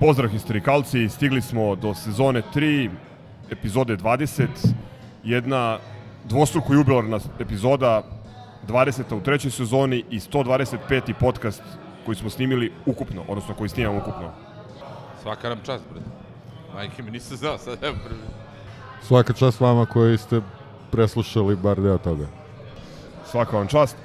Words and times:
Pozdrav 0.00 0.30
historikalci, 0.30 1.08
stigli 1.08 1.42
smo 1.42 1.74
do 1.76 1.94
sezone 1.94 2.42
3, 2.54 2.90
epizode 3.50 3.96
20, 3.96 4.46
jedna 5.24 5.78
dvostruko 6.24 6.74
jubilarna 6.74 7.18
epizoda, 7.40 8.02
20. 8.68 9.16
u 9.16 9.20
trećoj 9.20 9.50
sezoni 9.50 10.04
i 10.10 10.20
125. 10.20 11.12
podcast 11.20 11.62
koji 12.04 12.16
smo 12.16 12.30
snimili 12.30 12.72
ukupno, 12.86 13.24
odnosno 13.28 13.54
koji 13.54 13.68
snimamo 13.68 13.98
ukupno. 13.98 14.30
Svaka 15.22 15.48
nam 15.48 15.58
čast, 15.62 15.84
bre. 15.92 16.00
Majke 16.74 17.02
mi 17.02 17.10
nisam 17.10 17.36
znao, 17.36 17.58
sad 17.58 17.84
evo 17.84 17.96
prvi. 18.04 18.20
Svaka 19.02 19.32
čast 19.32 19.60
vama 19.60 19.86
koji 19.86 20.18
ste 20.18 20.40
preslušali 20.90 21.56
bar 21.56 21.80
deo 21.80 21.98
toga. 21.98 22.26
Svaka 23.30 23.56
vam 23.56 23.66
čast. 23.66 23.96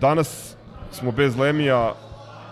Danas 0.00 0.56
smo 0.92 1.12
bez 1.12 1.36
Lemija 1.36 1.94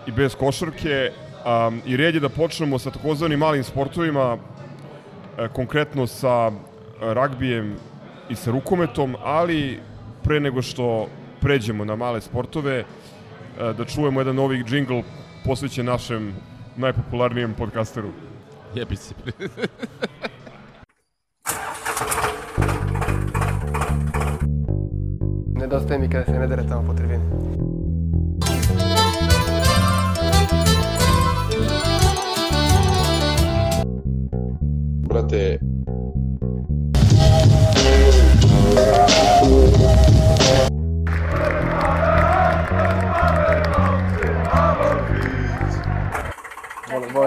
i 0.07 0.11
bez 0.11 0.35
košarke 0.35 1.11
um, 1.45 1.81
i 1.85 1.97
red 1.97 2.15
je 2.15 2.19
da 2.19 2.29
počnemo 2.29 2.79
sa 2.79 2.91
takozvanim 2.91 3.39
malim 3.39 3.63
sportovima, 3.63 4.37
e, 5.37 5.47
konkretno 5.47 6.07
sa 6.07 6.51
ragbijem 7.01 7.75
i 8.29 8.35
sa 8.35 8.51
rukometom, 8.51 9.15
ali 9.23 9.79
pre 10.23 10.39
nego 10.39 10.61
što 10.61 11.07
pređemo 11.41 11.85
na 11.85 11.95
male 11.95 12.21
sportove, 12.21 12.79
e, 12.79 12.85
da 13.77 13.85
čujemo 13.85 14.19
jedan 14.19 14.35
novi 14.35 14.63
džingl 14.63 14.99
posvećen 15.45 15.85
našem 15.85 16.33
najpopularnijem 16.77 17.53
podcasteru. 17.53 18.09
Jebi 18.75 18.95
se. 18.95 19.15
Nedostaje 25.55 25.99
mi 25.99 26.09
kada 26.09 26.25
se 26.25 26.31
ne 26.31 26.47
dere 26.47 26.67
tamo 26.67 26.87
po 26.87 26.93
tribini. 26.93 27.42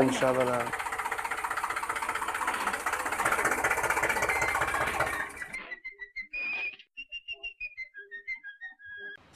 Volim 0.07 0.13
Šabana. 0.13 0.65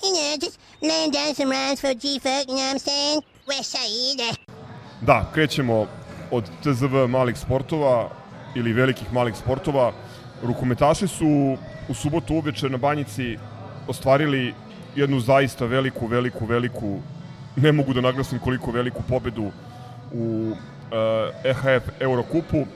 You 0.02 0.12
know, 0.12 0.36
just 0.40 0.58
laying 0.82 1.10
down 1.10 1.34
some 1.34 1.50
rhymes 1.50 1.80
for 1.80 1.94
G-Folk, 1.94 2.48
you 2.48 2.54
know 2.54 2.62
what 2.62 2.72
I'm 2.72 2.78
saying? 2.78 3.22
West 3.48 3.70
Side. 3.70 4.36
Da, 5.00 5.30
krećemo 5.34 5.86
od 6.30 6.50
TZV 6.62 7.06
malih 7.08 7.38
sportova 7.38 8.10
ili 8.54 8.72
velikih 8.72 9.12
malih 9.12 9.36
sportova. 9.36 9.92
Rukometaši 10.42 11.08
su 11.08 11.56
u 11.88 11.94
subotu 11.94 12.34
uveče 12.34 12.68
na 12.68 12.76
Banjici 12.76 13.38
ostvarili 13.88 14.54
jednu 14.96 15.20
zaista 15.20 15.64
veliku, 15.64 16.06
veliku, 16.06 16.46
veliku, 16.46 16.98
ne 17.56 17.72
mogu 17.72 17.92
da 17.94 18.00
naglasim 18.00 18.38
koliko 18.38 18.70
veliku 18.70 19.02
pobedu 19.08 19.50
u 20.12 20.52
uh, 20.52 20.56
EHF 21.44 21.88
Eurokupu. 22.00 22.66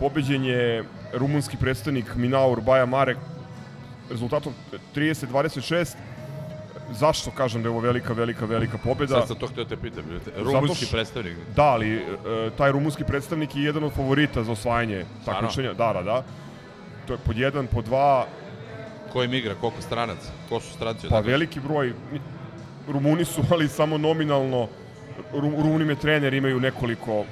Pobeđen 0.00 0.44
je 0.44 0.84
rumunski 1.12 1.56
predstavnik 1.56 2.14
Minaur 2.16 2.60
Baja 2.60 2.86
Marek 2.86 3.18
rezultatom 4.10 4.52
30-26. 4.94 5.94
Zašto 6.92 7.30
kažem 7.30 7.62
da 7.62 7.68
je 7.68 7.70
ovo 7.70 7.80
velika, 7.80 8.12
velika, 8.12 8.44
velika 8.44 8.78
pobeda? 8.78 9.18
Sad 9.18 9.28
sam 9.28 9.36
to 9.36 9.46
htio 9.46 9.64
te 9.64 9.76
pitam. 9.76 10.04
Rumunski 10.36 10.86
predstavnik. 10.90 11.36
Da, 11.56 11.64
ali 11.64 11.94
e, 11.96 12.02
taj 12.58 12.72
rumunski 12.72 13.04
predstavnik 13.04 13.56
je 13.56 13.62
jedan 13.62 13.84
od 13.84 13.92
favorita 13.92 14.44
za 14.44 14.52
osvajanje 14.52 15.04
takmičenja. 15.24 15.72
Da, 15.72 15.92
da, 15.92 16.02
da. 16.02 16.24
To 17.06 17.12
je 17.12 17.18
pod 17.18 17.38
jedan, 17.38 17.66
pod 17.66 17.84
dva, 17.84 18.26
Ko 19.14 19.22
im 19.22 19.34
igra, 19.34 19.54
koliko 19.54 19.82
stranaca? 19.82 20.30
Ko 20.48 20.60
su 20.60 20.72
stranci? 20.74 21.08
pa 21.08 21.20
veliki 21.20 21.60
broj. 21.60 21.92
Rumuni 22.88 23.24
su, 23.24 23.42
ali 23.52 23.68
samo 23.68 23.98
nominalno. 23.98 24.68
Ru- 25.32 25.62
Rumuni 25.62 25.84
me 25.84 25.94
trener 25.94 26.34
imaju 26.34 26.60
nekoliko 26.60 27.24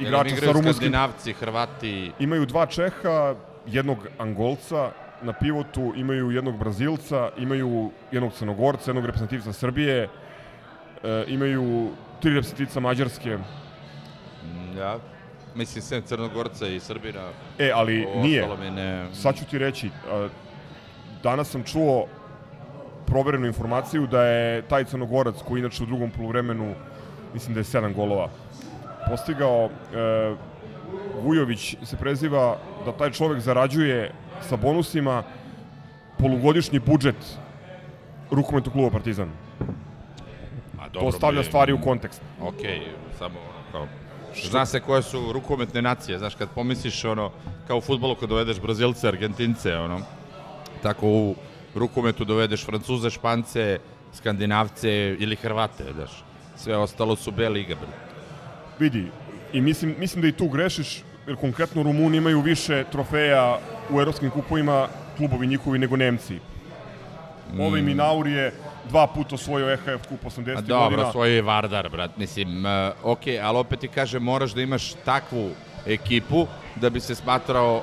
igrača 0.00 0.36
sa 0.36 0.46
rumunskim... 0.46 0.72
Skandinavci, 0.72 1.32
Hrvati. 1.32 2.12
Imaju 2.18 2.46
dva 2.46 2.66
Čeha, 2.66 3.34
jednog 3.66 3.98
Angolca 4.18 4.90
na 5.22 5.32
pivotu, 5.32 5.92
imaju 5.96 6.30
jednog 6.30 6.58
Brazilca, 6.58 7.30
imaju 7.38 7.90
jednog 8.12 8.32
Crnogorca, 8.32 8.90
jednog 8.90 9.04
reprezentativca 9.06 9.52
Srbije, 9.52 10.08
e, 11.04 11.24
imaju 11.28 11.90
tri 12.20 12.30
reprezentativca 12.30 12.80
Mađarske. 12.80 13.38
Mm, 14.44 14.78
Ja. 14.78 14.98
Mislim, 15.54 15.82
sem 15.82 16.02
Crnogorca 16.02 16.66
i 16.68 16.80
Srbina. 16.80 17.28
E, 17.58 17.70
ali 17.74 18.06
o 18.14 18.22
nije. 18.22 18.48
ne... 18.70 19.06
Sad 19.14 19.36
ću 19.38 19.44
ti 19.44 19.58
reći, 19.58 19.90
a, 20.10 20.28
danas 21.22 21.50
sam 21.50 21.62
čuo 21.64 22.06
proverenu 23.06 23.46
informaciju 23.46 24.06
da 24.06 24.22
je 24.22 24.62
taj 24.62 24.84
Crnogorac 24.84 25.34
koji 25.48 25.60
inače 25.60 25.82
u 25.82 25.86
drugom 25.86 26.10
poluvremenu 26.10 26.74
mislim 27.34 27.54
da 27.54 27.60
je 27.60 27.64
sedam 27.64 27.94
golova 27.94 28.28
postigao 29.08 29.64
e, 29.64 30.34
Vujović 31.22 31.76
se 31.84 31.96
preziva 31.96 32.56
da 32.84 32.92
taj 32.92 33.10
čovek 33.10 33.40
zarađuje 33.40 34.12
sa 34.40 34.56
bonusima 34.56 35.22
polugodišnji 36.18 36.78
budžet 36.78 37.38
rukometnog 38.30 38.72
kluba 38.72 38.90
Partizan. 38.90 39.28
Ma, 40.76 40.88
To 40.92 41.12
stavlja 41.12 41.42
stvari 41.42 41.72
u 41.72 41.80
kontekst. 41.80 42.22
Okej, 42.40 42.80
samo 43.18 43.38
kao... 43.72 43.86
Zna 44.50 44.66
se 44.66 44.80
koje 44.80 45.02
su 45.02 45.32
rukometne 45.32 45.82
nacije, 45.82 46.18
znaš, 46.18 46.34
kad 46.34 46.48
pomisliš 46.54 47.04
ono, 47.04 47.30
kao 47.66 47.78
u 47.78 47.80
futbolu 47.80 48.14
kad 48.14 48.28
dovedeš 48.28 48.60
Brazilce, 48.60 49.08
Argentince, 49.08 49.76
ono, 49.76 50.00
tako 50.82 51.06
u 51.08 51.34
rukometu 51.76 52.24
dovedeš 52.24 52.64
Francuze, 52.64 53.10
Špance, 53.10 53.78
Skandinavce 54.12 55.16
ili 55.18 55.36
Hrvate, 55.36 55.84
znaš. 55.94 56.24
Sve 56.56 56.76
ostalo 56.76 57.16
su 57.16 57.30
B 57.30 57.48
liga, 57.48 57.74
bre. 57.74 57.88
Vidi, 58.78 59.06
i 59.52 59.60
mislim, 59.60 59.94
mislim 59.98 60.22
da 60.22 60.28
i 60.28 60.32
tu 60.32 60.48
grešiš, 60.48 61.02
jer 61.26 61.36
konkretno 61.36 61.82
Rumuni 61.82 62.16
imaju 62.16 62.40
više 62.40 62.84
trofeja 62.92 63.58
u 63.90 64.00
evropskim 64.00 64.30
kupovima, 64.30 64.88
klubovi 65.16 65.46
njihovi, 65.46 65.78
nego 65.78 65.96
Nemci. 65.96 66.38
Ovaj 67.58 67.82
Minaur 67.82 68.26
je 68.26 68.52
dva 68.88 69.06
puta 69.06 69.34
osvojio 69.34 69.70
EHF 69.70 70.06
kup 70.08 70.24
80. 70.24 70.58
A 70.58 70.60
dobro, 70.60 70.90
godina. 70.90 71.12
svoj 71.12 71.34
je 71.34 71.42
Vardar, 71.42 71.88
brat, 71.88 72.16
mislim, 72.16 72.64
uh, 72.64 72.70
ok, 73.02 73.20
ali 73.42 73.58
opet 73.58 73.80
ti 73.80 73.88
kažem, 73.88 74.22
moraš 74.22 74.52
da 74.52 74.62
imaš 74.62 74.92
takvu 75.04 75.50
ekipu 75.86 76.46
da 76.76 76.90
bi 76.90 77.00
se 77.00 77.14
smatrao, 77.14 77.82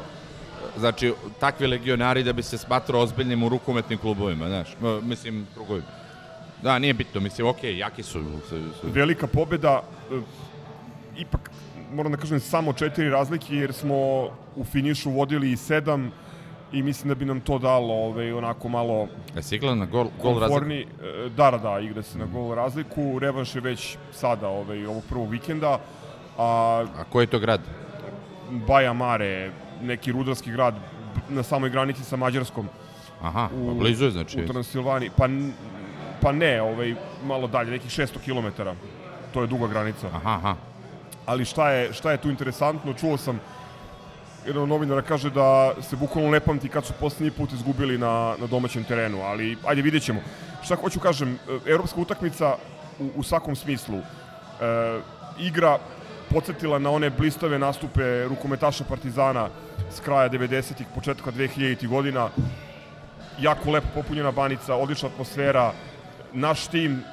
znači, 0.78 1.14
takvi 1.40 1.68
legionari 1.68 2.24
da 2.24 2.34
bi 2.34 2.44
se 2.44 2.58
smatrao 2.58 3.02
ozbiljnim 3.02 3.44
u 3.44 3.50
rukometnim 3.50 4.00
klubovima, 4.00 4.48
znaš, 4.48 4.76
mislim, 5.02 5.48
krugovima. 5.54 5.88
Da, 6.62 6.80
nije 6.80 6.94
bitno, 6.94 7.22
mislim, 7.22 7.48
ok, 7.48 7.64
jaki 7.64 8.04
su. 8.04 8.24
su, 8.50 8.60
su. 8.82 8.88
Velika 8.92 9.28
pobeda, 9.28 9.82
e, 10.12 10.20
ipak, 11.18 11.52
moram 11.94 12.12
da 12.12 12.18
kažem, 12.18 12.40
samo 12.40 12.74
četiri 12.74 13.10
razlike, 13.10 13.56
jer 13.56 13.74
smo 13.74 13.96
u 14.56 14.64
finišu 14.72 15.12
vodili 15.12 15.52
i 15.52 15.58
sedam 15.58 16.12
i 16.74 16.84
mislim 16.84 17.10
da 17.10 17.16
bi 17.16 17.26
nam 17.26 17.40
to 17.40 17.60
dalo 17.60 17.94
ovaj, 17.94 18.34
onako 18.34 18.70
malo 18.70 19.08
Jesi 19.36 19.56
igrala 19.56 19.76
na 19.76 19.86
gol, 19.86 20.08
gol 20.22 20.40
razliku? 20.40 20.72
E, 20.72 21.30
Da, 21.30 21.52
da, 21.52 21.58
da, 21.58 21.80
igra 21.80 22.02
se 22.02 22.18
na 22.18 22.26
gol 22.26 22.56
razliku. 22.56 23.20
Revanš 23.20 23.56
je 23.56 23.62
već 23.62 23.98
sada, 24.12 24.48
ovaj, 24.48 24.86
ovog 24.86 25.04
prvog 25.10 25.30
vikenda. 25.30 25.80
A 26.38 26.86
A 26.98 27.04
koji 27.10 27.24
je 27.24 27.28
to 27.28 27.40
grad? 27.40 27.62
Baja 28.68 28.94
Mare, 28.94 29.52
neki 29.84 30.12
rudarski 30.12 30.52
grad 30.52 30.76
na 31.30 31.44
samoj 31.44 31.70
granici 31.70 32.04
sa 32.04 32.16
Mađarskom 32.16 32.68
Aha, 33.22 33.50
U- 33.56 33.68
pa 33.68 33.74
blizu 33.74 34.06
je, 34.06 34.12
znači. 34.12 34.44
u 34.44 34.48
Transilvaniji. 34.48 35.10
Pa, 35.18 35.28
pa 36.22 36.32
ne, 36.32 36.62
ovaj, 36.62 36.96
malo 37.26 37.48
dalje, 37.48 37.72
nekih 37.72 37.92
600 37.92 38.08
km. 38.20 38.62
To 39.34 39.42
je 39.42 39.48
duga 39.48 39.68
granica. 39.68 40.08
Aha, 40.08 40.30
aha. 40.32 40.56
Ali 41.26 41.46
šta 41.46 41.70
je, 41.72 41.94
šta 41.94 42.12
je 42.12 42.18
tu 42.18 42.30
interesantno? 42.30 42.94
Čuo 42.94 43.18
sam 43.18 43.40
jedan 44.46 44.64
od 44.64 44.70
novinara 44.70 45.02
kaže 45.02 45.30
da 45.30 45.74
se 45.82 45.96
bukvalno 45.96 46.32
ne 46.32 46.40
pamti 46.40 46.70
kad 46.70 46.86
su 46.86 46.94
poslednji 47.00 47.32
put 47.32 47.52
izgubili 47.54 47.98
na, 47.98 48.36
na 48.40 48.48
domaćem 48.48 48.84
terenu, 48.84 49.22
ali 49.22 49.58
ajde 49.68 49.82
vidjet 49.82 50.04
ćemo. 50.04 50.22
Šta 50.64 50.76
hoću 50.76 51.00
kažem, 51.00 51.40
e, 51.66 51.72
evropska 51.72 52.02
utakmica 52.02 52.56
u, 53.00 53.10
u 53.16 53.24
svakom 53.24 53.56
smislu. 53.56 54.00
igra 55.40 55.78
podsjetila 56.30 56.80
na 56.80 56.92
one 56.92 57.10
blistave 57.10 57.60
nastupe 57.60 58.26
rukometaša 58.28 58.84
Partizana 58.84 59.50
s 59.94 60.00
kraja 60.00 60.30
90-ih, 60.30 60.88
početka 60.96 61.32
2000-ih 61.32 61.90
godina. 61.90 62.30
Jako 63.40 63.72
lepo 63.72 63.88
popunjena 63.94 64.32
banica, 64.32 64.76
odlična 64.76 65.10
atmosfera. 65.10 65.72
Naš 66.34 66.68
tim 66.68 67.04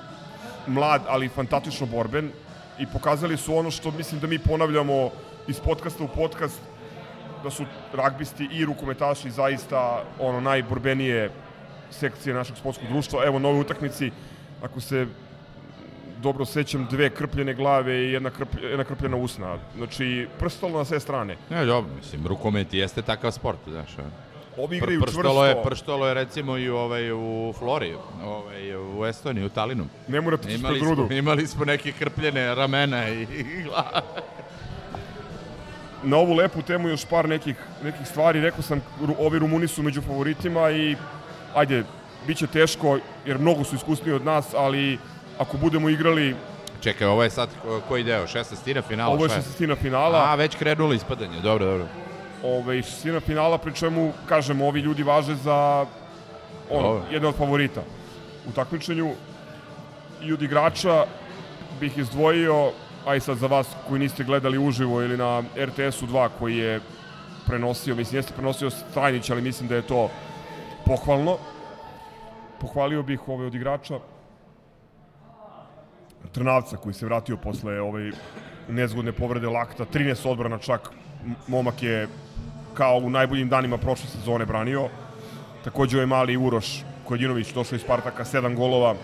mlad, 0.67 1.03
ali 1.09 1.29
fantastično 1.29 1.87
borben 1.87 2.31
i 2.79 2.87
pokazali 2.87 3.37
su 3.37 3.56
ono 3.56 3.71
što 3.71 3.91
mislim 3.91 4.21
da 4.21 4.27
mi 4.27 4.38
ponavljamo 4.38 5.11
iz 5.49 5.61
podcasta 5.61 6.05
u 6.05 6.09
podcast 6.09 6.61
da 7.43 7.50
su 7.50 7.65
ragbisti 7.93 8.49
i 8.53 8.65
rukometaši 8.65 9.31
zaista 9.31 10.05
ono 10.19 10.41
najborbenije 10.41 11.31
sekcije 11.91 12.35
našeg 12.35 12.56
sportskog 12.56 12.88
društva. 12.88 13.25
Evo 13.27 13.38
nove 13.38 13.59
utakmici, 13.59 14.11
ako 14.62 14.81
se 14.81 15.06
dobro 16.22 16.44
sećam, 16.44 16.87
dve 16.90 17.11
krpljene 17.11 17.55
glave 17.55 17.94
i 17.94 18.12
jedna, 18.12 18.31
krp, 18.31 18.49
jedna 18.62 18.84
krpljena 18.84 19.17
usna. 19.17 19.58
Znači, 19.76 20.28
prstalo 20.38 20.78
na 20.78 20.84
sve 20.84 21.00
strane. 21.00 21.37
Ne, 21.50 21.64
dobro, 21.64 21.90
mislim, 21.96 22.26
rukomet 22.26 22.75
jeste 22.75 23.02
takav 23.02 23.31
sport, 23.32 23.58
znaš. 23.69 23.96
Ovi 24.56 24.81
Pr 24.81 24.84
igraju 24.84 25.00
prštalo 25.00 25.44
čvrsto. 25.44 25.44
je, 25.44 25.64
prštalo 25.64 26.06
je 26.06 26.14
recimo 26.14 26.56
i 26.56 26.69
ovaj, 26.69 27.12
u 27.12 27.52
Flori, 27.58 27.94
ovaj, 28.25 28.76
u 28.76 29.06
Estoniji, 29.06 29.44
u 29.44 29.49
Talinu. 29.49 29.87
Ne 30.08 30.20
morate 30.20 30.52
ispred 30.52 30.81
grudu. 30.81 31.06
smo, 31.06 31.17
imali 31.17 31.46
smo 31.46 31.64
neke 31.64 31.93
krpljene 31.93 32.55
ramena 32.55 33.08
i, 33.08 33.22
i 33.22 33.62
glave. 33.62 34.02
Na 36.02 36.17
ovu 36.17 36.34
lepu 36.34 36.62
temu 36.62 36.88
još 36.88 37.05
par 37.05 37.28
nekih, 37.28 37.56
nekih 37.84 38.06
stvari. 38.06 38.40
Rekao 38.40 38.62
sam, 38.62 38.81
ovi 39.19 39.38
Rumuni 39.38 39.69
su 39.69 39.82
među 39.82 40.02
favoritima 40.02 40.70
i 40.70 40.96
ajde, 41.55 41.84
bit 42.26 42.38
će 42.38 42.46
teško 42.46 42.99
jer 43.26 43.38
mnogo 43.38 43.64
su 43.64 43.76
iskusniji 43.76 44.14
od 44.14 44.25
nas, 44.25 44.55
ali 44.55 44.99
ako 45.41 45.57
budemo 45.57 45.89
igrali, 45.89 46.37
Čekaj, 46.81 47.07
ovo 47.07 47.23
je 47.23 47.31
sad 47.31 47.49
ko- 47.63 47.81
koji 47.89 48.05
deo? 48.05 48.27
16. 48.27 48.83
finala? 48.83 49.13
ovo 49.15 49.25
je 49.25 49.29
šta 49.29 49.43
šestina 49.43 49.77
finala, 49.77 50.19
A, 50.19 50.35
već 50.35 50.57
krenulo 50.57 50.93
ispadanje, 50.93 51.41
dobro, 51.41 51.67
dobro. 51.67 51.87
ovaj, 52.45 52.83
šestina 52.83 53.21
finala, 53.21 53.59
pri 53.59 53.75
čemu, 53.75 54.13
kažem, 54.29 54.61
ovi 54.61 54.81
ljudi 54.81 55.03
važe 55.03 55.35
za 55.35 55.87
Dobro. 56.71 57.03
jedne 57.11 57.29
od 57.29 57.35
favorita 57.37 57.81
u 58.49 58.53
takmičenju. 58.53 59.11
I 60.23 60.33
od 60.33 60.43
igrača 60.43 61.05
bih 61.81 61.99
izdvojio, 61.99 62.73
a 63.07 63.15
i 63.15 63.21
sad 63.21 63.37
za 63.39 63.47
vas 63.47 63.67
koji 63.89 64.01
niste 64.01 64.25
gledali 64.25 64.59
uživo 64.59 65.03
ili 65.03 65.17
na 65.17 65.43
RTS-u 65.57 66.07
2 66.07 66.29
koji 66.39 66.57
je 66.57 66.81
prenosio, 67.47 67.95
mislim 67.95 68.19
jeste 68.19 68.33
prenosio 68.35 68.71
Strajnić, 68.71 69.31
ali 69.31 69.43
mislim 69.43 69.69
da 69.69 69.77
je 69.77 69.83
to 69.83 70.11
pohvalno. 70.87 71.39
Pohvalio 72.61 73.03
bih 73.03 73.29
ove 73.29 73.47
od 73.47 73.55
igrača 73.55 73.99
Trnavca 76.32 76.76
koji 76.76 76.94
se 76.94 77.06
vratio 77.06 77.37
posle 77.37 77.81
ove 77.81 78.11
nezgodne 78.69 79.12
povrede 79.12 79.49
lakta, 79.49 79.84
13 79.84 80.28
odbrana 80.28 80.58
čak, 80.58 80.90
momak 81.49 81.82
je 81.82 82.08
kao 82.75 82.96
u 82.96 83.11
najboljim 83.11 83.49
danima 83.49 83.78
prošle 83.78 84.06
sezone 84.06 84.46
branio. 84.46 84.88
Takođe 85.64 85.96
ovaj 85.96 86.06
mali 86.06 86.37
Uroš 86.37 86.84
Kojdinović 87.05 87.52
došao 87.52 87.76
iz 87.76 87.82
Spartaka, 87.82 88.25
7 88.25 88.55
golova. 88.56 88.94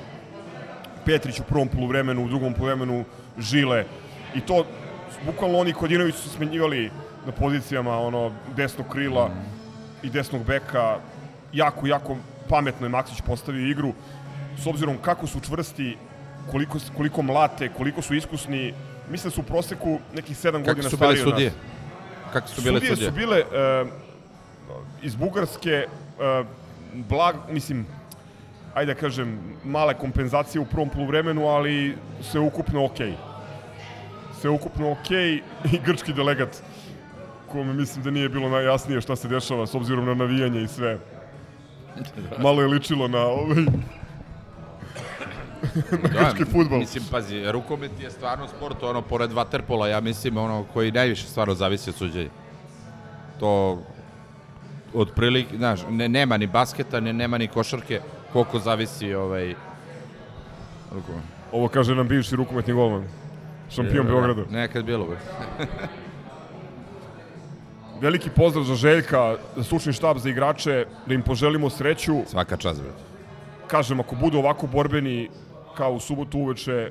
Petrić 1.05 1.41
u 1.41 1.45
prvom 1.45 1.69
poluvremenu, 1.69 2.25
u 2.25 2.29
drugom 2.29 2.55
poluvremenu 2.55 3.05
Žile. 3.39 3.85
I 4.35 4.41
to, 4.41 4.65
bukvalno 5.27 5.59
oni 5.59 5.73
Kodinović 5.73 6.15
su 6.15 6.29
smenjivali 6.29 6.91
na 7.27 7.33
pozicijama 7.33 7.99
ono, 7.99 8.33
desnog 8.57 8.89
krila 8.89 9.31
i 10.03 10.11
desnog 10.11 10.45
beka. 10.45 10.99
Jako, 11.53 11.87
jako 11.87 12.17
pametno 12.49 12.87
je 12.87 12.91
Maksić 12.91 13.21
postavio 13.21 13.71
igru. 13.71 13.93
S 14.59 14.67
obzirom 14.67 14.99
kako 15.03 15.27
su 15.27 15.41
čvrsti, 15.41 15.97
koliko, 16.51 16.79
koliko 16.97 17.23
mlate, 17.23 17.69
koliko 17.69 18.03
su 18.03 18.15
iskusni, 18.15 18.75
mislim 19.11 19.31
da 19.31 19.35
su 19.35 19.41
u 19.41 19.45
proseku 19.45 19.99
nekih 20.15 20.37
7 20.37 20.53
Kako 20.53 20.65
godina 20.65 20.91
stariji 20.91 21.23
od 21.23 21.27
nas. 21.29 21.35
sudije? 21.35 21.53
Kako 22.33 22.49
su 22.49 22.63
bile 22.63 22.81
sudije? 22.81 22.97
sudije? 22.97 23.11
su 23.11 23.17
bile 23.17 23.41
uh, 23.41 23.89
iz 25.03 25.15
Bugarske, 25.15 25.87
uh, 25.87 26.47
blag, 26.93 27.37
mislim, 27.51 27.87
ajde 28.75 28.95
da 28.95 29.01
kažem, 29.01 29.39
male 29.65 29.95
kompenzacije 29.95 30.61
u 30.61 30.67
prvom 30.67 30.89
poluvremenu, 30.89 31.47
ali 31.47 31.97
sve 32.23 32.41
ukupno 32.41 32.85
okej. 32.85 33.13
Sve 34.41 34.51
ukupno 34.51 34.91
okej 34.93 35.35
i 35.73 35.79
grčki 35.85 36.13
delegat 36.13 36.63
kome 37.47 37.73
mislim 37.73 38.05
da 38.05 38.11
nije 38.11 38.29
bilo 38.29 38.49
najjasnije 38.49 39.01
šta 39.01 39.17
se 39.17 39.29
dešava 39.29 39.67
s 39.67 39.75
obzirom 39.75 40.07
na 40.07 40.15
navijanje 40.15 40.63
i 40.63 40.69
sve. 40.69 40.99
Malo 42.45 42.63
je 42.63 42.69
ličilo 42.69 43.09
na 43.09 43.19
ovaj 43.19 43.65
na 46.03 46.09
grčki 46.09 46.45
futbol. 46.45 46.79
Mislim, 46.79 47.05
pazi, 47.11 47.53
rukomet 47.53 48.01
je 48.01 48.11
stvarno 48.11 48.49
sport, 48.49 48.83
ono, 48.83 49.03
pored 49.03 49.33
vaterpola, 49.33 49.89
ja 49.89 50.01
mislim, 50.01 50.37
ono, 50.37 50.65
koji 50.73 50.93
najviše 50.93 51.27
stvarno 51.27 51.55
zavisi 51.55 51.91
od 51.91 51.97
suđenja. 51.97 52.31
To, 53.41 53.83
otprilike, 54.95 55.57
znaš, 55.57 55.81
ne, 55.91 56.09
nema 56.09 56.37
ni 56.37 56.47
basketa, 56.47 57.01
ne, 57.01 57.13
nema 57.13 57.39
ni 57.39 57.49
košarke, 57.49 58.01
koliko 58.33 58.59
zavisi, 58.59 59.15
ovaj, 59.15 59.55
rukomet. 60.95 61.25
Ovo 61.53 61.69
kaže 61.69 61.95
nam 61.95 62.09
bivši 62.09 62.37
rukometni 62.37 62.75
golman. 62.75 63.05
Šampion 63.71 64.07
Beograda. 64.07 64.43
Nekad 64.51 64.85
bilo, 64.85 65.07
bre. 65.07 65.19
Veliki 68.01 68.31
pozdrav 68.31 68.65
za 68.65 68.75
Željka, 68.75 69.37
za 69.57 69.65
stručni 69.65 69.93
štab 69.93 70.19
za 70.19 70.29
igrače, 70.29 70.87
da 71.07 71.15
im 71.15 71.23
poželimo 71.23 71.71
sreću. 71.71 72.17
Svaka 72.27 72.57
čast, 72.57 72.83
bre. 72.83 72.91
Kažem, 73.67 74.01
ako 74.01 74.15
budu 74.15 74.39
ovako 74.39 74.67
borbeni 74.67 75.29
kao 75.77 75.93
u 75.93 76.01
subotu 76.01 76.39
uveče, 76.39 76.91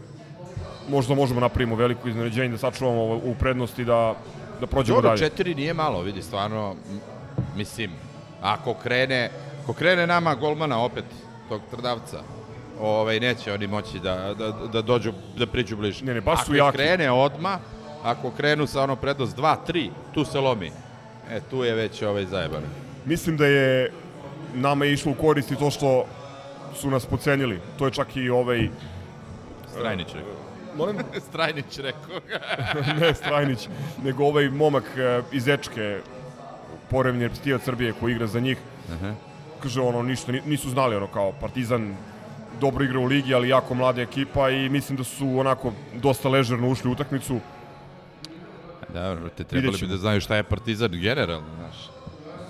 možda 0.89 1.15
možemo 1.15 1.39
napravimo 1.39 1.75
veliko 1.75 2.09
iznenađenje 2.09 2.51
da 2.51 2.57
sačuvamo 2.57 3.03
u 3.03 3.35
prednosti 3.39 3.85
da, 3.85 4.15
da 4.59 4.67
prođemo 4.67 4.97
Dobro, 4.97 5.09
dalje. 5.09 5.19
četiri 5.19 5.55
nije 5.55 5.73
malo, 5.73 6.01
vidi, 6.01 6.21
stvarno, 6.21 6.75
mislim, 7.55 7.91
ako 8.41 8.73
krene, 8.73 9.29
ako 9.63 9.73
krene 9.73 10.07
nama 10.07 10.35
golmana 10.35 10.83
opet, 10.83 11.05
tog 11.49 11.61
trdavca, 11.71 12.19
ovaj, 12.81 13.19
neće 13.19 13.53
oni 13.53 13.67
moći 13.67 13.99
da, 13.99 14.33
da, 14.33 14.51
da 14.51 14.81
dođu, 14.81 15.11
da 15.37 15.47
priđu 15.47 15.77
bliže. 15.77 16.05
Ne, 16.05 16.13
ne, 16.13 16.21
baš 16.21 16.45
su 16.45 16.51
ako 16.51 16.55
jaki. 16.55 16.77
krene 16.77 17.11
odma, 17.11 17.59
ako 18.03 18.31
krenu 18.31 18.67
sa 18.67 18.83
ono 18.83 18.95
prednost 18.95 19.37
2, 19.37 19.55
3, 19.67 19.89
tu 20.13 20.25
se 20.25 20.39
lomi. 20.39 20.71
E, 21.31 21.41
tu 21.49 21.63
je 21.63 21.73
već 21.75 22.01
ovaj 22.01 22.25
zajebano. 22.25 22.67
Mislim 23.05 23.37
da 23.37 23.45
je 23.45 23.91
nama 24.53 24.85
išlo 24.85 25.11
u 25.11 25.15
korist 25.15 25.51
i 25.51 25.55
to 25.55 25.69
što 25.69 26.05
su 26.75 26.89
nas 26.91 27.05
pocenili. 27.05 27.59
To 27.77 27.85
je 27.85 27.91
čak 27.91 28.15
i 28.15 28.29
ovaj... 28.29 28.69
Strajnić 29.71 30.07
rekao. 30.13 30.33
Molim? 30.77 30.97
Strajnić 31.29 31.77
rekao. 31.77 32.19
ne 32.99 33.13
Strajnić, 33.13 33.67
nego 34.03 34.25
ovaj 34.25 34.49
momak 34.49 34.83
e, 34.97 35.21
iz 35.31 35.47
Ečke, 35.47 35.99
porevni 36.89 37.23
reprezentativac 37.23 37.63
Srbije 37.63 37.93
koji 37.99 38.11
igra 38.11 38.27
za 38.27 38.39
njih. 38.39 38.57
Aha. 38.93 39.13
Kaže 39.63 39.81
ono, 39.81 40.03
ništa, 40.03 40.31
ni- 40.31 40.41
nisu 40.45 40.69
znali 40.69 40.95
ono 40.95 41.07
kao 41.07 41.31
Partizan 41.31 41.95
dobro 42.61 42.83
igra 42.85 42.99
u 42.99 43.05
ligi, 43.05 43.33
ali 43.33 43.49
jako 43.49 43.73
mlada 43.73 44.01
ekipa 44.01 44.49
i 44.49 44.69
mislim 44.69 44.97
da 44.97 45.03
su 45.03 45.39
onako 45.39 45.73
dosta 45.93 46.29
ležerno 46.29 46.69
ušli 46.69 46.89
u 46.89 46.93
utakmicu. 46.93 47.39
Dobro, 48.93 49.29
te 49.29 49.43
trebali 49.43 49.77
bi 49.81 49.87
da 49.87 49.97
znaju 49.97 50.21
šta 50.21 50.35
je 50.35 50.43
Partizan 50.43 50.91
generalno, 50.91 51.47
znaš. 51.59 51.94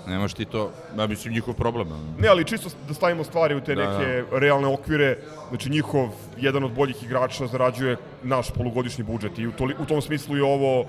Nemaš 0.06 0.34
ti 0.34 0.44
to, 0.44 0.70
ja 0.98 1.06
mislim, 1.06 1.34
njihov 1.34 1.54
problem. 1.54 1.88
Ne, 2.18 2.28
ali 2.28 2.44
čisto 2.44 2.70
da 2.88 2.94
stavimo 2.94 3.24
stvari 3.24 3.54
u 3.54 3.60
te 3.60 3.74
Da, 3.74 3.98
neke 3.98 4.24
realne 4.32 4.68
okvire. 4.68 5.18
Znači 5.48 5.70
njihov, 5.70 6.08
jedan 6.36 6.64
od 6.64 6.72
boljih 6.72 7.02
igrača 7.02 7.46
zarađuje 7.46 7.96
naš 8.22 8.50
polugodišnji 8.50 9.04
budžet 9.04 9.38
i 9.38 9.46
u, 9.46 9.52
toli, 9.52 9.74
u 9.78 9.84
tom 9.84 10.02
smislu 10.02 10.36
je 10.36 10.44
ovo 10.44 10.86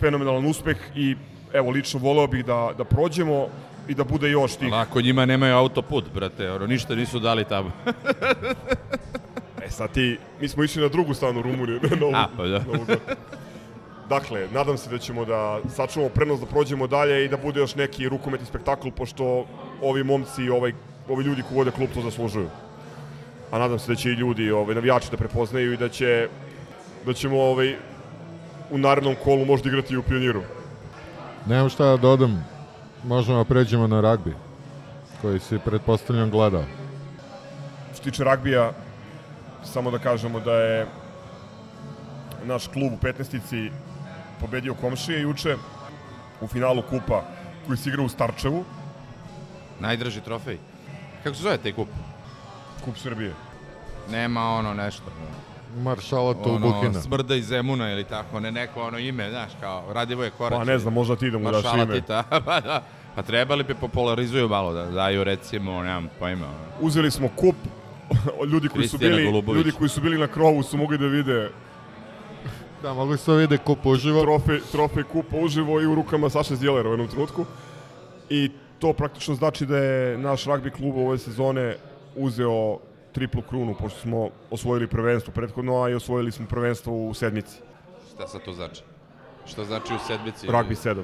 fenomenalan 0.00 0.46
uspeh 0.46 0.76
i 0.94 1.16
evo, 1.52 1.70
lično 1.70 2.00
voleo 2.00 2.26
bih 2.26 2.44
da, 2.44 2.70
da 2.78 2.84
prođemo 2.84 3.46
i 3.88 3.94
da 3.94 4.04
bude 4.04 4.30
još 4.30 4.56
tih. 4.56 4.72
Ali 4.72 4.82
ako 4.82 5.00
njima 5.00 5.26
nemaju 5.26 5.56
autoput, 5.56 6.04
brate, 6.14 6.50
ono, 6.50 6.66
ništa 6.66 6.94
nisu 6.94 7.18
dali 7.18 7.44
tamo. 7.44 7.70
E 9.66 9.70
sad 9.70 9.92
ti, 9.92 10.18
mi 10.40 10.48
smo 10.48 10.64
išli 10.64 10.82
na 10.82 10.88
drugu 10.88 11.14
stranu 11.14 11.42
Rumunije, 11.42 11.80
na 12.00 12.06
ovu. 12.06 12.14
A, 12.14 12.28
pa 12.36 12.46
da. 12.46 12.58
na 12.58 12.64
ovu. 12.68 12.86
Dakle, 14.10 14.48
nadam 14.52 14.78
se 14.78 14.90
da 14.90 14.98
ćemo 14.98 15.24
da 15.24 15.60
sačuvamo 15.74 16.10
prenos, 16.10 16.40
da 16.40 16.46
prođemo 16.46 16.86
dalje 16.86 17.24
i 17.24 17.28
da 17.28 17.36
bude 17.36 17.60
još 17.60 17.74
neki 17.74 18.08
rukometni 18.08 18.46
spektakl, 18.46 18.88
pošto 18.90 19.46
ovi 19.82 20.04
momci 20.04 20.42
i 20.42 20.50
ovaj, 20.50 20.72
ovi 21.08 21.24
ljudi 21.24 21.42
koji 21.42 21.58
vode 21.58 21.70
klub 21.70 21.88
to 21.94 22.02
zaslužuju. 22.02 22.48
A 23.50 23.58
nadam 23.58 23.78
se 23.78 23.92
da 23.92 23.94
će 23.94 24.10
i 24.10 24.14
ljudi, 24.18 24.50
ovaj, 24.50 24.74
navijači 24.74 25.10
da 25.10 25.16
prepoznaju 25.16 25.72
i 25.72 25.76
da 25.76 25.88
će 25.88 26.28
da 27.06 27.12
ćemo 27.12 27.38
ovaj, 27.40 27.76
u 28.70 28.78
narednom 28.78 29.14
kolu 29.24 29.44
možda 29.44 29.68
igrati 29.68 29.94
i 29.94 29.96
u 29.96 30.02
pioniru. 30.02 30.42
Nemam 31.46 31.68
šta 31.68 31.84
da 31.84 31.96
dodam, 31.96 32.44
možemo 33.04 33.38
da 33.38 33.44
pređemo 33.44 33.86
na 33.86 34.00
ragbi, 34.00 34.34
koji 35.22 35.38
si 35.40 35.58
pretpostavljam 35.58 36.30
gledao. 36.30 36.64
Što 37.86 37.96
se 37.96 38.02
tiče 38.02 38.24
ragbija, 38.24 38.72
samo 39.64 39.90
da 39.90 39.98
kažemo 39.98 40.40
da 40.40 40.54
je 40.54 40.86
naš 42.44 42.66
klub 42.66 42.92
u 42.92 43.06
15-ici 43.06 43.70
pobedio 44.40 44.74
komšije 44.74 45.20
juče 45.20 45.56
u 46.40 46.46
finalu 46.46 46.82
kupa 46.82 47.24
koji 47.66 47.76
se 47.76 47.88
igra 47.88 48.02
u 48.02 48.08
Starčevu, 48.08 48.64
Najdraži 49.80 50.20
trofej. 50.20 50.58
Kako 51.22 51.36
se 51.36 51.42
zove 51.42 51.58
taj 51.58 51.72
kup? 51.72 51.88
kup 52.84 52.96
Srbije. 52.96 53.34
Nema 54.10 54.40
ono 54.50 54.74
nešto. 54.74 55.02
Maršala 55.76 56.30
ono, 56.30 56.42
Tulbuhina. 56.42 57.00
Smrda 57.00 57.34
iz 57.34 57.46
Zemuna 57.46 57.92
ili 57.92 58.04
tako, 58.04 58.40
ne 58.40 58.52
neko 58.52 58.82
ono 58.82 58.98
ime, 58.98 59.30
znaš, 59.30 59.52
kao 59.60 59.92
Radivoje 59.92 60.30
Korać. 60.30 60.58
Pa 60.58 60.64
ne 60.64 60.78
znam, 60.78 60.94
možda 60.94 61.16
ti 61.16 61.30
da 61.30 61.38
mu 61.38 61.50
daš 61.50 61.64
Maršala 61.64 61.82
ime. 61.82 62.00
Tita, 62.00 62.22
pa 62.46 62.60
da. 62.60 62.82
Pa 63.14 63.22
trebali 63.22 63.64
bi 63.64 63.74
popularizuju 63.74 64.48
malo, 64.48 64.72
da 64.72 64.84
daju 64.86 65.24
recimo, 65.24 65.82
nemam 65.82 66.08
pojma. 66.18 66.46
Uzeli 66.80 67.10
smo 67.10 67.28
kup, 67.28 67.56
ljudi 68.52 68.68
koji 68.68 68.88
su 68.88 68.98
bili, 68.98 69.24
Golubović. 69.24 69.56
ljudi 69.56 69.76
koji 69.78 69.88
su 69.88 70.00
bili 70.00 70.18
na 70.18 70.26
krovu 70.26 70.62
su 70.62 70.76
mogli 70.76 70.98
da 70.98 71.06
vide 71.06 71.50
Da, 72.82 72.94
mogli 72.94 73.18
su 73.18 73.34
vide 73.34 73.58
kup 73.58 73.86
uživo. 73.86 74.22
trofej, 74.22 74.60
trofej 74.72 75.02
kupa 75.02 75.36
uživo 75.36 75.80
i 75.80 75.86
u 75.86 75.94
rukama 75.94 76.30
Saše 76.30 76.56
Zdjelera 76.56 76.88
u 76.88 76.92
jednom 76.92 77.08
trenutku. 77.08 77.44
I 78.30 78.50
to 78.78 78.92
praktično 78.92 79.34
znači 79.34 79.66
da 79.66 79.76
je 79.76 80.18
naš 80.18 80.44
ragbi 80.44 80.70
klub 80.70 80.96
ove 80.96 81.18
sezone 81.18 81.76
uzeo 82.16 82.78
triplu 83.12 83.42
krunu, 83.42 83.74
pošto 83.80 84.00
smo 84.00 84.28
osvojili 84.50 84.86
prvenstvo 84.86 85.32
prethodno, 85.32 85.82
a 85.82 85.90
i 85.90 85.94
osvojili 85.94 86.32
smo 86.32 86.46
prvenstvo 86.46 87.08
u 87.08 87.14
sedmici. 87.14 87.58
Šta 88.14 88.28
sad 88.28 88.44
to 88.44 88.52
znači? 88.52 88.82
Šta 89.46 89.64
znači 89.64 89.94
u 89.94 89.98
sedmici? 90.06 90.46
Rugby 90.46 90.88
7. 90.88 91.02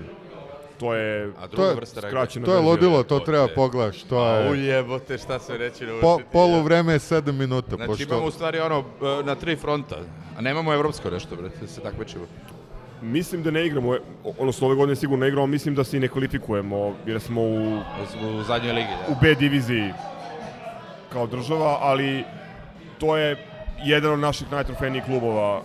To 0.78 0.94
je 0.94 1.32
A 1.40 1.46
druga 1.46 1.56
To 1.56 1.68
je 1.68 1.74
vrsta 1.74 2.00
rugby? 2.00 2.08
skraćena 2.08 2.46
To 2.46 2.54
je 2.54 2.60
ludilo, 2.60 3.02
to 3.02 3.18
treba 3.20 3.48
pogledaš. 3.54 4.02
To 4.02 4.18
A 4.18 4.28
je... 4.30 4.50
ujebote, 4.50 5.18
šta 5.18 5.38
se 5.38 5.58
reći 5.58 5.86
Po, 6.00 6.08
naučiti? 6.08 6.30
polu 6.32 6.62
vreme 6.62 6.92
je 6.92 6.98
7 6.98 7.32
minuta. 7.32 7.76
Znači 7.76 7.86
pošto... 7.88 8.04
imamo 8.04 8.26
u 8.26 8.30
stvari 8.30 8.60
ono 8.60 8.78
e, 8.78 9.24
na 9.24 9.34
tri 9.34 9.56
fronta, 9.56 9.96
a 10.38 10.40
nemamo 10.40 10.72
evropsko 10.74 11.10
nešto, 11.10 11.36
brate, 11.36 11.56
da 11.60 11.66
se 11.66 11.80
takmičimo. 11.80 12.24
Mislim 13.02 13.42
da 13.42 13.50
ne 13.50 13.66
igramo, 13.66 13.96
odnosno 14.38 14.66
ove 14.66 14.76
godine 14.76 14.96
sigurno 14.96 15.22
ne 15.22 15.28
igramo, 15.28 15.46
mislim 15.46 15.74
da 15.74 15.84
se 15.84 15.96
i 15.96 16.00
ne 16.00 16.08
kvalifikujemo, 16.08 16.94
jer 17.06 17.20
smo 17.20 17.42
u, 17.42 17.76
U, 18.22 18.38
u 18.38 18.42
zadnjoj 18.42 18.72
ligi, 18.72 18.88
u 19.08 19.14
da. 19.14 19.18
B 19.22 19.34
diviziji 19.34 19.90
kao 21.12 21.26
država, 21.26 21.78
ali 21.80 22.24
to 22.98 23.16
je 23.16 23.36
jedan 23.84 24.12
od 24.12 24.18
naših 24.18 24.52
najtrofejnijih 24.52 25.04
klubova 25.04 25.62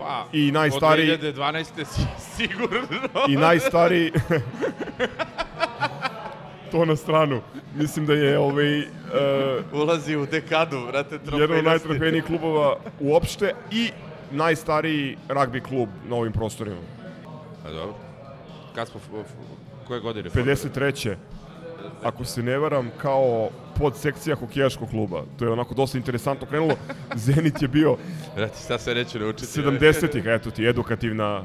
Pa, 0.00 0.26
i 0.32 0.52
najstariji- 0.52 1.12
Od 1.12 1.20
2012. 1.20 1.84
si, 1.84 2.00
sigurno. 2.36 2.80
i 3.28 3.36
najstariji 3.36 4.12
to 6.70 6.84
na 6.84 6.96
stranu. 6.96 7.40
Mislim 7.74 8.06
da 8.06 8.12
je 8.12 8.38
ovaj, 8.38 8.78
uh, 8.80 8.84
Ulazi 9.74 10.16
u 10.16 10.26
dekadu, 10.26 10.80
brate, 10.82 11.14
jedan 11.14 11.34
od 11.34 11.38
trofejnosti. 11.38 11.64
najtrofejnijih 11.64 12.24
klubova 12.24 12.76
uopšte 13.00 13.54
i 13.70 13.90
najstariji 14.30 15.16
ragbi 15.28 15.60
klub 15.60 15.88
na 16.08 16.16
ovim 16.16 16.32
prostorima. 16.32 16.76
A 17.66 17.70
dobro. 17.70 17.94
Kad 18.74 18.88
smo, 18.88 19.00
koje 19.86 20.00
godine? 20.00 20.30
53. 20.30 21.16
Ako 22.02 22.24
se 22.24 22.42
ne 22.42 22.58
varam, 22.58 22.90
kao 22.98 23.50
podsekcija 23.78 24.36
hokejaškog 24.36 24.90
kluba. 24.90 25.24
To 25.38 25.44
je 25.44 25.50
onako 25.50 25.74
dosta 25.74 25.98
interesantno 25.98 26.46
krenulo. 26.46 26.74
Zenit 27.26 27.62
je 27.62 27.68
bio 27.68 27.96
Brate, 28.36 28.58
šta 28.64 28.78
se 28.78 28.94
neće 28.94 29.18
naučiti? 29.18 29.60
70-ih, 29.60 30.24
eto 30.26 30.50
ti, 30.50 30.66
edukativna 30.66 31.44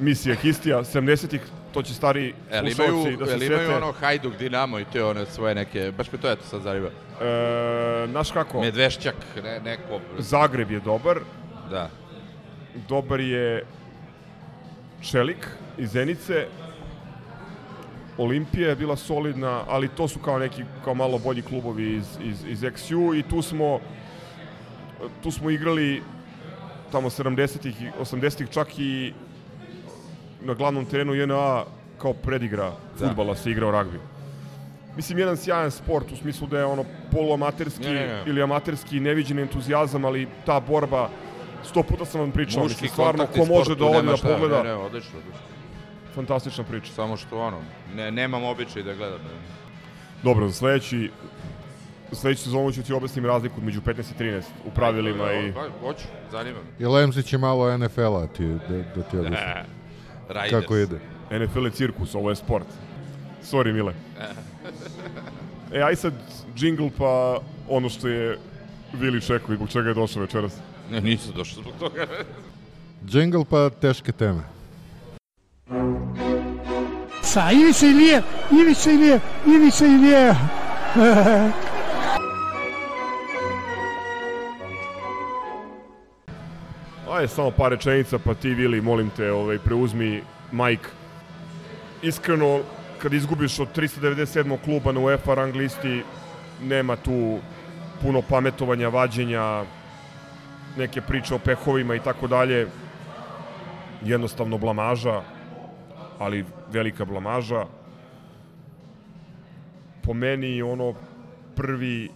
misija 0.00 0.34
Histija. 0.34 0.78
70-ih, 0.78 1.40
to 1.72 1.82
će 1.82 1.94
stari 1.94 2.34
Jel 2.52 2.68
imaju, 2.68 3.16
da 3.18 3.26
se 3.26 3.32
jel 3.32 3.42
imaju 3.42 3.76
ono 3.76 3.92
Hajduk, 3.92 4.36
Dinamo 4.38 4.78
i 4.78 4.84
te 4.92 5.04
one 5.04 5.26
svoje 5.26 5.54
neke, 5.54 5.92
baš 5.96 6.12
me 6.12 6.18
to 6.18 6.30
eto 6.30 6.42
sad 6.44 6.62
zanima. 6.62 6.88
E, 7.20 8.06
znaš 8.10 8.30
kako, 8.30 8.60
Medvešćak, 8.60 9.14
ne, 9.44 9.60
neko, 9.60 10.00
Zagreb 10.18 10.70
je 10.70 10.80
dobar, 10.80 11.18
da. 11.70 11.90
dobar 12.88 13.20
je 13.20 13.64
Čelik 15.02 15.48
iz 15.78 15.90
Zenice, 15.90 16.46
Olimpija 18.20 18.68
je 18.68 18.76
bila 18.76 18.96
solidna, 18.96 19.64
ali 19.68 19.88
to 19.88 20.08
su 20.08 20.18
kao 20.18 20.38
neki 20.38 20.64
kao 20.84 20.94
malo 20.94 21.18
bolji 21.18 21.42
klubovi 21.42 21.96
iz, 21.96 22.06
iz, 22.22 22.44
iz 22.48 22.60
XU 22.60 23.18
i 23.18 23.22
tu 23.22 23.42
smo 23.42 23.78
tu 25.22 25.30
smo 25.30 25.50
igrali 25.50 26.02
tamo 26.92 27.10
70-ih 27.10 27.82
i 27.82 27.90
80-ih 28.00 28.48
čak 28.50 28.78
i 28.78 29.12
na 30.40 30.54
glavnom 30.54 30.84
terenu 30.84 31.14
JNA 31.14 31.64
kao 31.98 32.12
predigra 32.12 32.72
Da. 32.98 33.08
futbala 33.08 33.36
se 33.36 33.50
igrao 33.50 33.70
ragbi. 33.70 33.98
Mislim, 34.96 35.18
jedan 35.18 35.36
sjajan 35.36 35.70
sport 35.70 36.12
u 36.12 36.16
smislu 36.16 36.46
da 36.46 36.58
je 36.58 36.64
ono 36.64 36.84
poluamaterski 37.12 37.84
Ne, 37.84 37.92
ne, 37.94 38.06
ne. 38.06 38.22
ili 38.26 38.42
amaterski 38.42 39.00
neviđen 39.00 39.38
entuzijazam, 39.38 40.04
ali 40.04 40.28
ta 40.46 40.60
borba, 40.60 41.08
sto 41.64 41.82
puta 41.82 42.04
sam 42.04 42.20
vam 42.20 42.30
pričao, 42.30 42.62
Muški 42.62 42.74
mislim, 42.82 42.90
stvarno, 42.90 43.26
ko 43.26 43.44
može 43.44 43.74
da 43.74 43.84
ode 43.84 43.96
nema 43.96 44.12
da 44.12 44.28
pogleda, 44.28 44.62
Ne, 44.62 44.68
ne, 44.68 44.74
odlično, 44.74 45.18
odlično. 45.18 45.40
Fantastična 46.14 46.64
priča. 46.64 46.92
Samo 46.92 47.16
što 47.16 47.38
ono, 47.40 47.58
ne, 47.94 48.10
nemam 48.10 48.44
običaj 48.44 48.82
da 48.82 48.94
gledam. 48.94 49.20
Ne. 49.20 49.30
Dobro, 50.22 50.48
za 50.48 50.52
sledeći, 50.52 51.10
sledeću 52.12 52.42
sezonu 52.42 52.72
ću 52.72 52.82
ti 52.82 52.92
objasnim 52.92 53.26
razliku 53.26 53.60
među 53.60 53.80
15 53.80 53.98
i 53.98 54.22
13 54.22 54.42
u 54.66 54.70
pravilima 54.70 55.32
i... 55.32 55.52
Pa, 55.52 55.86
hoću, 55.86 56.04
zanima 56.30 56.58
me. 56.58 56.84
I 56.84 56.86
Lemzić 56.86 57.32
je 57.32 57.38
malo 57.38 57.78
NFL-a 57.78 58.26
ti, 58.26 58.46
da, 58.46 58.76
da 58.96 59.02
ti 59.02 59.18
objasnim. 59.18 59.34
E, 59.34 59.64
Raiders. 60.28 60.62
Kako 60.62 60.76
ide? 60.76 61.00
NFL 61.30 61.64
je 61.64 61.70
cirkus, 61.70 62.14
ovo 62.14 62.30
je 62.30 62.36
sport. 62.36 62.66
Sorry, 63.44 63.72
Mile. 63.72 63.92
E, 65.72 65.82
aj 65.82 65.96
sad 65.96 66.14
jingle 66.56 66.90
pa 66.98 67.38
ono 67.68 67.88
što 67.88 68.08
je 68.08 68.38
Vili 68.92 69.20
čekao 69.20 69.52
i 69.52 69.56
zbog 69.56 69.68
čega 69.68 69.88
je 69.88 69.94
došao 69.94 70.22
večeras. 70.22 70.56
Ne, 70.90 71.00
nisu 71.00 71.32
došli 71.32 71.62
zbog 71.62 71.74
toga. 71.78 72.06
Džingl 73.06 73.42
pa 73.50 73.70
teške 73.70 74.12
teme. 74.12 74.42
Sa 77.22 77.52
Ivica 77.52 77.86
Ilije, 77.86 78.22
Ivica 78.50 78.90
Ilije, 78.90 79.20
Ivica 79.46 79.86
Ilije. 79.86 80.34
Ajde, 87.10 87.28
samo 87.28 87.50
par 87.50 87.70
rečenica, 87.70 88.18
pa 88.18 88.34
ti, 88.34 88.48
Vili, 88.54 88.80
molim 88.80 89.10
te, 89.10 89.32
ovaj, 89.32 89.58
preuzmi 89.58 90.22
Mike. 90.52 90.88
Iskreno, 92.02 92.60
kad 92.98 93.12
izgubiš 93.12 93.60
od 93.60 93.68
397. 93.76 94.58
kluba 94.64 94.92
na 94.92 95.00
UEFA 95.00 95.34
rang 95.34 95.56
listi, 95.56 96.02
nema 96.62 96.96
tu 96.96 97.38
puno 98.02 98.22
pametovanja, 98.22 98.88
vađenja, 98.88 99.62
neke 100.76 101.00
priče 101.00 101.34
o 101.34 101.38
pehovima 101.38 101.94
i 101.94 102.00
tako 102.00 102.26
dalje. 102.26 102.66
Jednostavno 104.02 104.58
blamaža, 104.58 105.22
ali 106.20 106.44
velika 106.72 107.04
blamaža. 107.04 107.64
Po 110.02 110.14
meni 110.14 110.62
ono 110.62 110.94
prvi 111.56 112.10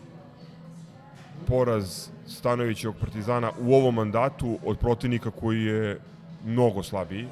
poraz 1.46 2.08
Stanovićevog 2.26 2.96
Partizana 3.00 3.50
u 3.60 3.74
ovom 3.74 3.94
mandatu 3.94 4.58
od 4.64 4.78
protivnika 4.78 5.30
koji 5.30 5.64
je 5.64 6.00
mnogo 6.44 6.82
slabiji. 6.82 7.26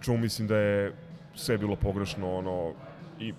Čemu 0.00 0.18
mislim 0.18 0.48
da 0.48 0.56
je 0.56 0.92
sve 1.34 1.58
bilo 1.58 1.76
pogrešno 1.76 2.34
ono 2.34 2.72
i 3.20 3.34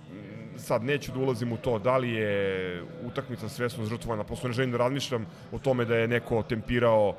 sad 0.58 0.84
neću 0.84 1.12
da 1.12 1.20
ulazim 1.20 1.52
u 1.52 1.58
to 1.58 1.80
da 1.80 1.98
li 1.98 2.12
je 2.12 2.84
utakmica 3.06 3.50
svesno 3.50 3.86
žrtvovana, 3.86 4.24
prosto 4.24 4.48
ne 4.48 4.54
želim 4.54 4.72
da 4.72 4.78
razmišljam 4.78 5.26
o 5.52 5.60
tome 5.60 5.86
da 5.86 5.96
je 5.96 6.08
neko 6.08 6.44
tempirao 6.44 7.16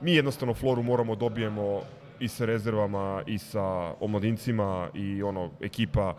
mi 0.00 0.14
jednostavno 0.14 0.54
floru 0.54 0.82
moramo 0.82 1.14
dobijemo 1.16 1.82
i 2.20 2.28
sa 2.28 2.44
rezervama 2.44 3.22
i 3.26 3.38
sa 3.38 3.94
omladincima 4.00 4.88
i 4.94 5.22
ono 5.22 5.50
ekipa 5.60 6.14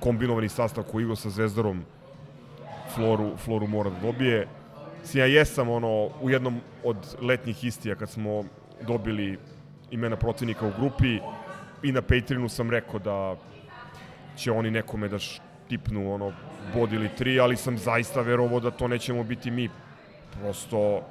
kombinovani 0.00 0.48
sastav 0.48 0.84
koji 0.84 1.02
igra 1.02 1.16
sa 1.16 1.30
Zvezdarom 1.30 1.84
Floru, 2.94 3.36
Floru 3.36 3.66
mora 3.66 3.90
da 3.90 4.00
dobije. 4.00 4.48
Mislim, 5.00 5.20
ja 5.20 5.26
jesam 5.26 5.68
ono, 5.68 6.10
u 6.20 6.30
jednom 6.30 6.60
od 6.84 7.16
letnjih 7.20 7.64
istija 7.64 7.94
kad 7.94 8.10
smo 8.10 8.44
dobili 8.86 9.38
imena 9.90 10.16
protivnika 10.16 10.66
u 10.66 10.72
grupi 10.80 11.18
i 11.82 11.92
na 11.92 12.02
Patreonu 12.02 12.48
sam 12.48 12.70
rekao 12.70 12.98
da 12.98 13.36
će 14.36 14.52
oni 14.52 14.70
nekome 14.70 15.08
da 15.08 15.18
štipnu 15.18 16.14
ono, 16.14 16.32
bod 16.74 16.92
ili 16.92 17.08
tri, 17.16 17.40
ali 17.40 17.56
sam 17.56 17.78
zaista 17.78 18.20
verovao 18.20 18.60
da 18.60 18.70
to 18.70 18.88
nećemo 18.88 19.24
biti 19.24 19.50
mi. 19.50 19.68
Prosto 20.40 21.02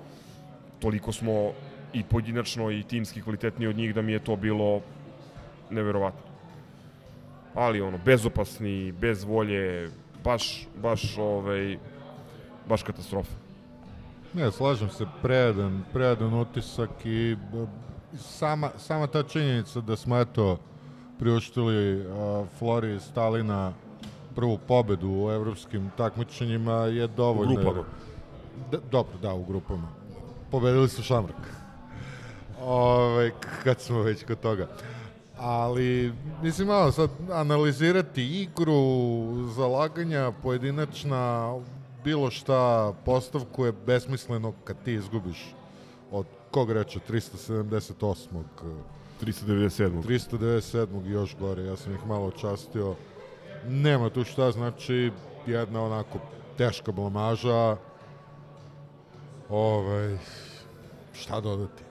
toliko 0.80 1.12
smo 1.12 1.52
i 2.00 2.04
pojedinačno 2.04 2.72
i 2.72 2.84
timski 2.84 3.22
kvalitetniji 3.22 3.68
od 3.68 3.76
njih 3.78 3.96
da 3.96 4.02
mi 4.02 4.12
je 4.12 4.20
to 4.20 4.36
bilo 4.36 4.82
neverovatno. 5.70 6.22
Ali 7.54 7.82
ono, 7.82 7.98
bezopasni, 8.06 8.92
bez 8.92 9.24
volje, 9.24 9.90
baš, 10.24 10.68
baš, 10.82 11.18
ovaj, 11.18 11.78
baš 12.70 12.84
katastrofa. 12.84 13.34
Ne, 14.34 14.52
slažem 14.52 14.90
se, 14.90 15.06
prejadan, 15.22 15.84
prejadan 15.94 16.34
utisak 16.34 16.90
i 17.06 17.38
sama, 18.18 18.70
sama 18.78 19.08
ta 19.08 19.24
činjenica 19.24 19.82
da 19.82 19.96
smo 19.96 20.20
eto 20.20 20.58
priuštili 21.20 22.06
a, 22.06 22.46
Flori 22.60 23.00
Stalina 23.00 23.74
prvu 24.36 24.58
pobedu 24.68 25.10
u 25.10 25.32
evropskim 25.32 25.92
takmičenjima 25.98 26.74
je 26.74 27.08
dovoljno. 27.08 27.54
U 27.54 27.56
grupama. 27.56 27.84
Da, 28.72 28.78
dobro, 28.92 29.18
da, 29.22 29.34
u 29.34 29.44
grupama. 29.44 29.88
Pobedili 30.52 30.90
su 30.90 31.04
Šamrak. 31.04 31.67
Ove, 32.62 33.32
kad 33.64 33.82
smo 33.82 34.02
već 34.02 34.24
kod 34.24 34.40
toga. 34.40 34.68
Ali, 35.38 36.14
mislim, 36.42 36.68
malo 36.68 36.92
sad 36.92 37.10
analizirati 37.32 38.42
igru, 38.42 38.74
zalaganja, 39.56 40.32
pojedinačna, 40.44 41.54
bilo 42.04 42.32
šta 42.32 42.94
postavku 43.06 43.66
je 43.66 43.72
besmisleno 43.72 44.54
kad 44.64 44.84
ti 44.86 44.94
izgubiš 44.94 45.56
od 46.12 46.26
kog 46.52 46.72
reče 46.72 47.00
378. 47.10 48.44
397. 49.22 50.04
397. 50.04 51.08
i 51.08 51.12
još 51.12 51.36
gore, 51.40 51.64
ja 51.64 51.76
sam 51.76 51.94
ih 51.94 52.08
malo 52.08 52.32
častio. 52.32 52.96
Nema 53.68 54.10
tu 54.10 54.24
šta, 54.24 54.52
znači 54.52 55.12
jedna 55.46 55.84
onako 55.84 56.20
teška 56.58 56.92
blamaža. 56.92 57.78
Ovaj, 59.50 60.18
šta 61.14 61.42
dodati? 61.42 61.87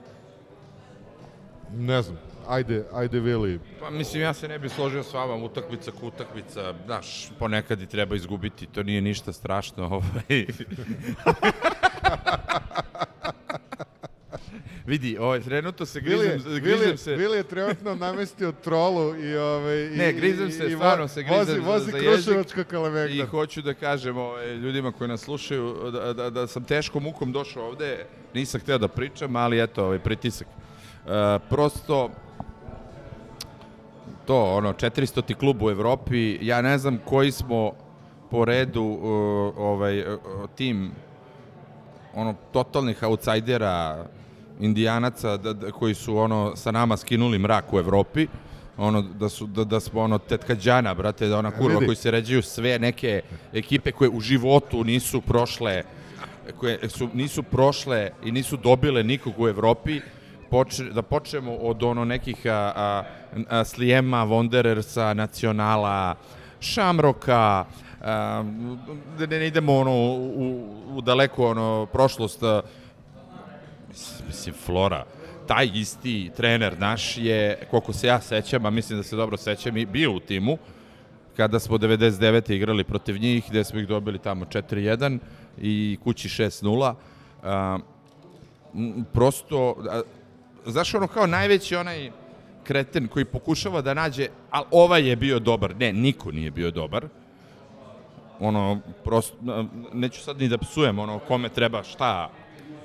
Ne 1.73 2.03
znam, 2.03 2.19
ajde, 2.49 2.85
ajde 2.93 3.21
Vili. 3.21 3.61
Pa 3.81 3.91
mislim, 3.91 4.23
ja 4.23 4.35
se 4.35 4.49
ne 4.49 4.59
bih 4.59 4.73
složio 4.73 5.03
s 5.03 5.13
vama, 5.13 5.35
utakmica 5.37 5.91
ko 5.91 6.07
utakmica, 6.07 6.75
znaš, 6.87 7.31
ponekad 7.39 7.83
i 7.83 7.87
treba 7.87 8.17
izgubiti, 8.17 8.67
to 8.67 8.83
nije 8.83 9.01
ništa 9.01 9.33
strašno, 9.33 9.85
ovaj. 9.93 10.47
Vidi, 14.87 15.19
ovaj, 15.19 15.41
trenutno 15.41 15.87
se 15.87 16.01
Vili, 16.01 16.29
grizem, 16.29 16.53
je- 16.53 16.61
grizem 16.61 16.81
Vili, 16.81 16.97
se... 16.99 17.15
Vili 17.15 17.37
je 17.37 17.43
trenutno 17.43 17.95
namestio 17.97 18.53
trolu 18.55 19.17
i 19.17 19.37
ovaj 19.37 19.85
i 19.85 19.91
Ne, 19.91 20.13
grizem 20.13 20.51
se, 20.51 20.65
i, 20.65 20.69
i 20.69 20.75
stvarno 20.75 21.09
se 21.09 21.23
grizem 21.23 21.39
vozi, 21.39 21.61
vozi 21.61 21.91
za 21.93 21.99
kruševačka 22.01 22.61
I 22.61 22.65
kalemegdan. 22.65 23.27
hoću 23.27 23.63
da 23.63 23.75
kažem 23.75 24.17
ovaj, 24.19 24.55
ljudima 24.55 24.93
koji 24.93 25.09
nas 25.09 25.21
slušaju 25.21 25.91
da, 25.93 26.13
da, 26.13 26.31
da 26.31 26.47
sam 26.47 26.65
teškom 26.65 27.03
mukom 27.03 27.33
došao 27.33 27.65
ovde, 27.65 28.07
nisam 28.35 28.61
hteo 28.61 28.79
da 28.79 28.89
pričam, 28.89 29.37
ali 29.37 29.63
eto, 29.63 29.85
ovaj, 29.85 29.99
pritisak. 29.99 30.47
E, 31.07 31.39
prosto, 31.51 32.11
to, 34.27 34.45
ono, 34.45 34.73
400 34.73 35.23
ti 35.23 35.35
klub 35.35 35.63
u 35.63 35.71
Evropi, 35.71 36.39
ja 36.43 36.63
ne 36.63 36.79
znam 36.79 36.99
koji 37.05 37.33
smo 37.33 37.73
po 38.31 38.45
redu 38.45 38.83
uh, 38.83 39.59
ovaj, 39.59 40.01
uh, 40.01 40.21
tim 40.55 40.91
ono, 42.15 42.35
totalnih 42.53 43.03
outsidera, 43.03 44.05
indijanaca 44.61 45.37
da, 45.37 45.53
da, 45.53 45.71
koji 45.71 45.95
su 45.95 46.17
ono 46.17 46.57
sa 46.57 46.71
nama 46.71 46.97
skinuli 46.97 47.39
mrak 47.39 47.73
u 47.73 47.79
Evropi 47.79 48.27
ono 48.77 49.03
da 49.03 49.29
su 49.29 49.47
da, 49.47 49.65
da 49.65 49.81
smo 49.81 50.01
ono 50.01 50.19
tetka 50.19 50.55
Đana 50.55 50.95
brate 50.95 51.27
da 51.27 51.39
ona 51.39 51.51
kurva 51.51 51.81
koji 51.85 51.97
se 51.97 52.11
ređaju 52.11 52.43
sve 52.43 52.79
neke 52.79 53.23
ekipe 53.53 53.93
koje 53.93 54.11
u 54.11 54.21
životu 54.21 54.85
nisu 54.85 55.21
prošle 55.21 55.83
koje 56.59 56.89
su 56.89 57.09
nisu 57.15 57.43
prošle 57.43 58.11
i 58.25 58.33
nisu 58.33 58.57
dobile 58.57 59.03
nikog 59.03 59.35
u 59.39 59.49
Evropi 59.49 60.01
poče, 60.51 60.85
da 60.85 61.03
počnemo 61.03 61.53
od 61.53 61.83
ono 61.83 62.05
nekih 62.05 62.47
a, 62.47 62.73
a, 62.77 63.03
a, 63.49 63.65
Slijema, 63.65 64.27
Wanderersa, 64.27 65.15
Nacionala, 65.15 66.15
Šamroka, 66.61 67.65
a, 68.03 68.45
da 69.19 69.27
ne 69.27 69.47
idemo 69.47 69.77
ono 69.77 69.95
u, 69.95 70.67
u 70.97 71.01
daleko 71.01 71.51
ono 71.51 71.87
prošlost 71.93 72.43
a, 72.43 72.63
mislim, 74.27 74.55
Flora, 74.55 75.05
taj 75.47 75.71
isti 75.75 76.31
trener 76.37 76.79
naš 76.79 77.19
je, 77.19 77.67
koliko 77.71 77.93
se 77.93 78.07
ja 78.07 78.21
sećam, 78.21 78.67
a 78.67 78.71
mislim 78.71 78.99
da 78.99 79.03
se 79.03 79.17
dobro 79.17 79.37
sećam, 79.37 79.77
i 79.77 79.87
bio 79.87 80.13
u 80.13 80.21
timu, 80.21 80.59
kada 81.37 81.59
smo 81.61 81.79
99. 81.79 82.53
igrali 82.53 82.85
protiv 82.85 83.19
njih, 83.19 83.45
gde 83.49 83.65
smo 83.65 83.81
ih 83.81 83.89
dobili 83.89 84.19
tamo 84.19 84.45
4-1 84.45 85.19
i 85.59 85.99
kući 86.05 86.29
6-0. 86.29 86.95
A, 87.43 87.79
m, 88.75 89.05
prosto, 89.13 89.77
znaš 90.67 90.95
ono 90.95 91.07
kao 91.07 91.27
najveći 91.27 91.77
onaj 91.77 92.11
kreten 92.65 93.09
koji 93.09 93.25
pokušava 93.25 93.83
da 93.83 93.95
nađe, 93.95 94.29
ali 94.51 94.67
ovaj 94.71 95.09
je 95.09 95.17
bio 95.17 95.39
dobar. 95.39 95.77
Ne, 95.77 95.93
niko 95.93 96.33
nije 96.33 96.51
bio 96.51 96.71
dobar. 96.71 97.07
Ono, 98.41 98.81
prosto, 99.05 99.37
a, 99.49 99.65
neću 99.93 100.21
sad 100.21 100.41
ni 100.41 100.49
da 100.49 100.59
psujem 100.59 100.99
ono 100.99 101.19
kome 101.19 101.49
treba 101.49 101.83
šta 101.83 102.31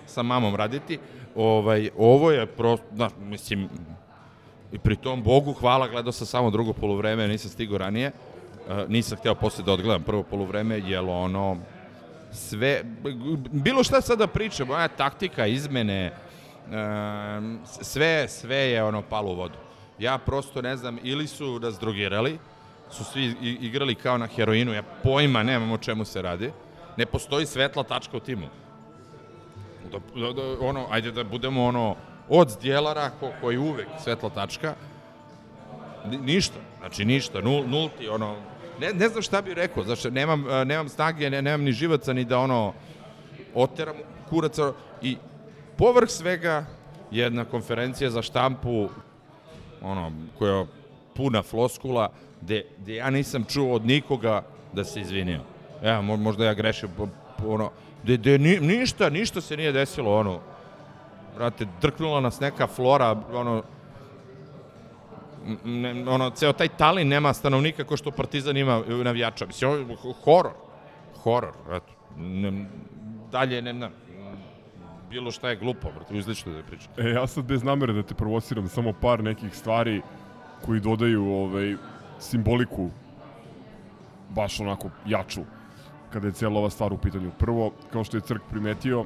sa 0.05 0.23
mamom 0.23 0.55
raditi. 0.55 0.99
Ovaj, 1.35 1.89
ovo 1.97 2.31
je 2.31 2.45
prosto, 2.45 2.85
da, 2.91 3.09
mislim, 3.19 3.69
i 4.71 4.79
pri 4.79 4.95
tom 4.95 5.23
Bogu 5.23 5.53
hvala, 5.53 5.87
gledao 5.87 6.11
sam 6.11 6.27
samo 6.27 6.51
drugo 6.51 6.73
polovreme, 6.73 7.27
nisam 7.27 7.51
stigao 7.51 7.77
ranije. 7.77 8.11
Uh, 8.11 8.89
nisam 8.89 9.17
hteo 9.17 9.35
posle 9.35 9.63
da 9.63 9.73
odgledam 9.73 10.03
prvo 10.03 10.23
polovreme, 10.23 10.81
jer 10.85 11.03
ono, 11.07 11.57
sve, 12.31 12.83
bilo 13.51 13.83
šta 13.83 14.01
sad 14.01 14.19
da 14.19 14.27
pričam, 14.27 14.67
moja 14.67 14.87
taktika, 14.87 15.47
izmene, 15.47 16.11
sve, 17.81 18.27
sve 18.27 18.57
je 18.57 18.83
ono 18.83 19.01
palo 19.01 19.31
u 19.31 19.35
vodu. 19.35 19.57
Ja 19.99 20.17
prosto 20.17 20.61
ne 20.61 20.77
znam, 20.77 20.97
ili 21.03 21.27
su 21.27 21.59
nas 21.59 21.79
drogirali, 21.79 22.39
su 22.91 23.03
svi 23.03 23.35
igrali 23.41 23.95
kao 23.95 24.17
na 24.17 24.27
heroinu, 24.27 24.73
ja 24.73 24.83
pojma 25.03 25.43
nemam 25.43 25.71
o 25.71 25.77
čemu 25.77 26.05
se 26.05 26.21
radi, 26.21 26.51
ne 26.97 27.05
postoji 27.05 27.45
svetla 27.45 27.83
tačka 27.83 28.17
u 28.17 28.19
timu. 28.19 28.47
Da, 29.91 29.99
da, 30.21 30.33
da, 30.33 30.41
ono, 30.61 30.87
ajde 30.89 31.11
da 31.11 31.23
budemo 31.23 31.65
ono, 31.65 31.95
od 32.29 32.49
zdjelara 32.49 33.09
ko, 33.19 33.31
koji 33.41 33.57
uvek 33.57 33.87
svetla 34.03 34.29
tačka, 34.29 34.75
Ni- 36.09 36.17
ništa, 36.17 36.59
znači 36.79 37.05
ništa, 37.05 37.41
nul, 37.41 37.63
nulti, 37.67 38.07
ono, 38.09 38.35
ne, 38.79 38.93
ne 38.93 39.09
znam 39.09 39.21
šta 39.21 39.41
bih 39.41 39.53
rekao, 39.53 39.83
znači 39.83 40.11
nemam, 40.11 40.45
nemam 40.65 40.89
snage, 40.89 41.29
ne, 41.29 41.41
nemam 41.41 41.61
ni 41.61 41.71
živaca 41.71 42.13
ni 42.13 42.25
da 42.25 42.39
ono, 42.39 42.73
oteram 43.55 43.95
kuraca 44.29 44.73
i 45.01 45.17
povrh 45.81 46.09
svega 46.09 46.65
jedna 47.11 47.45
konferencija 47.45 48.09
za 48.09 48.21
štampu 48.21 48.89
ono, 49.81 50.11
koja 50.37 50.53
je 50.53 50.65
puna 51.15 51.41
floskula 51.41 52.09
gde, 52.41 52.65
gde 52.77 52.95
ja 52.95 53.09
nisam 53.09 53.45
čuo 53.49 53.73
od 53.75 53.85
nikoga 53.85 54.43
da 54.73 54.83
se 54.83 55.01
izvinio. 55.01 55.39
Mo- 55.83 56.17
možda 56.17 56.45
ja 56.45 56.53
grešim, 56.53 56.89
ono, 57.47 57.71
gde, 58.03 58.17
gde 58.17 58.37
ni, 58.37 58.59
ništa, 58.59 59.09
ništa 59.09 59.41
se 59.41 59.57
nije 59.57 59.71
desilo, 59.71 60.19
ono, 60.19 60.39
brate, 61.35 61.65
drknula 61.81 62.21
nas 62.21 62.39
neka 62.39 62.67
flora, 62.67 63.15
ono, 63.33 63.63
ne, 65.65 66.09
ono, 66.09 66.29
ceo 66.29 66.53
taj 66.53 66.67
Talin 66.77 67.07
nema 67.07 67.33
stanovnika 67.33 67.83
ko 67.83 67.97
što 67.97 68.11
Partizan 68.11 68.57
ima 68.57 68.83
navijača. 69.03 69.45
Mislim, 69.45 69.71
ovo 69.71 69.79
je 69.79 69.97
horor. 70.23 70.53
Horor, 71.23 71.53
eto. 71.71 71.93
Ne, 72.17 72.65
dalje, 73.31 73.61
ne, 73.61 73.73
ne, 73.73 73.89
bilo 75.11 75.31
šta 75.31 75.49
je 75.49 75.55
glupo, 75.55 75.91
brate, 75.95 76.17
izlično 76.17 76.53
da 76.53 76.63
pričam. 76.63 76.93
E, 76.97 77.09
ja 77.09 77.27
sad 77.27 77.45
bez 77.45 77.63
namere 77.63 77.93
da 77.93 78.03
te 78.03 78.15
provociram, 78.15 78.67
samo 78.67 78.93
par 78.93 79.23
nekih 79.23 79.55
stvari 79.55 80.01
koji 80.65 80.79
dodaju 80.79 81.25
ovaj, 81.25 81.75
simboliku 82.19 82.89
baš 84.29 84.59
onako 84.59 84.89
jaču 85.05 85.41
kada 86.13 86.27
je 86.27 86.33
cijela 86.33 86.59
ova 86.59 86.69
stvar 86.69 86.93
u 86.93 86.97
pitanju. 86.97 87.31
Prvo, 87.39 87.71
kao 87.91 88.03
što 88.03 88.17
je 88.17 88.21
Crk 88.21 88.41
primetio, 88.49 89.05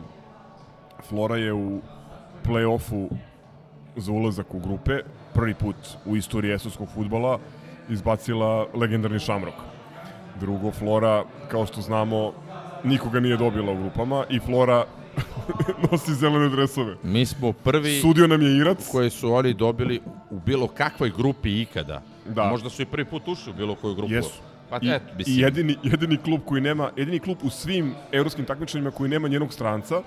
Flora 1.09 1.37
je 1.37 1.53
u 1.53 1.81
play-offu 2.45 3.09
za 3.95 4.11
ulazak 4.11 4.53
u 4.53 4.59
grupe 4.59 4.99
prvi 5.33 5.53
put 5.53 5.75
u 6.05 6.15
istoriji 6.15 6.53
esovskog 6.53 6.87
futbola 6.93 7.39
izbacila 7.89 8.67
legendarni 8.73 9.19
Šamrok. 9.19 9.53
Drugo, 10.39 10.71
Flora, 10.71 11.23
kao 11.51 11.65
što 11.65 11.81
znamo, 11.81 12.33
nikoga 12.83 13.19
nije 13.19 13.37
dobila 13.37 13.71
u 13.71 13.77
grupama 13.77 14.25
i 14.29 14.39
Flora 14.39 14.85
nosi 15.91 16.13
zelene 16.13 16.49
dresove. 16.49 16.95
Mi 17.03 17.25
smo 17.25 17.51
prvi 17.51 17.99
Sudio 18.01 18.27
nam 18.27 18.41
je 18.41 18.57
Irac. 18.57 18.89
koje 18.91 19.09
su 19.09 19.33
oni 19.33 19.53
dobili 19.53 20.01
u 20.29 20.39
bilo 20.39 20.67
kakvoj 20.67 21.09
grupi 21.17 21.61
ikada. 21.61 22.01
Da. 22.25 22.43
Možda 22.43 22.69
su 22.69 22.81
i 22.81 22.85
prvi 22.85 23.05
put 23.05 23.27
ušli 23.27 23.51
u 23.51 23.55
bilo 23.55 23.75
koju 23.75 23.95
grupu. 23.95 24.13
Jesu. 24.13 24.41
Pa 24.69 24.79
I, 24.81 24.89
eto, 24.89 25.05
mislim. 25.17 25.35
I 25.37 25.39
jedini, 25.39 25.75
jedini 25.83 26.17
klub 26.17 26.41
koji 26.45 26.61
nema, 26.61 26.91
jedini 26.95 27.19
klub 27.19 27.37
u 27.43 27.49
svim 27.49 27.93
evropskim 28.11 28.45
takmičenjima 28.45 28.91
koji 28.91 29.09
nema 29.09 29.27
njenog 29.27 29.53
stranca 29.53 30.01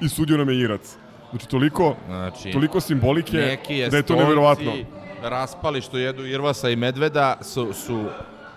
i 0.00 0.08
sudio 0.08 0.36
nam 0.36 0.48
je 0.48 0.60
Irac. 0.60 0.96
Znači 1.30 1.48
toliko, 1.48 1.96
Znači, 2.06 2.52
toliko 2.52 2.80
simbolike 2.80 3.36
neki 3.36 3.86
da 3.90 3.96
je 3.96 4.02
to 4.02 4.16
neverovatno. 4.16 4.72
raspali 5.22 5.80
što 5.80 5.98
jedu 5.98 6.26
Irvasa 6.26 6.70
i 6.70 6.76
Medveda 6.76 7.38
su, 7.42 7.72
su 7.72 8.04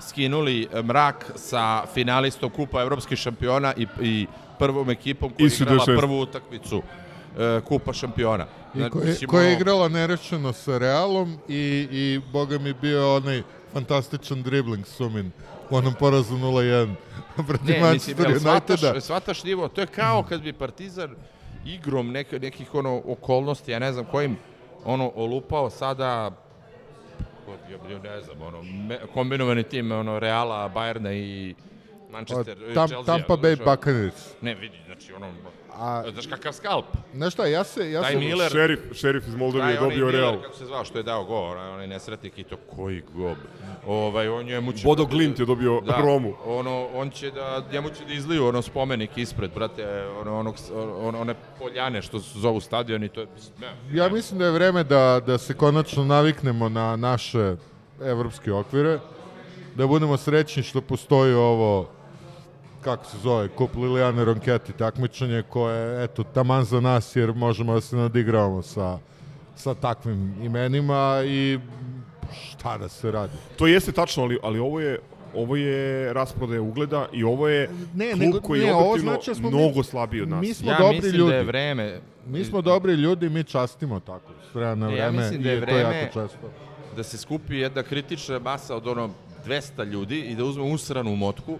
skinuli 0.01 0.67
mrak 0.83 1.31
sa 1.35 1.85
finalistom 1.93 2.49
Kupa 2.49 2.81
evropskih 2.81 3.17
šampiona 3.19 3.73
i, 3.77 3.87
i 4.01 4.27
prvom 4.59 4.89
ekipom 4.89 5.31
koja 5.37 5.45
je 5.45 5.55
igrala 5.61 5.85
D6. 5.85 5.97
prvu 5.97 6.19
utakmicu 6.19 6.81
e, 7.39 7.61
Kupa 7.61 7.93
šampiona. 7.93 8.45
Znači, 8.75 8.91
koje, 8.91 9.05
mislim, 9.05 9.29
koja 9.29 9.43
je 9.43 9.53
igrala 9.53 9.87
nerešeno 9.89 10.53
sa 10.53 10.77
Realom 10.77 11.37
i, 11.47 11.87
i 11.91 12.21
boga 12.31 12.57
mi 12.57 12.73
bio 12.73 13.15
onaj 13.15 13.41
fantastičan 13.73 14.43
dribling 14.43 14.85
Sumin 14.87 15.31
u 15.69 15.75
onom 15.75 15.93
porazu 15.93 16.35
0-1 16.35 16.93
protiv 17.47 17.81
Ne, 17.81 17.93
mislim, 17.93 18.17
Manchester 18.17 18.29
Uniteda. 18.51 19.01
shvataš 19.01 19.43
nivo, 19.43 19.67
to 19.67 19.81
je 19.81 19.87
kao 19.87 20.23
kad 20.23 20.41
bi 20.41 20.53
Partizan 20.53 21.15
igrom 21.65 22.11
neke, 22.11 22.39
nekih 22.39 22.75
ono 22.75 23.01
okolnosti, 23.05 23.71
ja 23.71 23.79
ne 23.79 23.93
znam 23.93 24.05
kojim, 24.05 24.37
ono, 24.85 25.11
olupao 25.15 25.69
sada 25.69 26.31
kod, 27.45 27.59
ja, 27.91 27.99
ne 27.99 28.21
znam, 28.21 28.41
ono, 28.41 28.63
kombinovani 29.13 29.63
tim, 29.63 29.91
ono, 29.91 30.19
Reala, 30.19 30.69
Bajerna 30.69 31.13
i 31.13 31.55
Manchester, 32.15 32.57
e, 32.69 32.73
Tam, 32.73 32.87
Chelsea, 32.87 33.05
Tampa 33.17 33.33
Bay 33.37 33.55
znaš, 33.55 33.65
Buccaneers. 33.67 34.33
Ne, 34.41 34.55
vidi, 34.55 34.77
znači 34.85 35.13
ono, 35.13 35.27
A, 35.77 36.03
znaš 36.13 36.27
kakav 36.27 36.53
skalp. 36.53 36.85
znaš 37.13 37.33
šta, 37.33 37.45
ja 37.45 37.63
se... 37.63 37.91
Ja 37.91 38.01
Taj 38.01 38.11
se 38.13 38.19
Miller- 38.19 38.51
Šerif, 38.51 38.79
šerif 38.93 39.27
iz 39.27 39.35
Moldavije 39.35 39.73
je 39.73 39.77
Taj 39.77 39.83
dobio 39.89 40.05
Miller, 40.05 40.21
Real. 40.21 40.41
Kako 40.41 40.55
se 40.55 40.65
zvao, 40.65 40.85
što 40.85 40.97
je 40.97 41.03
dao 41.03 41.23
go, 41.25 41.35
onaj, 41.35 41.69
onaj 41.69 41.87
nesretnik 41.87 42.39
i 42.39 42.43
to 42.43 42.57
koji 42.75 43.03
gob. 43.13 43.37
Ovaj, 43.87 44.27
on 44.27 44.45
njemu 44.45 44.73
će... 44.73 44.83
Bodo 44.87 45.05
Glint 45.05 45.39
je 45.39 45.45
dobio 45.45 45.81
da, 45.81 45.97
Romu. 46.01 46.33
Ono, 46.45 46.87
on 46.93 47.09
će 47.09 47.31
da, 47.31 47.63
njemu 47.71 47.89
će 47.89 48.05
da 48.05 48.13
izliju 48.13 48.45
ono 48.47 48.61
spomenik 48.61 49.17
ispred, 49.17 49.51
brate, 49.55 50.07
ono, 50.21 50.39
onog, 50.39 50.55
ono, 50.73 51.21
one 51.21 51.35
poljane 51.59 52.01
što 52.01 52.19
se 52.19 52.39
zovu 52.39 52.59
stadion 52.61 53.03
i 53.03 53.09
to 53.09 53.21
je... 53.21 53.27
Ne, 53.59 53.97
Ja 53.97 54.09
mislim 54.09 54.39
da 54.39 54.45
je 54.45 54.51
vreme 54.51 54.83
da, 54.83 55.21
da 55.27 55.37
se 55.37 55.53
konačno 55.53 56.03
naviknemo 56.05 56.69
na 56.69 56.95
naše 56.95 57.55
evropske 58.01 58.53
okvire, 58.53 58.99
da 59.75 59.87
budemo 59.87 60.17
srećni 60.17 60.63
što 60.63 60.81
postoji 60.81 61.33
ovo 61.33 61.89
kako 62.85 63.05
se 63.05 63.17
zove, 63.19 63.47
kup 63.49 63.75
Lilijane 63.75 64.25
Ronketi 64.25 64.73
takmičenje 64.73 65.43
koje, 65.43 66.03
eto, 66.03 66.23
taman 66.25 66.63
za 66.63 66.79
nas 66.79 67.15
jer 67.15 67.33
možemo 67.33 67.73
da 67.73 67.81
se 67.81 67.95
nadigravamo 67.95 68.61
sa, 68.61 68.97
sa 69.55 69.73
takvim 69.75 70.35
imenima 70.41 71.21
i 71.25 71.59
šta 72.43 72.77
da 72.77 72.89
se 72.89 73.11
radi. 73.11 73.33
To 73.55 73.67
jeste 73.67 73.91
tačno, 73.91 74.23
ali, 74.23 74.39
ali 74.43 74.59
ovo 74.59 74.79
je 74.79 74.99
ovo 75.35 75.55
je 75.55 75.73
rasprodaja 76.13 76.61
ugleda 76.61 77.07
i 77.13 77.23
ovo 77.23 77.47
je 77.47 77.69
Ne, 77.93 78.09
klub 78.09 78.19
nego- 78.21 78.41
koji 78.41 78.61
ne, 78.61 78.67
je 78.67 78.73
objektivno 78.73 79.11
znači 79.11 79.31
da 79.31 79.35
smo 79.35 79.49
mi- 79.49 79.55
mnogo 79.55 79.83
slabiji 79.83 80.21
od 80.21 80.29
nas. 80.29 80.41
Mi 80.41 80.53
smo 80.53 80.71
ja 80.71 80.77
dobri 80.79 80.95
mislim 80.95 81.13
ljudi. 81.13 81.31
da 81.31 81.37
je 81.37 81.43
vreme... 81.43 81.99
Mi 82.27 82.43
smo 82.45 82.61
dobri 82.61 82.93
ljudi, 82.93 83.29
mi 83.29 83.43
častimo 83.43 83.99
tako, 83.99 84.31
s 84.43 84.55
vremena 84.55 84.75
na 84.77 84.87
Ne, 84.87 84.97
ja 84.97 85.03
vreme 85.03 85.17
mislim 85.19 85.43
da 85.43 85.49
je 85.51 85.59
vreme- 85.59 85.79
jako 85.95 86.13
često. 86.21 86.47
da 86.95 87.03
se 87.03 87.17
skupi 87.17 87.55
jedna 87.55 87.83
kritična 87.83 88.39
masa 88.39 88.75
od 88.75 88.87
ono 88.87 89.09
200 89.45 89.83
ljudi 89.83 90.19
i 90.21 90.35
da 90.35 90.43
uzme 90.43 90.63
usranu 90.63 91.15
motku 91.15 91.57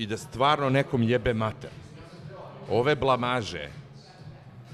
i 0.00 0.06
da 0.06 0.16
stvarno 0.16 0.70
nekom 0.70 1.02
jebe 1.02 1.34
mater. 1.34 1.70
Ove 2.70 2.94
blamaže, 2.96 3.68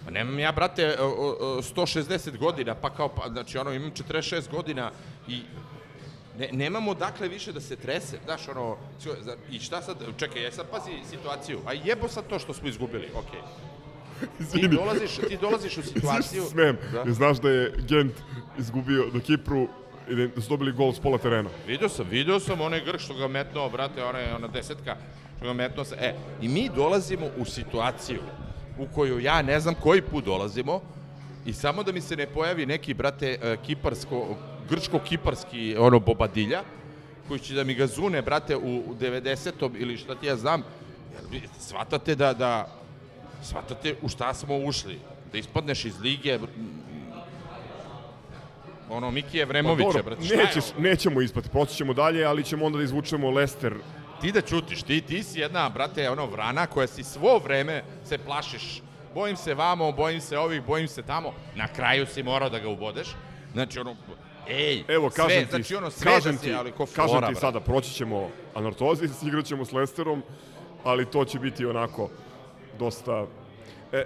Pa 0.07 0.13
nemam 0.13 0.39
ja, 0.39 0.53
brate, 0.53 0.97
o, 1.01 1.07
o, 1.07 1.37
o, 1.41 1.63
160 1.63 2.39
godina, 2.39 2.75
pa 2.75 2.91
kao, 2.91 3.09
pa, 3.09 3.29
znači, 3.29 3.59
ono, 3.59 3.73
imam 3.73 3.91
46 3.91 4.51
godina 4.51 4.91
i 5.29 5.43
ne, 6.39 6.49
nemamo 6.53 6.95
dakle 6.95 7.29
više 7.29 7.53
da 7.53 7.61
se 7.61 7.77
trese, 7.77 8.19
znaš, 8.25 8.49
ono, 8.49 8.77
i 9.51 9.59
šta 9.59 9.83
sad, 9.83 9.97
čekaj, 10.17 10.43
ja 10.43 10.53
sad 10.53 10.71
pazi 10.71 10.91
situaciju, 11.11 11.59
a 11.67 11.73
jebo 11.73 12.09
sad 12.09 12.27
to 12.27 12.39
što 12.39 12.55
smo 12.55 12.69
izgubili, 12.69 13.11
okej. 13.15 13.41
Ti 14.21 14.27
Izvini. 14.43 14.77
dolaziš, 14.77 15.17
ti 15.29 15.39
dolaziš 15.41 15.79
u 15.79 15.83
situaciju... 15.83 16.43
Smem, 16.43 16.79
Da. 16.93 17.13
znaš 17.13 17.41
da 17.41 17.51
je 17.51 17.73
Gent 17.89 18.15
izgubio 18.59 19.07
na 19.13 19.21
Kipru 19.21 19.69
da 20.09 20.41
su 20.41 20.49
dobili 20.49 20.73
gol 20.73 20.93
s 20.93 21.01
pola 21.01 21.19
terena. 21.19 21.51
Vidio 21.67 21.89
sam, 21.89 22.07
vidio 22.11 22.41
sam 22.41 22.61
onaj 22.61 22.85
Grk 22.85 23.01
što 23.01 23.15
ga 23.15 23.29
metnuo, 23.29 23.69
brate, 23.71 24.05
onaj, 24.05 24.33
ona 24.33 24.49
desetka, 24.49 24.97
što 25.37 25.47
ga 25.47 25.53
metnuo 25.53 25.85
se. 25.85 25.97
E, 26.01 26.15
i 26.43 26.49
mi 26.49 26.71
dolazimo 26.75 27.27
u 27.39 27.45
situaciju 27.45 28.21
u 28.79 28.87
koju 28.95 29.21
ja 29.21 29.43
ne 29.43 29.61
znam 29.61 29.75
koji 29.75 30.03
put 30.03 30.25
dolazimo 30.25 30.81
i 31.47 31.53
samo 31.53 31.83
da 31.83 31.93
mi 31.93 32.01
se 32.01 32.17
ne 32.17 32.27
pojavi 32.27 32.67
neki, 32.67 32.95
brate, 32.95 33.39
e, 33.43 33.57
kiparsko, 33.67 34.37
grčko-kiparski, 34.71 35.77
ono, 35.79 36.01
bobadilja, 36.01 36.63
koji 37.29 37.41
će 37.41 37.55
da 37.55 37.65
mi 37.65 37.75
ga 37.75 37.87
zune, 37.87 38.23
brate, 38.23 38.57
u, 38.57 38.77
u 38.79 38.95
90. 39.01 39.71
ili 39.79 39.97
šta 39.97 40.15
ti 40.15 40.27
ja 40.27 40.37
znam, 40.37 40.63
jer 41.15 41.23
vi 41.31 41.49
shvatate 41.59 42.15
da, 42.15 42.33
da, 42.33 42.69
shvatate 43.43 43.95
u 44.03 44.09
šta 44.09 44.35
smo 44.35 44.59
ušli, 44.59 44.99
da 45.33 45.39
ispadneš 45.39 45.85
iz 45.85 46.01
lige, 46.01 46.39
ono, 48.91 49.11
Mikije 49.11 49.45
Vremovića, 49.45 49.89
Pa 49.95 50.03
brate, 50.03 50.37
nećeš, 50.37 50.65
nećemo 50.79 51.21
ispati, 51.21 51.49
proći 51.49 51.75
ćemo 51.75 51.95
dalje, 51.95 52.25
ali 52.25 52.45
ćemo 52.45 52.65
onda 52.65 52.79
da 52.79 52.85
izvučemo 52.85 53.31
Lester. 53.31 53.75
ti 54.21 54.33
da 54.33 54.41
ćutiš, 54.41 54.83
ti, 54.83 55.01
ti 55.01 55.23
si 55.23 55.41
jedna, 55.41 55.69
brate, 55.69 56.11
ono, 56.11 56.27
vrana 56.27 56.67
koja 56.67 56.87
si 56.87 57.05
svo 57.05 57.39
vreme 57.39 57.83
se 58.05 58.19
plašiš. 58.19 58.83
Bojim 59.15 59.37
se 59.37 59.55
vamo, 59.55 59.93
bojim 59.93 60.21
se 60.21 60.39
ovih, 60.39 60.63
bojim 60.67 60.89
se 60.89 61.03
tamo. 61.03 61.33
Na 61.55 61.69
kraju 61.69 62.07
si 62.07 62.23
morao 62.23 62.51
da 62.51 62.59
ga 62.59 62.69
ubodeš. 62.69 63.09
Znači, 63.53 63.79
ono, 63.79 63.97
ej, 64.49 64.85
Evo, 64.89 65.11
kažem 65.11 65.31
sve, 65.31 65.45
ti, 65.45 65.51
znači, 65.51 65.77
ono, 65.77 65.91
sve 65.91 66.13
kažem 66.13 66.33
da 66.33 66.39
si, 66.39 66.45
ti, 66.45 66.55
ali 66.55 66.73
ko 66.73 66.87
kažem 66.87 67.09
flora, 67.09 67.27
ti 67.27 67.33
brate. 67.33 67.41
sada, 67.41 67.61
proći 67.61 67.91
ćemo 67.91 68.31
Anortozis, 68.55 69.23
igrat 69.23 69.45
ćemo 69.45 69.65
s 69.65 69.73
Lesterom, 69.73 70.23
ali 70.85 71.07
to 71.07 71.25
će 71.25 71.39
biti 71.39 71.67
onako 71.67 72.11
dosta... 72.79 73.27
E, 73.93 74.05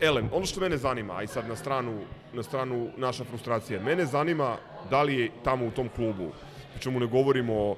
Elen, 0.00 0.28
ono 0.32 0.46
što 0.46 0.60
mene 0.60 0.76
zanima, 0.76 1.16
a 1.16 1.22
i 1.22 1.26
sad 1.26 1.48
na 1.48 1.56
stranu, 1.56 2.00
na 2.32 2.42
stranu 2.42 2.90
naša 2.96 3.24
frustracija, 3.24 3.82
mene 3.82 4.06
zanima 4.06 4.56
da 4.90 5.02
li 5.02 5.18
je 5.18 5.30
tamo 5.44 5.66
u 5.66 5.70
tom 5.70 5.88
klubu, 5.96 6.32
pri 6.72 6.82
čemu 6.82 7.00
ne 7.00 7.06
govorimo 7.06 7.54
o 7.54 7.76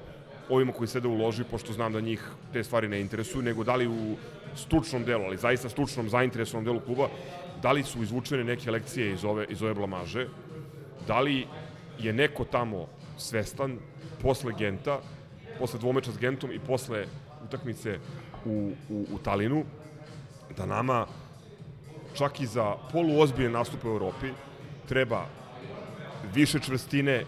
ovima 0.49 0.71
koji 0.73 0.87
sede 0.87 1.07
u 1.07 1.17
loži, 1.17 1.43
pošto 1.43 1.73
znam 1.73 1.93
da 1.93 2.01
njih 2.01 2.23
te 2.53 2.63
stvari 2.63 2.87
ne 2.87 3.01
interesuju, 3.01 3.43
nego 3.43 3.63
da 3.63 3.75
li 3.75 3.87
u 3.87 4.15
stručnom 4.55 5.03
delu, 5.03 5.23
ali 5.23 5.37
zaista 5.37 5.69
stručnom, 5.69 6.09
zainteresovanom 6.09 6.65
delu 6.65 6.79
kluba, 6.79 7.09
da 7.61 7.71
li 7.71 7.83
su 7.83 8.03
izvučene 8.03 8.43
neke 8.43 8.71
lekcije 8.71 9.13
iz 9.13 9.25
ove, 9.25 9.45
iz 9.49 9.61
ove 9.61 9.73
blamaže, 9.73 10.27
da 11.07 11.19
li 11.19 11.47
je 11.99 12.13
neko 12.13 12.45
tamo 12.45 12.87
svestan 13.17 13.77
posle 14.21 14.53
Genta, 14.57 14.99
posle 15.59 15.79
dvomeča 15.79 16.11
s 16.11 16.17
Gentom 16.17 16.51
i 16.51 16.59
posle 16.59 17.05
utakmice 17.45 17.99
u, 18.45 18.71
u, 18.89 19.05
u 19.11 19.17
Talinu, 19.17 19.63
da 20.57 20.65
nama 20.65 21.07
čak 22.17 22.41
i 22.41 22.45
za 22.45 22.75
poluozbiljne 22.91 23.49
nastupe 23.49 23.87
u 23.87 23.91
Europi 23.91 24.27
treba 24.89 25.25
više 26.33 26.59
čvrstine, 26.59 27.25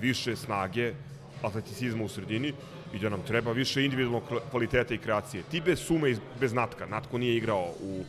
više 0.00 0.36
snage, 0.36 0.92
atleticizma 1.42 2.04
u 2.04 2.08
sredini 2.08 2.52
i 2.94 2.98
da 2.98 3.08
nam 3.08 3.22
treba 3.22 3.52
više 3.52 3.84
individualnog 3.84 4.22
kvaliteta 4.50 4.94
i 4.94 4.98
kreacije. 4.98 5.42
Ti 5.50 5.60
bez 5.60 5.78
sume 5.80 6.10
i 6.10 6.16
bez 6.40 6.52
Natka, 6.52 6.86
Natko 6.86 7.18
nije 7.18 7.36
igrao 7.36 7.68
u, 7.80 8.04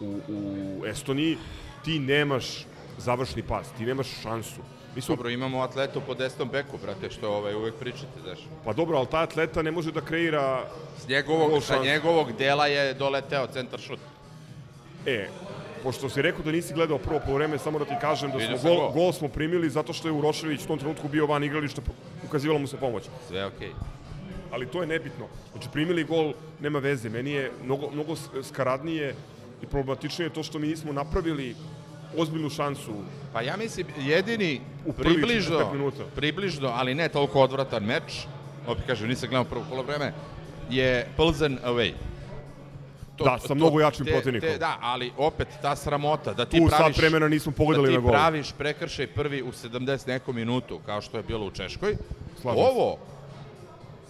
u, 0.00 0.20
u 0.28 0.86
Estoniji, 0.86 1.36
ti 1.84 1.98
nemaš 1.98 2.66
završni 2.98 3.42
pas, 3.42 3.66
ti 3.78 3.86
nemaš 3.86 4.06
šansu. 4.22 4.60
Mi 4.94 5.02
smo, 5.02 5.16
Dobro, 5.16 5.30
imamo 5.30 5.62
atletu 5.62 6.02
po 6.06 6.14
desnom 6.14 6.48
beku, 6.48 6.78
brate, 6.82 7.10
što 7.10 7.30
ovaj, 7.30 7.54
uvek 7.54 7.74
pričate, 7.74 8.20
znaš. 8.22 8.38
pa 8.64 8.72
dobro, 8.72 8.98
ali 8.98 9.06
taj 9.06 9.22
atleta 9.22 9.62
ne 9.62 9.70
može 9.70 9.92
da 9.92 10.00
kreira 10.00 10.64
S 10.98 11.08
njegovog, 11.08 11.62
sa 11.62 11.82
njegovog 11.82 12.32
dela 12.32 12.66
je 12.66 12.94
doleteo 12.94 13.46
centar 13.46 13.80
šut. 13.80 14.00
E, 15.06 15.28
pošto 15.82 16.08
si 16.08 16.22
rekao 16.22 16.42
da 16.44 16.52
nisi 16.52 16.74
gledao 16.74 16.98
prvo 16.98 17.20
polovreme, 17.24 17.58
samo 17.58 17.78
da 17.78 17.84
ti 17.84 17.94
kažem 18.00 18.30
da 18.30 18.36
Vidio 18.38 18.58
smo 18.58 18.68
sam 18.68 18.78
gol, 18.78 18.92
gol. 18.92 19.12
smo 19.12 19.28
primili 19.28 19.70
zato 19.70 19.92
što 19.92 20.08
je 20.08 20.12
Urošević 20.12 20.64
u 20.64 20.66
tom 20.66 20.78
trenutku 20.78 21.08
bio 21.08 21.26
van 21.26 21.44
igrališta, 21.44 21.82
ukazivala 22.26 22.60
mu 22.60 22.66
se 22.66 22.76
pomoć. 22.76 23.04
Sve 23.28 23.46
okej. 23.46 23.70
Ali 24.52 24.66
to 24.66 24.80
je 24.80 24.86
nebitno. 24.86 25.26
Znači, 25.52 25.68
primili 25.72 26.04
gol, 26.04 26.32
nema 26.60 26.78
veze. 26.78 27.08
Meni 27.08 27.30
je 27.30 27.52
mnogo, 27.64 27.90
mnogo 27.90 28.14
skaradnije 28.42 29.14
i 29.62 29.66
problematičnije 29.66 30.30
to 30.30 30.42
što 30.42 30.58
mi 30.58 30.66
nismo 30.66 30.92
napravili 30.92 31.54
ozbiljnu 32.16 32.50
šansu. 32.50 32.92
Pa 33.32 33.42
ja 33.42 33.56
mislim, 33.56 33.86
jedini 33.98 34.60
U 34.86 34.92
približno, 34.92 35.58
45 35.58 35.72
minuta. 35.72 36.04
približno, 36.16 36.68
ali 36.68 36.94
ne 36.94 37.08
toliko 37.08 37.40
odvratan 37.40 37.84
meč, 37.84 38.26
opet 38.66 38.84
kažem, 38.86 39.08
nisam 39.08 39.28
gledao 39.28 39.44
prvo 39.44 39.64
polovreme, 39.70 40.12
je 40.70 41.08
Plzen 41.16 41.58
away. 41.64 41.92
To, 43.18 43.24
Da, 43.24 43.38
sa 43.38 43.54
mnogo 43.54 43.80
jačim 43.80 44.06
te- 44.06 44.12
protivnikom. 44.12 44.48
Te, 44.48 44.58
da, 44.58 44.78
ali 44.80 45.12
opet 45.18 45.48
ta 45.62 45.76
sramota 45.76 46.32
da 46.32 46.44
ti 46.44 46.56
Tu 46.56 46.66
praviš... 46.68 46.86
sat 46.86 46.98
vremena 46.98 47.28
nismo 47.28 47.52
pogledali 47.52 47.88
da 47.88 47.92
na 47.92 47.98
ti 47.98 48.02
gol. 48.02 48.12
praviš 48.12 48.52
prekršaj 48.52 49.06
prvi 49.08 49.42
u 49.42 49.46
70 49.48 50.08
nekom 50.08 50.36
minutu, 50.36 50.80
kao 50.86 51.00
što 51.00 51.16
je 51.16 51.22
bilo 51.22 51.46
u 51.46 51.50
Češkoj. 51.50 51.96
Slažem. 52.40 52.62
Ovo, 52.62 52.96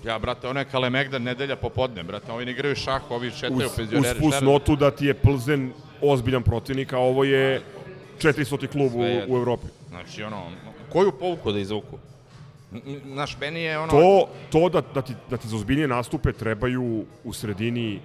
ja, 0.04 0.18
brate, 0.18 0.48
ono 0.48 0.60
je 0.60 0.66
Kalemegdan 0.66 1.22
nedelja 1.22 1.56
popodne, 1.56 2.02
brate, 2.02 2.32
ovi 2.32 2.44
ne 2.44 2.52
igraju 2.52 2.76
šah, 2.76 3.10
ovi 3.10 3.28
Uz, 3.28 3.34
šetaju 3.34 3.66
uz 3.66 3.76
penzioneri. 3.76 4.18
šta- 4.28 4.40
notu 4.42 4.76
da 4.76 4.90
ti 4.90 5.06
je 5.06 5.14
Plzen 5.14 5.72
ozbiljan 6.02 6.42
protivnik, 6.42 6.92
a 6.92 6.98
ovo 6.98 7.24
je 7.24 7.62
400. 8.18 8.66
klub 8.68 8.94
u, 8.94 9.00
u 9.28 9.36
Evropi. 9.36 9.66
Znači, 9.88 10.22
ono, 10.22 10.42
koju 10.88 11.12
pouku 11.12 11.52
da 11.52 11.58
izvuku? 11.58 11.98
N- 12.72 12.82
n- 12.86 13.00
Znaš, 13.06 13.36
meni 13.40 13.60
je 13.60 13.78
ono... 13.78 13.90
To, 13.90 14.28
to 14.50 14.68
da, 14.70 14.82
da, 14.94 15.02
ti, 15.02 15.14
da 15.30 15.36
ti 15.36 15.48
za 15.48 15.56
ozbiljnije 15.56 15.88
nastupe 15.88 16.32
trebaju 16.32 16.82
u 17.24 17.32
sredini 17.32 18.00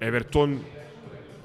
Everton, 0.00 0.58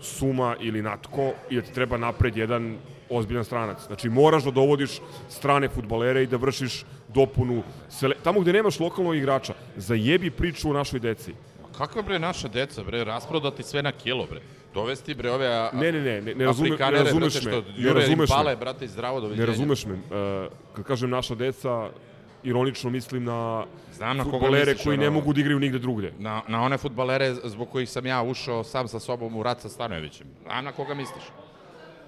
Suma 0.02 0.56
ili 0.60 0.82
Natko 0.82 1.32
i 1.50 1.56
da 1.56 1.62
ti 1.62 1.74
treba 1.74 1.98
napred 1.98 2.38
jedan 2.38 2.78
ozbiljan 3.10 3.44
stranac. 3.46 3.88
Znači 3.88 4.10
moraš 4.10 4.44
da 4.44 4.52
dovodiš 4.52 5.00
strane 5.30 5.70
futbalere 5.70 6.24
i 6.24 6.28
da 6.28 6.38
vršiš 6.38 6.86
dopunu. 7.08 7.64
Sele... 7.90 8.16
Tamo 8.24 8.40
gde 8.40 8.54
nemaš 8.54 8.80
lokalnog 8.80 9.16
igrača, 9.16 9.54
zajebi 9.76 10.32
priču 10.32 10.70
o 10.70 10.74
našoj 10.74 11.00
deci. 11.00 11.34
Kakva 11.78 12.02
bre 12.02 12.20
naša 12.20 12.48
deca, 12.48 12.84
bre, 12.84 13.04
rasprodati 13.04 13.64
sve 13.64 13.84
na 13.84 13.92
kilo, 13.92 14.26
bre. 14.30 14.42
Dovesti, 14.74 15.14
bre, 15.14 15.32
ove 15.32 15.48
a, 15.48 15.70
Ne, 15.74 15.92
ne, 15.92 16.02
ne, 16.02 16.22
ne, 16.22 16.36
ne, 16.36 16.46
razume, 16.46 16.70
ne 16.70 16.92
razumeš 16.92 17.34
brate, 17.34 17.58
me. 17.58 17.64
što 17.64 17.82
Ne 17.82 17.94
razumeš 17.94 18.30
me. 18.46 18.56
brate, 18.56 18.86
i 18.86 18.88
zdravo 18.88 19.22
doviđenja. 19.22 19.46
Ne 19.46 19.52
razumeš 19.52 19.86
me. 19.86 19.94
Uh, 19.94 20.52
kad 20.76 20.86
kažem 20.86 21.10
naša 21.10 21.36
deca, 21.36 21.90
ironično 22.44 22.90
mislim 22.90 23.24
na 23.24 23.66
Znam 23.94 24.18
na 24.18 24.24
koga 24.24 24.38
futbolere 24.38 24.72
misliš, 24.72 24.84
koji 24.84 24.98
ne 24.98 25.10
mogu 25.10 25.34
da 25.34 25.42
igraju 25.42 25.60
nigde 25.60 25.80
drugde. 25.80 26.14
Na, 26.20 26.42
na 26.48 26.62
one 26.62 26.78
futbalere 26.78 27.34
zbog 27.34 27.70
kojih 27.70 27.90
sam 27.90 28.06
ja 28.06 28.24
ušao 28.24 28.64
sam 28.64 28.88
sa 28.88 29.00
sobom 29.00 29.36
u 29.36 29.44
rat 29.44 29.62
sa 29.62 29.70
Stanojevićem. 29.70 30.28
Znam 30.44 30.66
na 30.66 30.72
koga 30.72 30.94
misliš. 30.94 31.24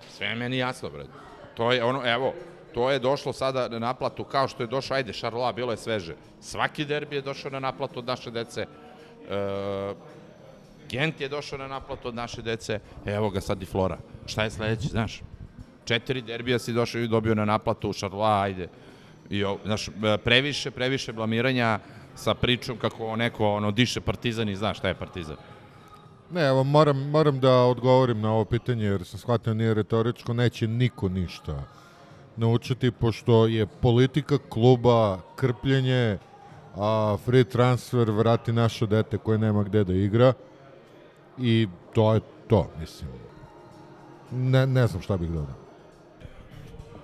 Sve 0.10 0.28
je 0.28 0.36
meni 0.36 0.58
jasno, 0.58 0.90
bre. 0.90 1.06
To 1.54 1.72
je 1.72 1.84
ono, 1.84 2.02
evo, 2.06 2.34
to 2.74 2.92
je 2.92 3.00
došlo 3.00 3.34
sada 3.34 3.68
na 3.68 3.80
naplatu 3.80 4.24
kao 4.24 4.48
što 4.48 4.64
je 4.64 4.68
došao, 4.68 4.96
ajde, 4.96 5.14
Šarloa, 5.14 5.52
bilo 5.54 5.72
je 5.72 5.78
sveže. 5.78 6.16
Svaki 6.42 6.86
derbi 6.86 7.16
je 7.16 7.22
došao 7.22 7.52
na 7.52 7.60
naplatu 7.60 8.00
od 8.00 8.06
naše 8.06 8.32
dece. 8.32 8.62
E, 8.62 9.94
Gent 10.90 11.22
je 11.22 11.30
došao 11.30 11.60
na 11.60 11.68
naplatu 11.68 12.08
od 12.08 12.16
naše 12.16 12.42
dece. 12.42 12.80
Evo 13.06 13.30
ga 13.30 13.42
sad 13.42 13.62
i 13.62 13.66
Flora. 13.66 13.98
Šta 14.26 14.44
je 14.44 14.50
sledeći, 14.50 14.88
znaš? 14.88 15.22
Četiri 15.86 16.22
derbija 16.22 16.60
si 16.60 16.74
došao 16.74 17.02
i 17.02 17.08
dobio 17.08 17.36
na 17.36 17.46
naplatu, 17.46 17.94
Šarloa, 17.94 18.42
ajde. 18.42 18.68
I, 19.32 19.46
znaš, 19.66 19.88
e, 19.88 20.18
previše, 20.24 20.72
previše 20.72 21.14
blamiranja 21.14 21.80
sa 22.16 22.34
pričom 22.34 22.78
kako 22.78 23.16
neko 23.16 23.48
ono 23.48 23.72
diše 23.72 24.02
partizan 24.02 24.50
i 24.50 24.56
znaš 24.56 24.78
šta 24.78 24.88
je 24.88 24.96
partizan. 24.96 25.36
Ne, 26.32 26.48
evo, 26.48 26.64
moram, 26.64 27.10
moram 27.10 27.40
da 27.40 27.56
odgovorim 27.56 28.22
na 28.22 28.34
ovo 28.34 28.46
pitanje, 28.46 28.86
jer 28.86 29.06
sam 29.06 29.20
shvatio 29.20 29.54
nije 29.54 29.74
retoričko, 29.74 30.34
neće 30.34 30.68
niko 30.68 31.10
ništa 31.10 31.64
naučiti, 32.38 32.92
pošto 32.92 33.48
je 33.48 33.66
politika 33.66 34.38
kluba 34.50 35.20
krpljenje, 35.36 36.18
a 36.76 37.18
free 37.26 37.44
transfer 37.44 38.12
vrati 38.12 38.54
naše 38.54 38.88
dete 38.88 39.18
koje 39.18 39.38
nema 39.38 39.64
gde 39.64 39.84
da 39.84 39.94
igra 39.94 40.34
i 41.38 41.68
to 41.94 42.14
je 42.14 42.20
to, 42.48 42.70
mislim. 42.80 43.10
Ne, 44.32 44.68
ne 44.68 44.88
znam 44.88 45.02
šta 45.02 45.18
bih 45.18 45.30
dodao. 45.30 45.61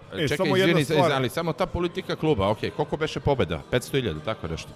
E, 0.09 0.17
Čekaj, 0.19 0.37
samo 0.37 0.57
izvini, 0.57 0.79
jedna 0.79 0.95
stvar. 0.95 1.11
ali 1.11 1.29
samo 1.29 1.53
ta 1.53 1.65
politika 1.65 2.15
kluba, 2.15 2.49
ok, 2.49 2.57
koliko 2.75 2.97
beše 2.97 3.19
pobeda? 3.19 3.61
500.000, 3.71 4.15
tako 4.25 4.47
nešto. 4.47 4.69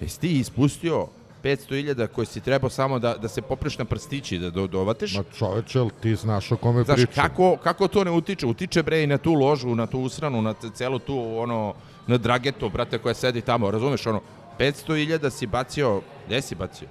Jesi 0.00 0.20
ti 0.20 0.32
ispustio 0.32 1.06
500.000 1.44 2.06
koje 2.06 2.26
si 2.26 2.40
trebao 2.40 2.70
samo 2.70 2.98
da, 2.98 3.14
da 3.14 3.28
se 3.28 3.42
popriš 3.42 3.78
na 3.78 3.84
prstići, 3.84 4.38
da 4.38 4.50
do, 4.50 4.66
dovatiš? 4.66 5.14
Ma 5.14 5.24
čoveče, 5.30 5.78
ti 6.00 6.16
znaš 6.16 6.52
o 6.52 6.56
kome 6.56 6.84
Znaš, 6.84 6.96
pričam? 6.96 7.14
kako, 7.22 7.56
kako 7.56 7.88
to 7.88 8.04
ne 8.04 8.10
utiče? 8.10 8.46
Utiče, 8.46 8.82
bre, 8.82 9.02
i 9.02 9.06
na 9.06 9.18
tu 9.18 9.32
ložu, 9.34 9.68
na 9.68 9.86
tu 9.86 10.00
usranu, 10.00 10.42
na 10.42 10.52
c- 10.54 10.70
celu 10.70 10.98
tu, 10.98 11.38
ono, 11.38 11.74
na 12.06 12.16
dragetu, 12.18 12.68
brate, 12.68 12.98
koja 12.98 13.14
sedi 13.14 13.40
tamo, 13.40 13.70
razumeš, 13.70 14.06
ono, 14.06 14.20
500.000 14.58 15.30
si 15.30 15.46
bacio, 15.46 16.00
gde 16.26 16.42
si 16.42 16.54
bacio? 16.54 16.88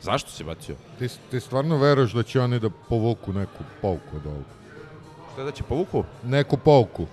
Zašto 0.00 0.30
si 0.30 0.44
bacio? 0.44 0.76
Ti, 0.98 1.08
ti 1.30 1.40
stvarno 1.40 1.76
veruješ 1.76 2.12
da 2.12 2.22
će 2.22 2.40
oni 2.40 2.60
da 2.60 2.70
povuku 2.70 3.32
neku 3.32 3.50
pouku 3.82 4.16
od 4.16 4.26
ovoga? 4.26 4.44
Šta 5.32 5.44
da 5.44 5.50
će 5.50 5.62
povuku? 5.62 6.04
Neku 6.24 6.56
pouku. 6.56 7.06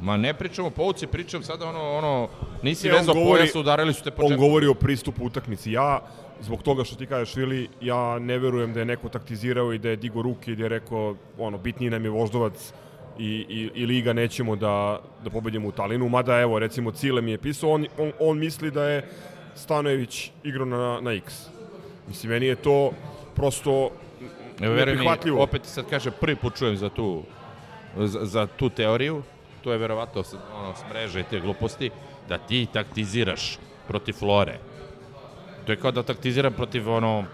Ma 0.00 0.16
ne 0.16 0.34
pričamo 0.34 0.68
o 0.68 0.70
povuci, 0.70 1.06
pričam 1.06 1.42
sada 1.42 1.66
ono, 1.66 1.90
ono, 1.92 2.28
nisi 2.62 2.88
Ne, 2.88 2.94
vezao 2.94 3.14
govori- 3.14 3.38
pojas, 3.40 3.54
udarili 3.54 3.92
su 3.94 4.02
te 4.04 4.10
po 4.10 4.22
On 4.22 4.36
govori 4.36 4.66
o 4.66 4.74
pristupu 4.74 5.24
utakmici. 5.24 5.72
Ja, 5.72 6.00
zbog 6.40 6.62
toga 6.62 6.84
što 6.84 6.96
ti 6.96 7.06
kažeš, 7.06 7.36
Vili, 7.36 7.68
ja 7.80 8.18
ne 8.18 8.38
verujem 8.38 8.72
da 8.72 8.80
je 8.80 8.86
neko 8.86 9.08
taktizirao 9.08 9.72
i 9.72 9.78
da 9.78 9.88
je 9.88 9.96
digo 9.96 10.22
ruke 10.22 10.52
i 10.52 10.56
da 10.56 10.62
je 10.62 10.68
rekao, 10.68 11.14
ono, 11.38 11.58
bitniji 11.58 11.90
nam 11.90 12.04
je 12.04 12.10
voždovac 12.10 12.72
i, 13.18 13.26
i, 13.48 13.70
i 13.74 13.86
liga 13.86 14.12
nećemo 14.12 14.56
da, 14.56 15.00
da 15.24 15.30
pobedimo 15.30 15.68
u 15.68 15.72
Talinu. 15.72 16.08
Mada, 16.08 16.40
evo, 16.40 16.58
recimo, 16.58 16.90
Cile 16.90 17.20
mi 17.22 17.30
je 17.30 17.38
pisao, 17.38 17.70
on, 17.70 17.86
on, 17.98 18.12
on 18.20 18.38
misli 18.38 18.70
da 18.70 18.84
je 18.84 19.08
Stanojević 19.54 20.30
igrao 20.44 20.66
na, 20.66 21.00
na 21.00 21.12
X. 21.12 21.46
Mislim, 22.08 22.32
meni 22.32 22.46
je 22.46 22.56
to 22.56 22.92
prosto 23.34 23.90
veruj 24.60 24.74
mi, 24.76 24.76
neprihvatljivo. 24.86 25.42
opet 25.42 25.64
sad 25.64 25.84
kaže, 25.90 26.10
prvi 26.10 26.36
put 26.36 26.56
čujem 26.56 26.76
za 26.76 26.88
tu, 26.88 27.22
za, 27.96 28.24
za 28.24 28.46
tu 28.46 28.70
teoriju, 28.70 29.22
to 29.60 29.72
je 29.72 29.78
verovatno 29.78 30.22
s- 30.22 30.34
ono, 30.54 30.74
s 30.74 30.84
mreže 30.90 31.20
i 31.20 31.24
te 31.24 31.40
gluposti, 31.40 31.90
da 32.28 32.38
ti 32.38 32.66
taktiziraš 32.66 33.58
protiv 33.88 34.12
Flore. 34.14 34.58
To 35.64 35.72
je 35.72 35.76
kao 35.76 35.90
da 35.90 36.02
taktiziram 36.02 36.52
protiv 36.52 36.90
ono, 36.90 37.24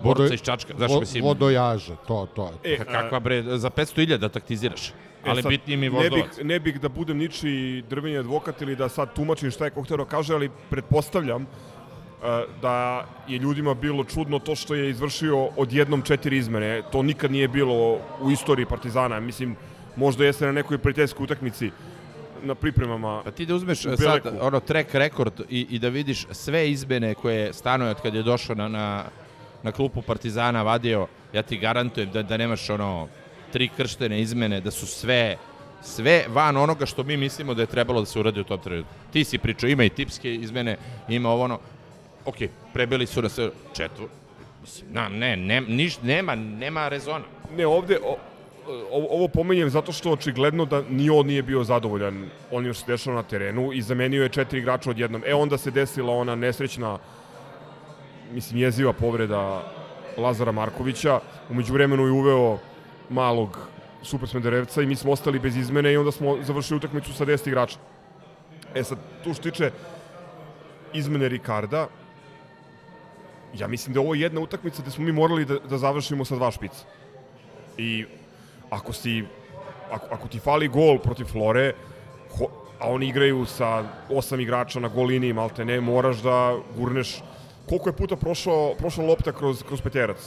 borca 0.00 0.22
Vodo- 0.22 0.34
iz 0.34 0.42
Čačka. 0.42 0.74
Znaš, 0.76 0.90
vo- 0.90 1.00
mislim, 1.00 1.24
Vodojaže, 1.24 1.96
to, 2.06 2.26
to 2.28 2.50
je. 2.62 2.74
E, 2.74 2.78
ka- 2.78 2.84
kakva 2.84 3.20
bre, 3.20 3.42
za 3.42 3.70
500.000 3.70 4.16
da 4.18 4.28
taktiziraš. 4.30 4.92
Ali 5.24 5.38
E 5.38 5.42
sad, 5.42 5.50
bitniji 5.50 5.76
mi 5.76 5.82
ne 5.82 5.90
voždovac. 5.90 6.36
bih, 6.36 6.44
ne 6.44 6.60
bih 6.60 6.80
da 6.80 6.88
budem 6.90 7.16
ničiji 7.18 7.82
drveni 7.82 8.18
advokat 8.18 8.62
ili 8.62 8.76
da 8.76 8.88
sad 8.88 9.14
tumačim 9.14 9.50
šta 9.50 9.64
je 9.64 9.70
ko 9.70 9.82
htio 9.82 9.96
da 9.96 10.04
kaže, 10.06 10.34
ali 10.34 10.50
pretpostavljam 10.70 11.42
e, 11.42 11.46
da 12.62 12.74
je 13.26 13.38
ljudima 13.38 13.74
bilo 13.74 14.04
čudno 14.04 14.38
to 14.38 14.54
što 14.54 14.74
je 14.74 14.90
izvršio 14.90 15.48
odjednom 15.56 16.02
četiri 16.02 16.36
izmene. 16.38 16.82
To 16.92 17.02
nikad 17.02 17.30
nije 17.30 17.48
bilo 17.48 17.76
u 18.20 18.30
istoriji 18.30 18.66
Partizana. 18.66 19.20
Mislim, 19.20 19.56
možda 19.96 20.24
jeste 20.24 20.46
na 20.46 20.52
nekoj 20.52 20.78
prijateljskoj 20.78 21.24
utakmici 21.24 21.70
na 22.42 22.54
pripremama. 22.54 23.22
Pa 23.24 23.30
ti 23.30 23.46
da 23.46 23.54
uzmeš 23.54 23.82
sad 23.82 24.38
ono 24.40 24.60
track 24.60 24.94
rekord 24.94 25.40
i, 25.50 25.66
i 25.70 25.78
da 25.78 25.88
vidiš 25.88 26.26
sve 26.30 26.70
izmene 26.70 27.14
koje 27.14 27.52
Stanoje 27.52 27.90
od 27.90 28.00
kad 28.00 28.14
je 28.14 28.22
došao 28.22 28.56
na, 28.56 28.68
na, 28.68 29.04
na 29.62 29.72
klupu 29.72 30.02
Partizana 30.02 30.62
vadio, 30.62 31.06
ja 31.32 31.42
ti 31.42 31.56
garantujem 31.56 32.10
da, 32.10 32.22
da 32.22 32.36
nemaš 32.36 32.70
ono 32.70 33.08
tri 33.52 33.68
krštene 33.76 34.20
izmene, 34.20 34.60
da 34.60 34.70
su 34.70 34.86
sve 34.86 35.36
sve 35.84 36.24
van 36.28 36.56
onoga 36.56 36.86
što 36.86 37.02
mi 37.02 37.16
mislimo 37.16 37.54
da 37.54 37.62
je 37.62 37.66
trebalo 37.66 38.00
da 38.00 38.06
se 38.06 38.18
uradi 38.18 38.40
u 38.40 38.44
tom 38.44 38.60
trenutku. 38.60 38.92
Ti 39.12 39.24
si 39.24 39.38
pričao, 39.38 39.68
ima 39.68 39.84
i 39.84 39.88
tipske 39.88 40.34
izmene, 40.34 40.76
ima 41.08 41.30
ovo 41.30 41.44
ono, 41.44 41.58
ok, 42.24 42.36
prebili 42.72 43.06
su 43.06 43.22
nas 43.22 43.38
četvr, 43.76 44.06
mislim, 44.60 44.92
na, 44.92 45.08
ne, 45.08 45.36
ne, 45.36 45.60
niš, 45.60 46.00
nema, 46.02 46.34
nema 46.34 46.88
rezona. 46.88 47.24
Ne, 47.56 47.66
ovde, 47.66 47.98
o, 48.04 48.16
ovo, 48.90 49.06
ovo 49.10 49.28
pomenjem 49.28 49.70
zato 49.70 49.92
što 49.92 50.12
očigledno 50.12 50.64
da 50.64 50.82
ni 50.88 51.10
on 51.10 51.26
nije 51.26 51.42
bio 51.42 51.64
zadovoljan 51.64 52.30
onim 52.50 52.74
što 52.74 52.84
se 52.84 52.92
dešava 52.92 53.16
na 53.16 53.22
terenu 53.22 53.72
i 53.72 53.82
zamenio 53.82 54.22
je 54.22 54.28
četiri 54.28 54.58
igrača 54.58 54.90
odjednom. 54.90 55.22
E, 55.26 55.34
onda 55.34 55.58
se 55.58 55.70
desila 55.70 56.14
ona 56.14 56.34
nesrećna, 56.34 56.98
mislim, 58.32 58.60
jeziva 58.60 58.92
povreda 58.92 59.62
Lazara 60.16 60.52
Markovića. 60.52 61.20
Umeđu 61.50 61.72
vremenu 61.72 62.06
je 62.06 62.12
uveo 62.12 62.58
malog 63.10 63.58
Super 64.02 64.28
Smederevca 64.28 64.82
i 64.82 64.86
mi 64.86 64.96
smo 64.96 65.12
ostali 65.12 65.38
bez 65.38 65.56
izmene 65.56 65.92
i 65.92 65.96
onda 65.96 66.12
smo 66.12 66.38
završili 66.42 66.76
utakmicu 66.76 67.12
sa 67.12 67.24
10 67.24 67.48
igrača. 67.48 67.78
E 68.74 68.84
sad, 68.84 68.98
tu 69.24 69.34
što 69.34 69.42
tiče 69.42 69.70
izmene 70.92 71.28
Ricarda, 71.28 71.88
ja 73.58 73.68
mislim 73.68 73.94
da 73.94 74.00
je 74.00 74.04
ovo 74.04 74.14
jedna 74.14 74.40
utakmica 74.40 74.82
gde 74.82 74.90
smo 74.90 75.04
mi 75.04 75.12
morali 75.12 75.44
da, 75.44 75.58
da 75.58 75.78
završimo 75.78 76.24
sa 76.24 76.34
dva 76.34 76.50
špica. 76.50 76.84
I 77.78 78.04
ako 78.74 78.92
si 78.92 79.24
ako, 79.90 80.06
ako 80.10 80.28
ti 80.28 80.38
fali 80.40 80.68
gol 80.68 80.98
protiv 80.98 81.30
Flore, 81.30 81.72
ho, 82.38 82.48
a 82.80 82.90
oni 82.90 83.08
igraju 83.08 83.46
sa 83.46 83.84
osam 84.10 84.40
igrača 84.40 84.80
na 84.80 84.88
gol 84.88 85.06
liniji, 85.06 85.32
malte 85.32 85.64
ne, 85.64 85.80
moraš 85.80 86.22
da 86.24 86.56
gurneš 86.76 87.20
koliko 87.68 87.88
je 87.88 87.96
puta 87.96 88.16
prošao, 88.16 88.74
prošla 88.78 89.04
lopta 89.04 89.32
kroz, 89.32 89.62
kroz 89.62 89.80
peterac. 89.80 90.20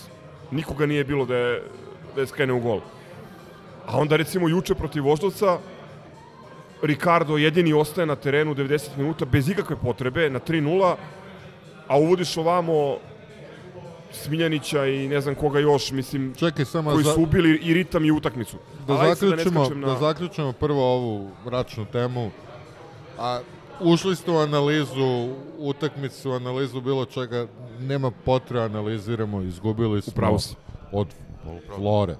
Nikoga 0.52 0.86
nije 0.86 1.04
bilo 1.04 1.26
da 1.26 1.36
je, 1.36 1.64
da 2.16 2.22
je 2.22 2.28
skrene 2.28 2.54
u 2.54 2.60
gol. 2.60 2.80
A 3.86 3.98
onda 3.98 4.18
recimo 4.18 4.50
juče 4.50 4.76
protiv 4.76 5.04
Voždovca, 5.04 5.58
Ricardo 6.82 7.38
jedini 7.38 7.74
ostaje 7.74 8.06
na 8.06 8.16
terenu 8.16 8.56
90 8.56 8.98
minuta 8.98 9.26
bez 9.26 9.50
ikakve 9.50 9.76
potrebe 9.76 10.30
na 10.30 10.40
3-0, 10.40 10.96
a 11.88 11.98
uvodiš 11.98 12.38
ovamo 12.38 12.98
Smiljanića 14.18 14.86
i 14.86 15.08
ne 15.08 15.22
znam 15.22 15.36
koga 15.36 15.60
još, 15.60 15.92
mislim, 15.92 16.34
Čekaj, 16.36 16.66
samo 16.66 16.92
koji 16.92 17.04
za, 17.04 17.14
su 17.14 17.22
ubili 17.22 17.60
i 17.64 17.74
ritam 17.74 18.06
i 18.06 18.12
utakmicu. 18.12 18.58
da, 18.88 18.94
Ali 18.94 19.16
sad 19.16 19.30
zaključimo, 19.30 19.60
ne 19.60 19.66
skačem 19.66 19.82
da 19.82 19.98
zaključimo 19.98 20.52
prvo 20.52 20.94
ovu 20.94 21.30
račnu 21.46 21.86
temu. 21.92 22.32
A 23.20 23.40
ušli 23.80 24.16
ste 24.16 24.32
u 24.32 24.38
analizu 24.38 25.30
utakmicu, 25.58 26.30
u 26.32 26.34
analizu 26.34 26.82
bilo 26.82 27.06
čega, 27.06 27.48
nema 27.80 28.12
potrebe 28.12 28.66
analiziramo, 28.66 29.42
izgubili 29.42 30.02
smo 30.02 30.12
Upravo 30.12 30.40
si. 30.40 30.56
od 30.92 31.08
Flore. 31.76 32.16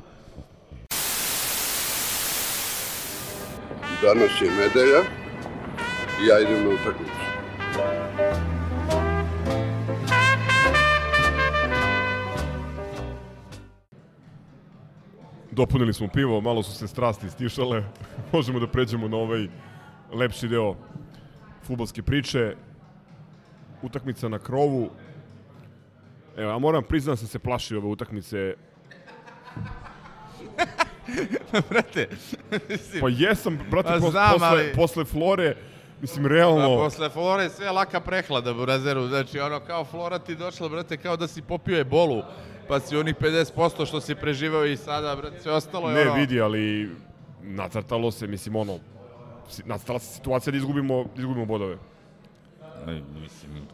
Danas 4.02 4.32
je 4.42 4.52
nedelja 4.52 5.02
i 6.24 6.28
ja 6.28 6.40
idem 6.40 6.64
na 6.64 6.70
utakmicu. 6.70 7.17
Dopunili 15.58 15.94
smo 15.94 16.08
pivo, 16.08 16.42
malo 16.42 16.64
su 16.64 16.72
se 16.72 16.88
strasti 16.88 17.30
stišale. 17.30 17.84
Možemo 18.34 18.60
da 18.60 18.68
pređemo 18.68 19.08
na 19.08 19.18
ovaj 19.18 19.48
lepši 20.14 20.48
deo 20.48 20.76
futbolske 21.64 22.02
priče. 22.04 22.56
Utakmica 23.82 24.30
na 24.30 24.40
krovu. 24.40 24.90
Evo, 26.38 26.52
ja 26.52 26.58
moram 26.58 26.84
priznati 26.84 27.14
da 27.14 27.18
sam 27.18 27.28
se 27.28 27.40
plašio 27.40 27.78
ove 27.78 27.88
utakmice. 27.88 28.54
Brate, 31.70 32.10
Pa 33.02 33.10
jesam, 33.10 33.60
brate, 33.72 33.90
Pa 33.90 34.00
znam, 34.00 34.32
posle, 34.34 34.48
ali- 34.48 34.74
posle 34.76 35.06
Flore, 35.06 35.56
mislim, 36.02 36.24
Pa 36.24 36.30
realno... 36.30 36.76
posle 36.76 37.10
Flore 37.10 37.50
sve 37.50 37.72
laka 37.72 38.00
prehlada 38.00 38.52
u 38.52 38.66
razeru. 38.66 39.08
Znači, 39.08 39.40
ono, 39.40 39.60
kao 39.60 39.86
Flora 39.86 40.20
ti 40.20 40.36
došla, 40.36 40.70
brate, 40.70 40.98
kao 40.98 41.18
da 41.18 41.28
si 41.28 41.42
popio 41.42 41.80
ebolu. 41.80 42.24
Pa 42.68 42.80
si 42.80 42.98
onih 42.98 43.16
50% 43.16 43.86
što 43.86 44.02
si 44.02 44.16
preživao 44.16 44.66
i 44.66 44.78
sada, 44.78 45.16
brate, 45.16 45.40
sve 45.40 45.52
ostalo 45.52 45.90
je 45.90 45.96
Ne, 45.96 46.02
ono... 46.02 46.14
vidi, 46.14 46.42
ali 46.42 46.90
nacrtalo 47.42 48.12
se, 48.12 48.28
mislim, 48.28 48.56
ono, 48.56 48.80
nacrtala 49.66 50.00
se 50.00 50.14
situacija 50.14 50.52
da 50.52 50.58
izgubimo, 50.58 51.04
da 51.04 51.22
izgubimo 51.22 51.46
bodove. 51.46 51.78
Aj, 52.88 53.02
Mislim, 53.22 53.68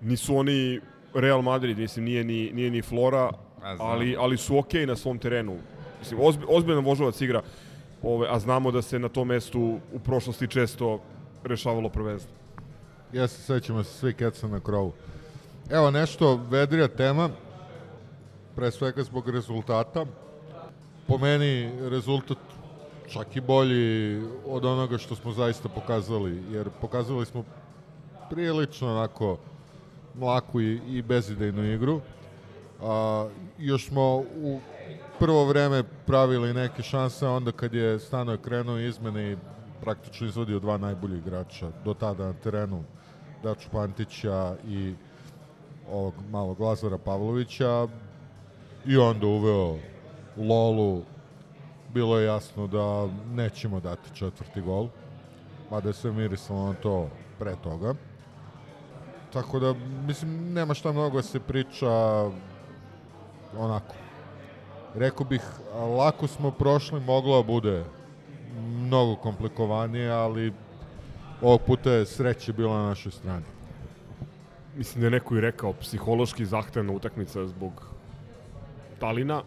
Nisu 0.00 0.36
oni 0.36 0.80
Real 1.14 1.42
Madrid, 1.42 1.78
mislim, 1.78 2.04
nije 2.04 2.24
ni, 2.24 2.50
nije 2.52 2.70
ni 2.70 2.82
Flora, 2.82 3.30
ali, 3.78 4.16
ali 4.18 4.36
su 4.36 4.58
okej 4.58 4.86
na 4.86 4.96
svom 4.96 5.18
terenu. 5.18 5.56
Mislim, 5.98 6.20
ozbi, 6.20 6.44
ozbiljan 6.48 6.84
vožovac 6.84 7.20
igra. 7.20 7.42
ove, 8.02 8.28
a 8.30 8.38
znamo 8.38 8.70
da 8.70 8.82
se 8.82 8.98
na 8.98 9.08
tom 9.08 9.28
mestu 9.28 9.78
u 9.92 9.98
prošlosti 9.98 10.48
često 10.48 11.00
rešavalo 11.44 11.88
prvenstvo. 11.88 12.32
Ja 13.12 13.28
se 13.28 13.42
sećamo 13.42 13.84
se 13.84 13.98
svi 13.98 14.14
keca 14.14 14.48
na 14.48 14.60
krovu. 14.60 14.92
Evo 15.70 15.90
nešto 15.90 16.40
vedrija 16.50 16.88
tema, 16.88 17.30
pre 18.56 18.70
svega 18.70 19.02
zbog 19.02 19.28
rezultata. 19.28 20.06
Po 21.06 21.18
meni 21.18 21.72
rezultat 21.88 22.38
čak 23.08 23.36
i 23.36 23.40
bolji 23.40 24.22
od 24.46 24.64
onoga 24.64 24.98
što 24.98 25.14
smo 25.14 25.32
zaista 25.32 25.68
pokazali, 25.68 26.42
jer 26.50 26.70
pokazali 26.80 27.26
smo 27.26 27.44
prilično 28.30 28.90
onako 28.90 29.38
mlaku 30.14 30.60
i, 30.60 30.80
i 30.88 31.02
bezidejnu 31.02 31.64
igru. 31.72 32.00
A, 32.82 33.28
još 33.58 33.88
smo 33.88 34.16
u 34.18 34.60
prvo 35.18 35.44
vreme 35.44 35.82
pravili 36.06 36.54
neke 36.54 36.82
šanse, 36.82 37.26
onda 37.26 37.52
kad 37.52 37.74
je 37.74 37.98
Stanoje 37.98 38.38
krenuo 38.38 38.78
izmene 38.78 39.32
i 39.32 39.36
praktično 39.80 40.26
izvodio 40.26 40.58
dva 40.58 40.78
najbolji 40.78 41.18
igrača 41.18 41.70
do 41.84 41.94
tada 41.94 42.26
na 42.26 42.32
terenu, 42.32 42.84
Daču 43.42 43.68
Pantića 43.72 44.56
i 44.68 44.94
ovog 45.90 46.14
malog 46.30 46.60
Lazara 46.60 46.98
Pavlovića 46.98 47.88
i 48.86 48.96
onda 48.96 49.26
uveo 49.26 49.76
Lolu 50.36 51.02
bilo 51.94 52.18
je 52.18 52.26
jasno 52.26 52.66
da 52.66 53.08
nećemo 53.34 53.80
dati 53.80 54.14
četvrti 54.14 54.60
gol 54.60 54.88
mada 55.70 55.92
sve 55.92 56.12
mirisalo 56.12 56.66
na 56.66 56.74
to 56.74 57.08
pre 57.38 57.56
toga. 57.62 57.94
Tako 59.32 59.58
da 59.58 59.74
mislim 60.06 60.52
nema 60.52 60.74
šta 60.74 60.92
mnogo 60.92 61.16
da 61.16 61.22
se 61.22 61.40
priča 61.40 61.90
onako. 63.58 63.94
Rekao 64.94 65.26
bih 65.26 65.42
lako 65.98 66.26
smo 66.26 66.50
prošli 66.50 67.00
moglo 67.00 67.36
da 67.36 67.46
bude 67.46 67.84
mnogo 68.58 69.16
komplikovanije 69.16 70.10
ali 70.10 70.52
ovog 71.42 71.60
puta 71.66 71.90
je 71.90 72.06
sreće 72.06 72.52
bila 72.52 72.78
na 72.78 72.88
našoj 72.88 73.12
strani. 73.12 73.44
Mislim 74.76 75.00
da 75.00 75.06
je 75.06 75.10
neko 75.10 75.36
i 75.36 75.40
rekao, 75.40 75.72
psihološki 75.72 76.44
zahtevna 76.44 76.92
utakmica 76.92 77.46
zbog 77.46 77.89
Talina 79.00 79.42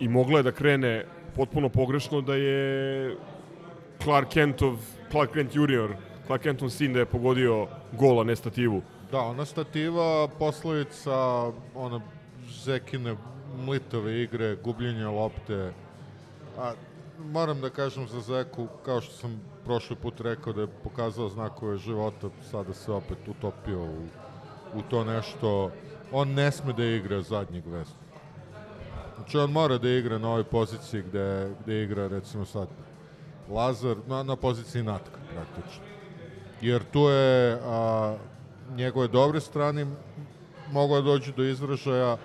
i 0.00 0.08
mogla 0.08 0.38
je 0.38 0.42
da 0.42 0.52
krene 0.52 1.04
potpuno 1.36 1.68
pogrešno 1.68 2.20
da 2.20 2.34
je 2.34 3.16
Clark 4.02 4.28
Kentov, 4.28 4.76
Clark 5.10 5.32
Kent 5.32 5.54
junior, 5.54 5.94
Clark 6.26 6.42
Kentov 6.42 6.68
sin 6.68 6.92
da 6.92 6.98
je 6.98 7.06
pogodio 7.06 7.66
gola, 7.92 8.24
ne 8.24 8.36
stativu. 8.36 8.82
Da, 9.12 9.20
ona 9.20 9.44
stativa 9.44 10.28
posledica 10.38 11.12
ona 11.74 12.00
Zekine 12.64 13.16
mlitove 13.66 14.22
igre, 14.22 14.56
gubljenja 14.64 15.10
lopte. 15.10 15.72
A 16.58 16.72
moram 17.18 17.60
da 17.60 17.70
kažem 17.70 18.08
za 18.08 18.20
Zeku, 18.20 18.66
kao 18.84 19.00
što 19.00 19.12
sam 19.12 19.40
prošli 19.64 19.96
put 19.96 20.20
rekao 20.20 20.52
da 20.52 20.60
je 20.60 20.74
pokazao 20.84 21.28
znakove 21.28 21.78
života, 21.78 22.28
sada 22.50 22.74
se 22.74 22.92
opet 22.92 23.28
utopio 23.28 23.82
u, 23.82 24.06
u 24.74 24.82
to 24.90 25.04
nešto. 25.04 25.70
On 26.12 26.28
ne 26.28 26.50
sme 26.50 26.72
da 26.72 26.84
igra 26.84 27.22
zadnjeg 27.22 27.66
vesnika. 27.66 28.09
Znači 29.20 29.38
on 29.38 29.50
mora 29.50 29.78
da 29.78 29.88
igra 29.88 30.18
na 30.18 30.28
ovoj 30.28 30.44
poziciji 30.44 31.02
gde, 31.02 31.50
gde 31.62 31.82
igra 31.82 32.08
recimo 32.08 32.44
sad 32.44 32.68
Lazar, 33.50 33.96
na, 34.06 34.22
na 34.22 34.36
poziciji 34.36 34.82
natka 34.82 35.18
praktično. 35.34 35.84
Jer 36.60 36.82
tu 36.92 37.00
je 37.00 37.58
a, 37.64 38.16
njegove 38.74 39.08
dobre 39.08 39.40
strane 39.40 39.86
mogu 40.72 40.94
da 40.94 41.00
dođu 41.00 41.32
do 41.36 41.44
izražaja, 41.44 42.16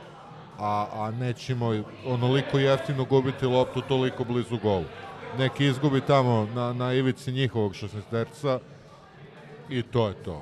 a, 0.60 0.88
a 0.94 1.12
nećemo 1.12 1.84
onoliko 2.06 2.60
jeftino 2.60 3.06
gubiti 3.06 3.46
loptu 3.46 3.82
toliko 3.82 4.24
blizu 4.24 4.58
golu. 4.64 4.86
Neki 5.38 5.66
izgubi 5.66 6.02
tamo 6.02 6.48
na, 6.56 6.74
na 6.74 6.94
ivici 6.94 7.32
njihovog 7.32 7.74
16 7.74 8.60
i 9.70 9.82
to 9.84 10.08
je 10.08 10.14
to. 10.14 10.42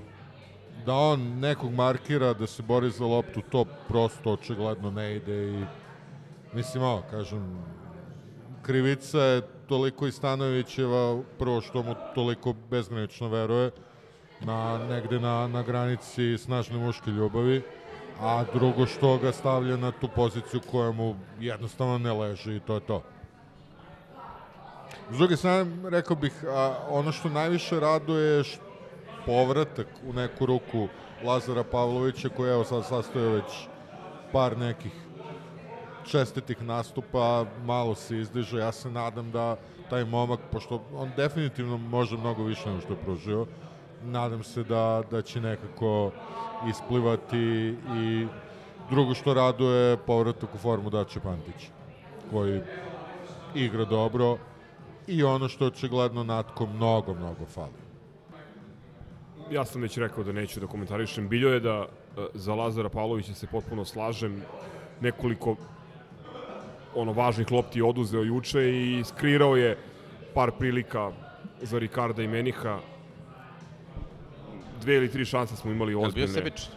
Da 0.86 0.94
on 0.94 1.40
nekog 1.40 1.74
markira, 1.74 2.34
da 2.34 2.48
se 2.48 2.64
bori 2.64 2.90
za 2.90 3.06
loptu, 3.06 3.42
to 3.42 3.66
prosto 3.88 4.32
očigledno 4.32 4.92
ne 4.92 5.16
ide 5.16 5.50
i 5.50 5.66
mislim, 6.54 6.84
ovo, 6.84 7.04
kažem, 7.12 7.64
krivica 8.62 9.20
je 9.20 9.42
toliko 9.68 10.08
i 10.08 10.12
Stanovićeva, 10.12 11.22
prvo 11.40 11.62
što 11.62 11.84
mu 11.84 11.96
toliko 12.16 12.54
bezgranično 12.70 13.28
veruje, 13.28 13.72
na, 14.42 14.78
negde 14.90 15.20
na, 15.20 15.48
na 15.48 15.64
granici 15.64 16.38
snažne 16.38 16.78
muške 16.78 17.12
ljubavi, 17.12 17.62
a 18.22 18.44
drugo 18.54 18.86
što 18.86 19.18
ga 19.18 19.32
stavlja 19.32 19.78
na 19.78 19.92
tu 19.92 20.10
poziciju 20.16 20.62
koja 20.72 20.92
mu 20.92 21.16
jednostavno 21.40 21.98
ne 21.98 22.14
leži 22.14 22.56
i 22.56 22.60
to 22.60 22.74
je 22.74 22.80
to. 22.80 23.04
S 25.12 25.18
druge 25.18 25.38
strane, 25.38 25.90
rekao 25.90 26.16
bih, 26.16 26.34
a, 26.48 26.76
ono 26.90 27.12
što 27.12 27.30
najviše 27.30 27.80
raduje 27.80 28.38
je 28.38 28.44
povratak 29.26 29.88
u 30.08 30.14
neku 30.14 30.46
ruku 30.46 30.88
Lazara 31.24 31.64
Pavlovića, 31.64 32.30
koji 32.30 32.52
evo 32.52 32.64
sad 32.64 32.86
sastoje 32.86 33.30
već 33.30 33.68
par 34.32 34.58
nekih 34.58 35.03
čestitih 36.04 36.64
nastupa, 36.64 37.46
malo 37.66 37.96
se 37.96 38.18
izdiže, 38.18 38.58
ja 38.58 38.72
se 38.72 38.92
nadam 38.92 39.32
da 39.32 39.56
taj 39.90 40.06
momak, 40.06 40.40
pošto 40.52 40.84
on 40.96 41.12
definitivno 41.18 41.78
može 41.78 42.18
mnogo 42.18 42.44
više 42.44 42.70
nego 42.70 42.82
što 42.82 42.94
je 42.94 43.00
pružio, 43.00 43.46
nadam 44.04 44.44
se 44.44 44.64
da, 44.64 45.04
da 45.12 45.22
će 45.22 45.42
nekako 45.42 46.12
isplivati 46.70 47.76
i 47.96 48.28
drugo 48.90 49.14
što 49.14 49.34
raduje 49.34 49.98
povratak 49.98 50.56
u 50.56 50.58
formu 50.58 50.90
Dače 50.90 51.20
Pantića, 51.20 51.68
koji 52.32 52.62
igra 53.56 53.86
dobro 53.86 54.38
i 55.08 55.24
ono 55.24 55.48
što 55.48 55.66
očigledno 55.66 56.24
Natko 56.24 56.66
mnogo, 56.66 57.14
mnogo 57.14 57.46
fali. 57.46 57.84
Ja 59.52 59.66
sam 59.66 59.82
već 59.82 59.98
rekao 59.98 60.24
da 60.24 60.32
neću 60.32 60.60
da 60.60 60.68
komentarišem. 60.68 61.30
Biljo 61.30 61.50
je 61.54 61.60
da 61.60 61.86
e, 61.86 62.26
za 62.34 62.56
Lazara 62.56 62.90
Pavlovića 62.90 63.34
se 63.34 63.48
potpuno 63.48 63.86
slažem. 63.86 64.42
Nekoliko 65.02 65.56
ono 66.96 67.12
važnih 67.14 67.52
lopti 67.52 67.82
oduzeo 67.82 68.24
juče 68.24 68.70
i 68.70 69.04
skrirao 69.04 69.56
je 69.56 69.78
par 70.34 70.52
prilika 70.52 71.12
za 71.62 71.80
Ricarda 71.80 72.24
i 72.24 72.28
Meniha. 72.28 72.80
Dve 74.82 74.96
ili 74.96 75.12
tri 75.12 75.26
šanse 75.26 75.56
smo 75.56 75.72
imali 75.72 75.96
ozbiljne. 75.96 76.20
Jel 76.22 76.28
bio 76.28 76.34
sebičan? 76.34 76.72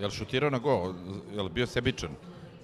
Jel 0.00 0.10
šutirao 0.10 0.50
na 0.50 0.58
gol? 0.58 0.94
Jel 1.34 1.48
bio 1.48 1.66
sebičan? 1.66 2.10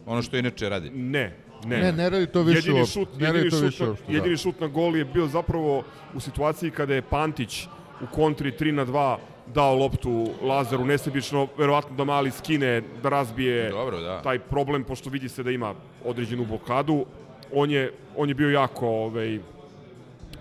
Ono 0.07 0.23
što 0.23 0.37
inače 0.37 0.69
radi? 0.69 0.91
Ne, 0.91 1.37
ne. 1.65 1.77
Ne, 1.81 1.93
ne 1.93 2.11
radi 2.11 2.27
to 2.27 2.43
više 2.43 2.59
jedini 2.59 2.81
uopšte. 2.81 2.93
šut, 2.93 3.09
Ne 3.21 3.27
jedini 3.27 3.51
to 3.51 3.57
šut, 3.57 3.65
više 3.65 3.83
na, 3.85 3.88
uopšte, 3.91 4.07
da. 4.07 4.12
jedini 4.12 4.37
šut 4.37 4.61
na 4.61 4.67
gol 4.67 4.97
je 4.97 5.05
bio 5.05 5.27
zapravo 5.27 5.83
u 6.15 6.21
situaciji 6.21 6.71
kada 6.71 6.95
je 6.95 7.03
Pantić 7.03 7.67
u 8.01 8.07
kontri 8.15 8.53
3 8.53 8.71
na 8.73 8.87
2 8.87 9.17
dao 9.46 9.74
loptu 9.74 10.28
Lazaru 10.42 10.85
nesebično, 10.85 11.48
verovatno 11.59 11.96
da 11.96 12.05
mali 12.05 12.31
skine, 12.31 12.83
da 13.02 13.09
razbije 13.09 13.70
Dobro, 13.70 14.00
da. 14.00 14.22
taj 14.22 14.38
problem, 14.38 14.85
pošto 14.85 15.11
vidi 15.11 15.28
se 15.28 15.42
da 15.42 15.50
ima 15.50 15.74
određenu 16.05 16.44
blokadu. 16.44 17.05
On 17.52 17.70
je, 17.70 17.92
on 18.16 18.28
je 18.28 18.35
bio 18.35 18.50
jako 18.50 18.88
ovaj, 18.88 19.38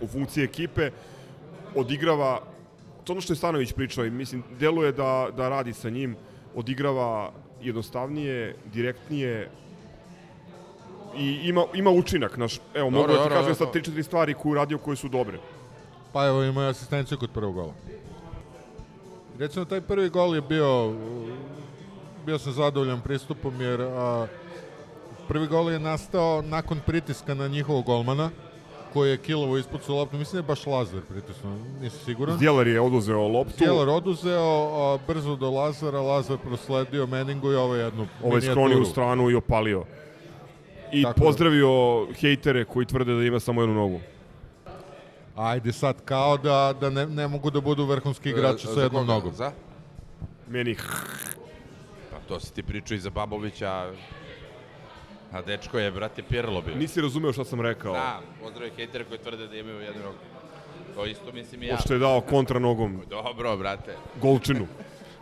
u 0.01 0.07
funkciji 0.07 0.43
ekipe, 0.43 0.91
odigrava, 1.75 2.39
to 3.03 3.13
ono 3.13 3.21
što 3.21 3.33
je 3.33 3.37
Stanović 3.37 3.73
pričao, 3.73 4.05
i 4.05 4.09
mislim, 4.09 4.43
deluje 4.59 4.91
da, 4.91 5.27
da 5.37 5.49
radi 5.49 5.73
sa 5.73 5.89
njim, 5.89 6.15
odigrava 6.55 7.31
jednostavnije, 7.61 8.55
direktnije, 8.73 9.49
i 11.17 11.39
ima, 11.43 11.65
ima 11.73 11.89
učinak. 11.89 12.37
Naš, 12.37 12.59
evo, 12.73 12.89
Dobro, 12.89 12.89
mogu 12.89 13.07
da 13.07 13.13
ti 13.13 13.19
dobro, 13.19 13.35
kažem 13.35 13.53
dobro. 13.59 13.81
sad 13.81 13.95
3-4 13.95 14.03
stvari 14.03 14.33
koje 14.33 14.49
je 14.49 14.51
uradio 14.51 14.77
koje 14.77 14.95
su 14.95 15.07
dobre. 15.07 15.37
Pa 16.13 16.27
evo 16.27 16.43
ima 16.43 16.67
asistenciju 16.67 17.17
kod 17.17 17.29
prvog 17.31 17.53
gola. 17.53 17.73
Recimo 19.41 19.65
taj 19.65 19.81
prvi 19.81 20.09
gol 20.09 20.35
je 20.35 20.41
bio 20.41 20.93
bio 22.25 22.37
sam 22.39 22.53
zadovoljan 22.53 23.01
pristupom 23.01 23.61
jer 23.61 23.81
a, 23.81 24.27
prvi 25.27 25.47
gol 25.47 25.71
je 25.71 25.79
nastao 25.79 26.41
nakon 26.41 26.79
pritiska 26.85 27.33
na 27.33 27.47
njihovog 27.47 27.85
golmana 27.85 28.29
koji 28.93 29.09
je 29.09 29.17
kilovo 29.17 29.57
ispucao 29.57 29.95
loptu, 29.95 30.17
mislim 30.17 30.33
da 30.33 30.39
je 30.39 30.47
baš 30.47 30.65
Lazar 30.65 31.01
pritisnuo, 31.09 31.53
nisam 31.81 31.99
siguran. 32.05 32.35
Zdjelar 32.37 32.67
je 32.67 32.81
oduzeo 32.81 33.27
loptu. 33.27 33.53
Zdjelar 33.55 33.89
oduzeo, 33.89 34.69
a, 34.73 34.97
brzo 35.07 35.35
do 35.35 35.49
Lazara, 35.49 36.01
Lazar 36.01 36.37
prosledio 36.37 37.07
Meningu 37.07 37.51
i 37.51 37.55
ovo 37.55 37.75
jednu 37.75 38.07
Ovo 38.23 38.35
je 38.35 38.41
sklonio 38.41 38.81
u 38.81 38.85
stranu 38.85 39.29
i 39.29 39.35
opalio. 39.35 39.83
I 40.91 41.03
Tako 41.03 41.19
da. 41.19 41.25
pozdravio 41.25 42.07
hejtere 42.19 42.65
koji 42.65 42.85
tvrde 42.85 43.15
da 43.15 43.23
ima 43.23 43.39
samo 43.39 43.61
jednu 43.61 43.75
nogu. 43.75 43.99
Ajde 45.41 45.73
sad, 45.73 46.05
kao 46.05 46.37
da, 46.37 46.73
da 46.73 46.89
ne, 46.89 47.05
ne 47.07 47.27
mogu 47.27 47.49
da 47.49 47.61
budu 47.61 47.85
vrhunski 47.85 48.29
igrači 48.29 48.67
E, 48.67 48.73
sa 48.73 48.81
jednom 48.81 49.01
koga? 49.01 49.13
nogom. 49.13 49.33
Za? 49.33 49.51
Meni 50.47 50.75
Pa 52.11 52.17
to 52.19 52.39
si 52.39 52.53
ti 52.53 52.63
pričao 52.63 52.95
i 52.95 52.99
za 52.99 53.09
Babovića. 53.09 53.91
A 55.31 55.41
dečko 55.41 55.79
je, 55.79 55.91
brate, 55.91 56.23
Pirlo 56.23 56.61
bio. 56.61 56.75
nisi 56.75 57.01
razumeo 57.01 57.33
šta 57.33 57.45
sam 57.45 57.61
rekao. 57.61 57.93
Da, 57.93 58.19
pozdravio 58.41 58.73
hejtere 58.75 59.03
koji 59.03 59.19
tvrde 59.19 59.47
da 59.47 59.55
imaju 59.55 59.79
jednu 59.79 60.01
nogu. 60.03 60.17
To 60.95 61.05
isto 61.05 61.31
mislim 61.33 61.63
i 61.63 61.67
ja. 61.67 61.75
Pošto 61.75 61.93
je 61.93 61.99
dao 61.99 62.21
kontra 62.21 62.59
nogom 62.59 63.01
Dobro, 63.09 63.57
brate. 63.57 63.95
golčinu. 64.21 64.67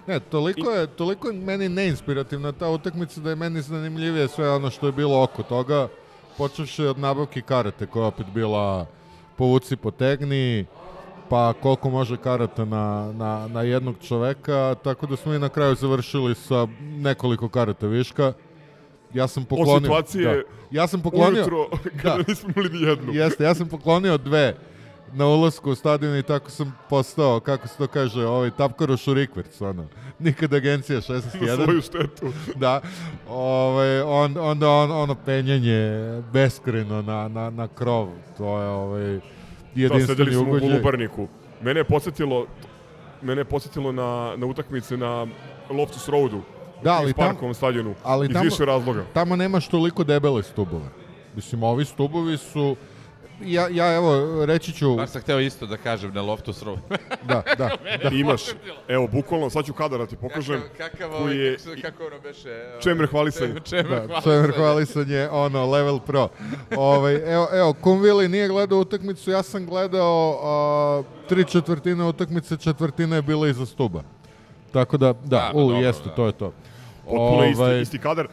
Ne, 0.07 0.19
toliko 0.19 0.71
je, 0.71 0.87
toliko 0.87 1.27
je 1.27 1.33
meni 1.35 1.69
neinspirativna 1.69 2.51
ta 2.51 2.69
utakmica 2.69 3.21
da 3.21 3.29
je 3.29 3.35
meni 3.35 3.61
zanimljivije 3.61 4.27
sve 4.27 4.51
ono 4.51 4.69
što 4.69 4.85
je 4.85 4.91
bilo 4.91 5.23
oko 5.23 5.43
toga. 5.43 5.87
počevši 6.37 6.83
od 6.83 6.99
nabavke 6.99 7.41
karate 7.41 7.85
koja 7.85 8.03
je 8.03 8.07
opet 8.07 8.25
bila 8.27 8.85
povuci 9.39 9.75
potegni, 9.75 10.65
pa 11.29 11.53
koliko 11.53 11.89
može 11.89 12.17
karata 12.17 12.65
na, 12.65 13.13
na, 13.15 13.47
na 13.47 13.61
jednog 13.61 13.95
čoveka, 14.03 14.75
tako 14.83 15.07
da 15.07 15.15
smo 15.15 15.33
i 15.33 15.39
na 15.39 15.49
kraju 15.49 15.75
završili 15.75 16.35
sa 16.35 16.67
nekoliko 16.81 17.49
karata 17.49 17.87
viška. 17.87 18.33
Ja 19.13 19.27
sam 19.27 19.45
poklonio... 19.45 19.75
Od 19.75 19.81
situacije 19.81 20.25
da, 20.25 20.41
ja 20.71 20.87
sam 20.87 21.01
poklonio, 21.01 21.41
ujutro, 21.41 21.69
kada 22.01 22.17
Da. 22.17 22.23
nismo 22.27 22.49
imali 22.55 22.69
ni 22.69 22.81
jednu. 22.87 23.13
Jeste, 23.13 23.43
ja 23.43 23.55
sam 23.55 23.69
poklonio 23.69 24.17
dve 24.17 24.55
na 25.13 25.27
ulasku 25.27 25.71
u 25.71 25.75
stadion 25.75 26.17
i 26.17 26.23
tako 26.23 26.49
sam 26.51 26.75
postao, 26.89 27.39
kako 27.39 27.67
se 27.67 27.77
to 27.77 27.87
kaže, 27.87 28.25
ovaj 28.25 28.51
tapkaroš 28.51 29.07
u 29.07 29.13
rikverc, 29.13 29.61
ono. 29.61 29.85
Nikad 30.19 30.53
agencija 30.53 30.95
Na 31.09 31.15
61. 31.15 31.63
svoju 31.63 31.81
štetu. 31.81 32.31
da. 32.55 32.81
Ovaj, 33.29 34.01
on, 34.01 34.37
onda 34.39 34.69
on, 34.69 34.91
ono 34.93 35.15
penjanje 35.15 35.99
beskreno 36.33 37.01
na, 37.01 37.27
na, 37.27 37.49
na 37.49 37.67
krov. 37.67 38.07
To 38.37 38.61
je 38.61 38.67
ovaj, 38.67 39.01
Da, 39.05 39.19
sedeli 39.71 39.83
jedinstveni 39.83 40.31
smo 40.31 40.39
u 40.39 40.43
ugođaj. 40.43 40.69
Golubarniku. 40.69 41.27
Mene 41.61 41.79
je 41.79 41.83
podsjetilo, 41.83 42.45
mene 43.21 43.41
je 43.41 43.45
podsjetilo 43.45 43.91
na, 43.91 44.33
na 44.37 44.45
utakmice 44.45 44.97
na 44.97 45.27
Loftus 45.69 46.09
Roadu. 46.09 46.41
Da, 46.83 46.93
ali 46.93 47.05
Kings 47.05 47.17
tam- 47.17 47.27
Parkovom 47.27 47.53
stadionu. 47.53 47.93
ali 48.03 48.25
iz 48.27 48.33
tamo- 48.33 48.43
više 48.43 48.65
razloga. 48.65 49.05
Tamo 49.13 49.35
nemaš 49.35 49.67
toliko 49.67 50.03
debele 50.03 50.43
stubove. 50.43 50.85
Mislim, 51.35 51.63
ovi 51.63 51.85
stubovi 51.85 52.37
su... 52.37 52.75
Ja, 53.45 53.67
ja 53.71 53.95
evo, 53.95 54.45
reći 54.45 54.73
ću... 54.73 54.95
Baš 54.95 55.09
sam 55.09 55.21
hteo 55.21 55.39
isto 55.39 55.65
da 55.65 55.77
kažem 55.77 56.13
na 56.13 56.21
Loftus 56.21 56.63
Road. 56.63 56.79
Da, 57.23 57.43
da, 57.57 57.69
da. 58.03 58.09
Imaš, 58.09 58.41
evo, 58.87 59.07
bukvalno, 59.07 59.49
sad 59.49 59.65
ću 59.65 59.73
kadar 59.73 59.99
da 59.99 60.05
ti 60.05 60.15
pokažem. 60.15 60.61
Kakav, 60.61 60.89
kakav 60.89 61.09
koji 61.09 61.21
ovaj, 61.21 61.37
je 61.37 61.57
kako, 61.81 62.05
ono 62.05 62.19
beše... 62.19 62.49
ovaj, 62.49 62.81
Čemer 62.81 63.07
hvalisanje. 63.07 63.53
Čemer 63.69 63.85
Da, 63.85 64.07
hvalisanje. 64.07 64.23
Čemer 64.23 64.51
hvalisanje, 64.55 65.27
ono, 65.31 65.65
level 65.65 65.99
pro. 65.99 66.29
Ovaj, 66.77 67.33
evo, 67.33 67.47
evo, 67.53 67.73
Kumvili 67.73 68.27
nije 68.27 68.47
gledao 68.47 68.79
utakmicu, 68.79 69.31
ja 69.31 69.43
sam 69.43 69.65
gledao 69.65 70.39
a, 70.43 71.03
tri 71.29 71.45
četvrtine 71.45 72.03
utakmice, 72.03 72.57
četvrtina 72.57 73.15
je 73.15 73.21
bila 73.21 73.47
iza 73.47 73.65
stuba. 73.65 74.03
Tako 74.71 74.97
da, 74.97 75.13
da, 75.13 75.19
Da, 75.23 75.49
pa 75.53 75.57
u, 75.57 75.61
dobro, 75.61 75.77
jeste, 75.77 76.09
da. 76.09 76.15
to 76.15 76.25
je 76.25 76.31
to. 76.31 76.53
potpuno 77.05 77.45
isti, 77.45 77.61
Ovaj, 77.61 77.81
isti 77.81 77.99
kadar. 77.99 78.27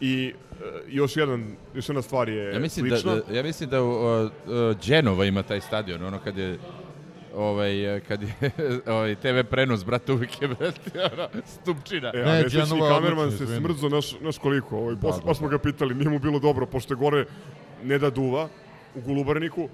I 0.00 0.34
e, 0.34 0.45
još, 0.88 1.16
jedan, 1.16 1.44
još 1.74 1.88
jedna 1.88 2.02
stvar 2.02 2.28
je 2.28 2.52
Ja 2.52 2.58
mislim 2.60 2.88
da, 2.88 2.96
slična. 2.96 3.14
da, 3.22 3.34
ja 3.34 3.42
mislim 3.42 3.70
da 3.70 3.82
uh, 3.82 3.90
uh, 3.90 4.30
Genova 4.80 5.24
ima 5.24 5.42
taj 5.42 5.60
stadion, 5.60 6.04
ono 6.04 6.18
kad 6.18 6.38
je 6.38 6.58
ovaj, 7.34 7.70
kad 8.00 8.22
je 8.22 8.32
ovaj, 8.88 9.14
TV 9.14 9.40
prenos, 9.42 9.84
brate, 9.84 10.12
uvijek 10.12 10.42
je, 10.42 10.48
brate, 10.48 10.90
ono, 11.12 11.28
stupčina. 11.46 12.12
E, 12.14 12.18
Ne, 12.18 12.44
Genova 12.48 12.88
kamerman 12.90 13.32
se 13.32 13.46
smrzo, 13.48 13.88
naš, 13.88 14.20
naš 14.20 14.38
koliko, 14.38 14.76
ovaj, 14.78 14.94
baš, 14.94 15.16
da, 15.16 15.22
baš 15.22 15.36
smo 15.36 15.48
ga 15.48 15.58
pitali, 15.58 15.94
nije 15.94 16.08
mu 16.08 16.18
bilo 16.18 16.38
dobro, 16.38 16.66
pošto 16.66 16.94
je 16.94 16.98
gore 16.98 17.26
ne 17.84 17.98
da 17.98 18.10
duva 18.10 18.48
u 18.94 19.00
Golubarniku. 19.00 19.68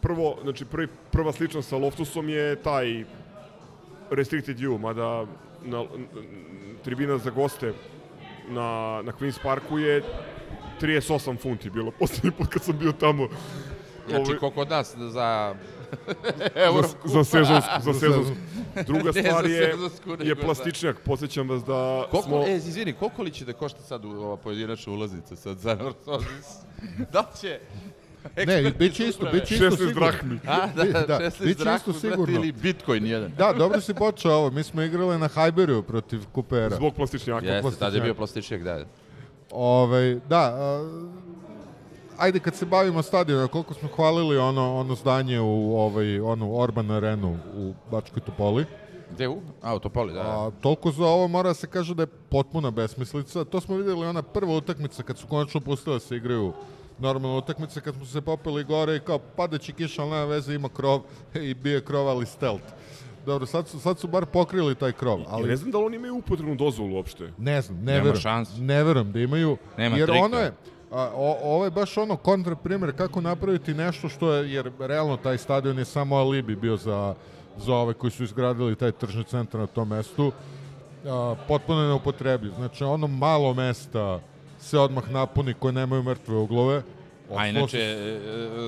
Prvo, 0.00 0.38
znači 0.42 0.64
prvi, 0.64 0.88
prva 1.10 1.32
sličnost 1.32 1.68
sa 1.68 1.76
Loftusom 1.76 2.28
je 2.28 2.56
taj 2.56 3.04
restricted 4.10 4.58
view, 4.58 4.78
mada 4.78 5.26
na, 5.64 5.80
n- 5.80 5.86
n- 5.94 6.06
tribina 6.84 7.18
za 7.18 7.30
goste 7.30 7.72
na, 8.48 8.62
na 9.02 9.12
Queen's 9.12 9.38
Parku 9.42 9.78
je 9.78 10.02
38 10.80 11.38
funti 11.38 11.70
bilo 11.70 11.90
poslednji 12.00 12.30
put 12.30 12.46
kad 12.48 12.62
sam 12.62 12.78
bio 12.78 12.92
tamo. 12.92 13.28
Znači, 14.08 14.22
Ovaj- 14.22 14.38
ko 14.38 14.50
kod 14.50 14.70
nas 14.70 14.94
za 14.96 15.08
za, 15.10 15.54
euro. 16.54 16.88
za 17.04 17.24
sezonsku. 17.24 17.70
Za 17.80 17.92
sezonsku. 17.94 18.34
Druga 18.86 19.12
stvar 19.12 19.44
za 19.44 19.50
je, 19.50 19.74
je 20.20 20.34
za- 20.34 20.34
plastičnjak. 20.36 21.00
Podsjećam 21.00 21.48
vas 21.48 21.64
da 21.64 22.06
Koliko, 22.10 22.28
smo... 22.28 22.44
e, 22.46 22.56
izvini, 22.56 22.92
koliko 22.92 23.22
li 23.22 23.30
će 23.30 23.44
da 23.44 23.52
košta 23.52 23.82
sad 23.82 24.04
ova 24.04 24.36
pojedinačna 24.36 24.92
ulaznica 24.92 25.36
sad 25.36 25.58
za 25.58 25.74
Nortozis? 25.74 26.46
da 27.12 27.24
će... 27.40 27.60
Ne, 28.46 28.70
bit 28.78 28.94
će 28.94 29.06
isto, 29.08 29.26
bit 29.32 29.44
će 29.44 29.54
isto 29.54 29.66
16 29.66 29.76
sigurno. 29.76 30.00
drahmi. 30.00 30.38
A, 30.46 30.66
da, 30.66 30.84
Da, 30.84 31.00
da, 31.06 31.18
bit 31.18 31.32
16 31.32 31.38
će 31.38 31.50
isto 31.50 31.64
drahmi, 31.64 31.94
sigurno. 31.94 32.34
ili 32.34 32.52
Bitcoin 32.52 33.06
jedan. 33.06 33.32
Da, 33.38 33.52
dobro 33.52 33.80
si 33.80 33.94
počeo 33.94 34.32
ovo. 34.32 34.50
Mi 34.50 34.62
smo 34.62 34.82
igrali 34.82 35.18
na 35.18 35.28
Hajberiju 35.28 35.82
protiv 35.82 36.20
Kupera. 36.32 36.76
Zbog 36.76 36.94
plastičnjaka. 36.94 37.46
Jeste, 37.46 37.70
tad 37.70 37.94
je 37.94 38.00
plastičnjak. 38.00 38.04
bio 38.04 38.14
plastičnjak, 38.14 38.62
da. 38.62 38.84
Ovaj, 39.50 40.14
da, 40.28 40.40
a, 40.40 40.90
ajde 42.18 42.38
kad 42.38 42.54
se 42.54 42.66
bavimo 42.66 43.02
stadionom, 43.02 43.48
koliko 43.48 43.74
smo 43.74 43.88
hvalili 43.96 44.38
ono 44.38 44.74
ono 44.76 44.94
zdanje 44.94 45.40
u 45.40 45.76
ovaj 45.76 46.20
onu 46.20 46.56
Orban 46.56 46.90
Arenu 46.90 47.38
u 47.56 47.74
Bačkoj 47.90 48.22
Topoli. 48.22 48.64
Gde 49.10 49.28
u? 49.28 49.40
A, 49.62 49.74
u 49.74 49.78
Topoli, 49.78 50.12
da. 50.12 50.22
da. 50.22 50.28
A 50.28 50.50
toliko 50.60 50.90
za 50.90 51.04
ovo 51.06 51.28
mora 51.28 51.50
da 51.50 51.54
se 51.54 51.66
kaže 51.66 51.94
da 51.94 52.02
je 52.02 52.06
potpuna 52.06 52.70
besmislica. 52.70 53.44
To 53.44 53.60
smo 53.60 53.76
videli 53.76 54.06
ona 54.06 54.22
prva 54.22 54.56
utakmica 54.56 55.02
kad 55.02 55.18
su 55.18 55.26
konačno 55.26 55.60
pustili 55.60 55.96
da 55.96 56.00
se 56.00 56.16
igraju 56.16 56.52
normalne 56.98 57.38
utakmice 57.38 57.80
kad 57.80 57.94
smo 57.94 58.04
se 58.04 58.20
popeli 58.20 58.64
gore 58.64 58.96
i 58.96 59.00
kao 59.00 59.18
padaće 59.18 59.72
kiša, 59.72 60.02
ali 60.02 60.10
nema 60.10 60.24
veze, 60.24 60.54
ima 60.54 60.68
krov 60.68 61.00
i 61.50 61.54
bije 61.54 61.80
krov, 61.80 62.08
ali 62.08 62.26
stealth. 62.26 62.64
Dobro, 63.26 63.46
sad 63.46 63.68
su, 63.68 63.80
sad 63.80 63.98
su 63.98 64.08
bar 64.08 64.26
pokrili 64.26 64.74
taj 64.74 64.92
krov, 64.92 65.18
Ali 65.18 65.26
ali 65.30 65.48
ne 65.48 65.56
znam 65.56 65.70
da 65.70 65.78
li 65.78 65.84
oni 65.84 65.96
imaju 65.96 66.14
upotrebnu 66.16 66.54
dozvolu 66.54 66.94
uopšte. 66.96 67.32
Ne 67.38 67.62
znam, 67.62 67.78
ne 67.78 67.84
Nema 67.84 67.96
verujem. 68.04 68.16
šanse. 68.20 68.60
Ne 68.60 68.84
verujem 68.84 69.12
da 69.12 69.20
imaju. 69.20 69.56
Nema 69.78 69.96
jer 69.96 70.08
trika. 70.08 70.24
ono 70.24 70.36
je, 70.38 70.52
a, 70.90 71.10
o, 71.14 71.38
ovo 71.42 71.64
je 71.64 71.70
baš 71.70 71.96
ono 71.98 72.16
kontra 72.16 72.56
primjer 72.56 72.96
kako 72.96 73.20
napraviti 73.20 73.74
nešto 73.74 74.08
što 74.08 74.32
je, 74.32 74.52
jer 74.52 74.70
realno 74.78 75.16
taj 75.16 75.38
stadion 75.38 75.78
je 75.78 75.84
samo 75.84 76.16
alibi 76.16 76.56
bio 76.56 76.76
za, 76.76 77.14
za 77.56 77.74
ove 77.74 77.94
koji 77.94 78.10
su 78.10 78.24
izgradili 78.24 78.76
taj 78.76 78.92
tržni 78.92 79.24
centar 79.24 79.60
na 79.60 79.66
tom 79.66 79.88
mestu. 79.88 80.32
A, 81.06 81.34
potpuno 81.48 81.80
je 81.82 81.88
neupotrebljiv. 81.88 82.52
Znači 82.52 82.84
ono 82.84 83.06
malo 83.06 83.54
mesta 83.54 84.20
se 84.62 84.78
odmah 84.78 85.10
napuni 85.10 85.54
koje 85.54 85.72
nemaju 85.74 86.02
mrtve 86.02 86.36
uglove. 86.36 86.76
A 86.76 86.82
Ostalo 87.30 87.46
inače, 87.48 87.78
e, 87.78 87.82
e, 87.82 88.18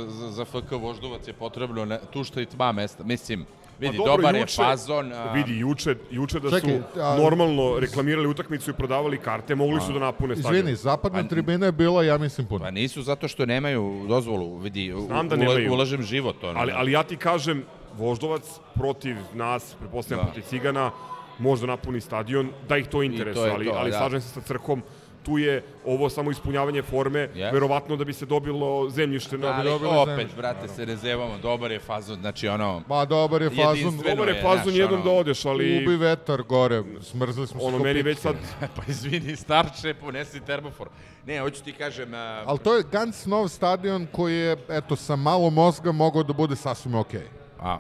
za, 0.09 0.31
za 0.31 0.45
FK 0.45 0.73
Voždovac 0.73 1.29
je 1.29 1.33
potrebno 1.35 1.85
ne, 1.85 1.99
tu 2.11 2.25
što 2.25 2.41
i 2.41 2.47
tma 2.47 2.73
mesta. 2.73 3.05
Mislim, 3.05 3.47
vidi, 3.81 3.93
Pa 3.93 4.05
dobro, 4.05 4.17
dobar 4.17 4.35
je 4.35 4.41
juče- 4.43 4.57
fazon. 4.59 5.13
A, 5.13 5.33
Vidi, 5.33 5.59
juče, 5.59 5.97
juče 6.11 6.41
da 6.41 6.51
Čekaj, 6.51 6.71
su 6.95 7.01
a- 7.01 7.17
normalno 7.17 7.79
reklamirali 7.79 8.29
utakmicu 8.29 8.71
i 8.71 8.75
prodavali 8.75 9.19
karte, 9.19 9.55
mogli 9.55 9.81
su 9.81 9.93
da 9.93 9.99
napune 10.01 10.37
stadion. 10.37 10.55
Izvini, 10.57 10.77
zapadna 10.77 11.23
Pa- 11.23 11.29
tribina 11.29 11.67
je 11.67 11.73
bila, 11.73 12.05
ja 12.05 12.19
mislim, 12.19 12.47
puno. 12.47 12.61
Pa 12.61 12.71
nisu 12.71 13.03
zato 13.03 13.29
što 13.29 13.47
nemaju 13.47 14.07
dozvolu, 14.09 14.57
vidi, 14.57 14.95
Znam 15.01 15.29
da 15.29 15.37
nemaju. 15.37 15.73
ulažem 15.73 16.03
život. 16.03 16.45
Ono, 16.45 16.61
Ali, 16.61 16.73
da. 16.73 16.79
ali 16.79 16.93
ja 16.93 17.03
ti 17.03 17.17
kažem, 17.17 17.65
Voždovac 17.95 18.43
protiv 18.75 19.17
nas, 19.35 19.75
prepostavljam 19.75 20.19
Da. 20.21 20.33
protiv 20.33 20.49
Cigana, 20.49 20.91
možda 21.39 21.67
napuni 21.67 22.01
stadion, 22.01 22.49
da 22.69 22.77
ih 22.77 22.87
to 22.87 23.03
interesuje, 23.03 23.45
je 23.45 23.53
ali, 23.53 23.67
to, 23.67 23.73
ali 23.73 23.91
da. 23.91 23.99
slažem 23.99 24.21
se 24.21 24.29
sa 24.29 24.41
crkom, 24.41 24.83
tu 25.25 25.39
je 25.39 25.63
ovo 25.85 26.09
samo 26.11 26.31
ispunjavanje 26.31 26.83
forme, 26.83 27.29
Yes. 27.29 27.53
verovatno 27.53 27.97
da 27.97 28.05
bi 28.05 28.13
se 28.13 28.27
dobilo 28.27 28.91
zemljište 28.91 29.39
na... 29.39 29.49
ali 29.49 29.65
dobili 29.65 29.91
opet, 29.93 30.17
zemlju. 30.17 30.37
brate, 30.37 30.69
se 30.69 30.87
ne 30.87 30.97
zevamo, 30.97 31.39
dobar 31.39 31.73
je 31.73 31.79
fazon, 31.81 32.17
znači 32.17 32.49
ono, 32.49 32.83
Ma 32.89 33.05
dobar 33.05 33.43
je 33.43 33.51
fazon. 33.51 33.99
Dobar 34.07 34.29
je 34.29 34.35
je, 34.35 34.43
fazon 34.43 34.63
znaš, 34.65 34.77
jednom 34.77 35.01
ono, 35.01 35.05
da 35.05 35.11
odeš, 35.13 35.45
ali 35.45 35.79
Ubi 35.79 35.97
vetar 35.97 36.43
gore, 36.43 36.83
smrzli 37.03 37.47
smo 37.47 37.61
se 37.61 37.67
ono 37.67 37.79
meni 37.79 38.03
već 38.03 38.19
sad 38.19 38.37
pa 38.77 38.83
izvini, 38.89 39.37
starče, 39.37 39.95
ponesi 39.95 40.41
termofor. 40.41 40.89
Ne, 41.27 41.41
hoću 41.41 41.65
ti 41.65 41.73
kažem, 41.73 42.15
a, 42.15 42.43
Ali 42.47 42.59
to 42.59 42.75
je 42.75 42.85
ganz 42.93 43.27
nov 43.27 43.49
stadion 43.49 44.07
koji 44.13 44.35
je, 44.35 44.57
eto, 44.69 44.97
sa 44.97 45.17
malo 45.17 45.51
mozga 45.51 45.93
mogao 45.93 46.23
da 46.23 46.33
bude 46.33 46.57
sasvim 46.57 46.95
okej. 46.95 47.27
a, 47.61 47.79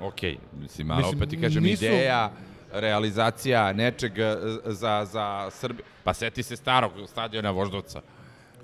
okej, 0.00 0.38
mislim, 0.54 0.90
ali 0.90 1.04
opet 1.06 1.28
ti 1.28 1.40
kažem, 1.40 1.62
nisu- 1.62 1.84
ideja, 1.84 2.30
realizacija 2.74 3.72
nečeg 3.72 4.18
e, 4.18 4.36
za, 4.64 5.04
za 5.04 5.48
Srbiju. 5.50 5.84
Pa 6.04 6.14
seti 6.14 6.42
se 6.42 6.56
starog 6.56 6.92
stadiona 7.06 7.50
Voždovca. 7.50 8.00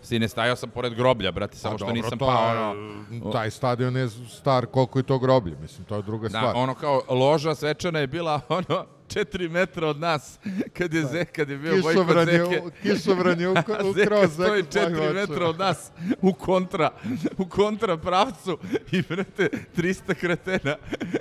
Sine, 0.02 0.28
stajao 0.28 0.56
sam 0.56 0.70
pored 0.70 0.94
groblja, 0.94 1.32
brate, 1.32 1.56
samo 1.56 1.78
što 1.78 1.92
nisam 1.92 2.18
to 2.18 2.26
pao, 2.26 2.46
je- 2.46 2.58
ono, 2.60 3.30
Taj 3.32 3.50
stadion 3.50 3.96
je 3.96 4.08
star 4.30 4.66
koliko 4.66 4.98
i 4.98 5.02
to 5.02 5.18
groblje, 5.18 5.56
mislim, 5.56 5.84
to 5.84 5.96
je 5.96 6.02
druga 6.02 6.22
Da, 6.24 6.38
stvar. 6.38 6.56
ono 6.56 6.74
kao 6.74 7.02
loža 7.10 7.54
svečana 7.54 7.98
je 7.98 8.06
bila 8.06 8.40
ono 8.48 8.86
4 9.10 9.50
metra 9.50 9.86
od 9.86 9.98
nas 9.98 10.38
kad 10.72 10.94
je 10.94 11.02
Ze, 11.02 11.24
kad 11.26 11.50
je 11.50 11.56
bio 11.58 11.72
Bojko 11.72 11.88
Kišobran 11.90 12.28
je, 12.28 12.38
Zeke. 12.38 12.60
u- 12.60 12.70
kišobran 12.84 13.40
je 13.40 13.48
u, 13.48 13.52
u 13.84 13.92
Zeka 13.92 14.28
stoji 14.28 14.28
Zeku 14.28 14.34
svojim 14.36 14.66
4 14.66 14.86
očima. 14.92 15.12
metra 15.12 15.46
od 15.46 15.58
nas 15.58 15.90
u 16.20 16.32
kontra, 16.34 16.90
u 17.38 17.46
kontra 17.46 17.96
pravcu 17.96 18.58
i 18.92 19.02
brate 19.02 19.48
300 19.74 20.14
kretena 20.14 20.76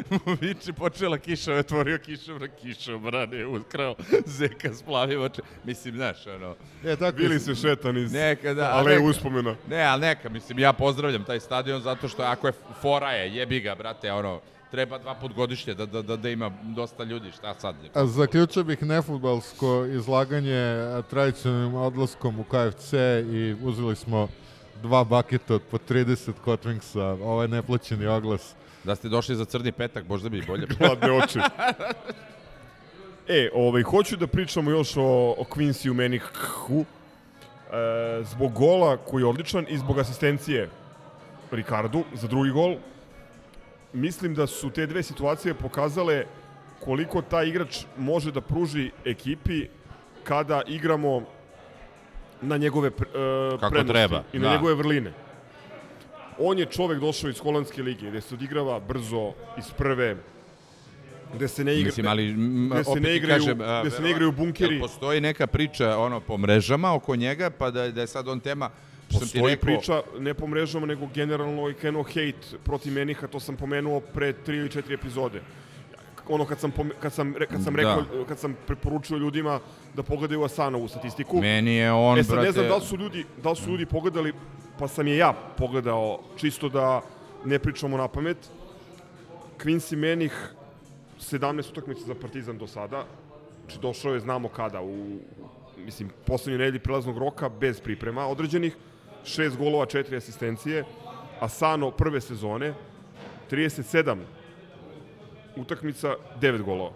mu 0.10 0.20
viče 0.36 0.74
počela 0.74 1.18
kiša, 1.20 1.54
otvorio 1.54 1.98
kišobran, 2.00 2.50
kišobran 2.58 3.34
je 3.34 3.48
ukrao 3.48 3.96
Zeka 4.28 4.74
splavio 4.74 5.24
oče. 5.24 5.42
Mislim, 5.64 5.96
znaš, 5.96 6.28
ono, 6.28 6.56
E, 6.86 6.96
tako 6.96 7.18
bili 7.18 7.36
je. 7.36 7.40
se 7.40 7.56
šetan 7.58 7.98
iz 7.98 8.12
neka 8.14 8.54
da, 8.54 8.72
ale 8.72 8.92
neka. 8.92 9.04
uspomena. 9.04 9.56
Ne, 9.68 9.82
ali 9.82 10.02
neka, 10.02 10.30
mislim, 10.30 10.60
ja 10.60 10.74
pozdravljam 10.74 11.24
taj 11.24 11.40
stadion 11.40 11.82
zato 11.82 12.08
što 12.08 12.22
ako 12.24 12.48
je 12.48 12.54
fora 12.82 13.12
je, 13.12 13.36
jebi 13.36 13.60
ga, 13.60 13.76
brate, 13.76 14.12
ono, 14.12 14.42
treba 14.72 14.98
dva 14.98 15.16
put 15.16 15.34
godišnje 15.34 15.74
da, 15.74 15.86
da, 15.86 16.02
da, 16.02 16.16
da 16.16 16.30
ima 16.30 16.52
dosta 16.64 17.04
ljudi, 17.04 17.32
šta 17.32 17.54
sad? 17.60 17.76
A 17.94 18.06
Zaključio 18.06 18.64
bih 18.64 18.84
nefutbalsko 18.84 19.86
izlaganje 19.86 20.78
tradicionalnim 21.10 21.76
odlaskom 21.76 22.40
u 22.40 22.44
KFC 22.44 22.94
i 23.34 23.56
uzeli 23.64 23.96
smo 23.96 24.28
dva 24.82 25.04
baketa 25.04 25.56
od 25.56 25.62
po 25.72 25.78
30 25.78 26.32
hot 26.44 26.66
wingsa, 26.66 27.24
ovaj 27.24 27.48
neplaćeni 27.48 28.08
oglas. 28.08 28.56
Da 28.84 28.96
ste 28.96 29.10
došli 29.10 29.36
za 29.36 29.46
crni 29.46 29.72
petak, 29.72 30.08
možda 30.08 30.30
bi 30.30 30.44
bolje. 30.48 30.68
Hladne 30.78 31.12
oči. 31.24 31.40
E, 33.28 33.50
ovaj, 33.54 33.84
hoću 33.84 34.18
da 34.18 34.28
pričamo 34.28 34.72
još 34.72 34.98
o, 34.98 35.36
o 35.38 35.44
Quincy 35.50 35.94
Manihu. 35.94 36.80
E, 36.80 38.24
zbog 38.24 38.54
gola 38.54 38.98
koji 38.98 39.22
je 39.22 39.26
odličan 39.26 39.66
i 39.70 39.78
zbog 39.78 40.00
asistencije 40.00 40.70
Ricardu 41.52 42.04
za 42.14 42.28
drugi 42.28 42.52
gol, 42.52 42.76
mislim 43.94 44.36
da 44.36 44.48
su 44.48 44.70
te 44.70 44.86
dve 44.86 45.04
situacije 45.04 45.54
pokazale 45.54 46.26
koliko 46.84 47.22
taj 47.22 47.48
igrač 47.48 47.78
može 47.98 48.32
da 48.32 48.42
pruži 48.42 48.92
ekipi 49.06 49.68
kada 50.24 50.62
igramo 50.68 51.24
na 52.42 52.58
njegove 52.58 52.88
e, 52.88 52.92
Kako 53.60 53.70
prednosti 53.70 53.94
treba, 53.94 54.24
i 54.34 54.40
na 54.40 54.48
da. 54.48 54.54
njegove 54.54 54.74
vrline. 54.74 55.14
On 56.38 56.60
je 56.60 56.66
čovek 56.66 57.00
došao 57.00 57.30
iz 57.30 57.40
holandske 57.40 57.84
lige, 57.84 58.10
gde 58.10 58.22
se 58.22 58.36
odigrava 58.36 58.80
brzo 58.80 59.34
iz 59.58 59.72
prve, 59.78 60.16
gde 61.36 61.48
se 61.48 61.64
ne 61.64 61.76
igra, 61.76 61.86
Mislim, 61.86 62.08
ali 62.08 62.34
gde 62.72 62.84
se 62.84 63.00
ne 63.00 63.16
igraju, 63.16 63.40
kažem, 63.40 63.62
a, 63.62 63.82
gde 63.82 63.92
se 63.92 64.02
ne 64.02 64.12
igraju 64.12 64.32
bunkeri. 64.32 64.80
Postoji 64.80 65.22
neka 65.22 65.48
priča 65.48 65.98
ono 65.98 66.20
po 66.20 66.38
mrežama 66.38 66.94
oko 66.94 67.16
njega, 67.16 67.50
pa 67.50 67.72
da, 67.72 67.92
da 67.92 68.02
je 68.02 68.08
sad 68.08 68.28
on 68.28 68.40
tema 68.40 68.70
Postoji 69.12 69.56
rekao, 69.56 69.62
priča, 69.62 70.02
ne 70.20 70.34
po 70.34 70.48
mrežama, 70.48 70.86
nego 70.86 71.08
generalno 71.14 71.68
je 71.68 71.74
krenuo 71.74 72.04
hejt 72.04 72.56
protiv 72.64 72.94
Meniha, 72.94 73.28
to 73.28 73.40
sam 73.40 73.56
pomenuo 73.56 74.00
pre 74.00 74.34
tri 74.34 74.58
ili 74.58 74.70
četiri 74.70 74.94
epizode. 74.94 75.42
Ono 76.30 76.46
kad 76.46 76.60
sam, 76.60 76.72
kad 77.00 77.14
sam, 77.14 77.34
kad 77.52 77.64
sam 77.64 77.74
Da. 77.74 77.78
rekao, 77.78 78.26
kad 78.28 78.40
sam 78.40 78.56
preporučio 78.68 79.18
ljudima 79.18 79.60
da 79.96 80.04
pogledaju 80.04 80.44
Asanovu 80.44 80.88
statistiku. 80.88 81.42
Meni 81.42 81.76
je 81.76 81.92
on, 81.92 82.20
e 82.20 82.24
sad 82.24 82.32
brate... 82.32 82.46
ne 82.46 82.52
znam 82.52 82.68
da 82.68 82.76
li 82.76 82.82
su 82.82 82.98
ljudi, 82.98 83.26
da 83.44 83.50
li 83.50 83.56
su 83.56 83.72
ljudi 83.72 83.86
pogledali, 83.86 84.34
pa 84.80 84.88
sam 84.88 85.08
je 85.08 85.18
ja 85.18 85.34
pogledao, 85.58 86.20
čisto 86.38 86.70
da 86.70 87.02
ne 87.46 87.60
pričamo 87.60 87.98
na 87.98 88.08
pamet. 88.08 88.38
Quincy 89.58 89.96
Menih, 89.96 90.54
17 91.20 91.72
utakmica 91.72 92.02
za 92.06 92.16
Partizan 92.16 92.58
do 92.58 92.68
sada, 92.68 93.06
znači 93.64 93.80
došao 93.82 94.14
je 94.14 94.20
znamo 94.20 94.50
kada, 94.50 94.82
u 94.82 95.18
mislim, 95.78 96.10
poslednjoj 96.26 96.60
nedelji 96.60 96.80
prelaznog 96.80 97.18
roka, 97.18 97.50
bez 97.50 97.82
priprema 97.82 98.28
određenih, 98.28 98.76
šest 99.24 99.58
golova, 99.58 99.86
četiri 99.86 100.18
asistencije, 100.18 100.84
Asano 101.40 101.92
prve 101.92 102.22
sezone, 102.22 102.74
37 103.52 104.18
utakmica, 105.56 106.16
9 106.42 106.62
golova. 106.62 106.92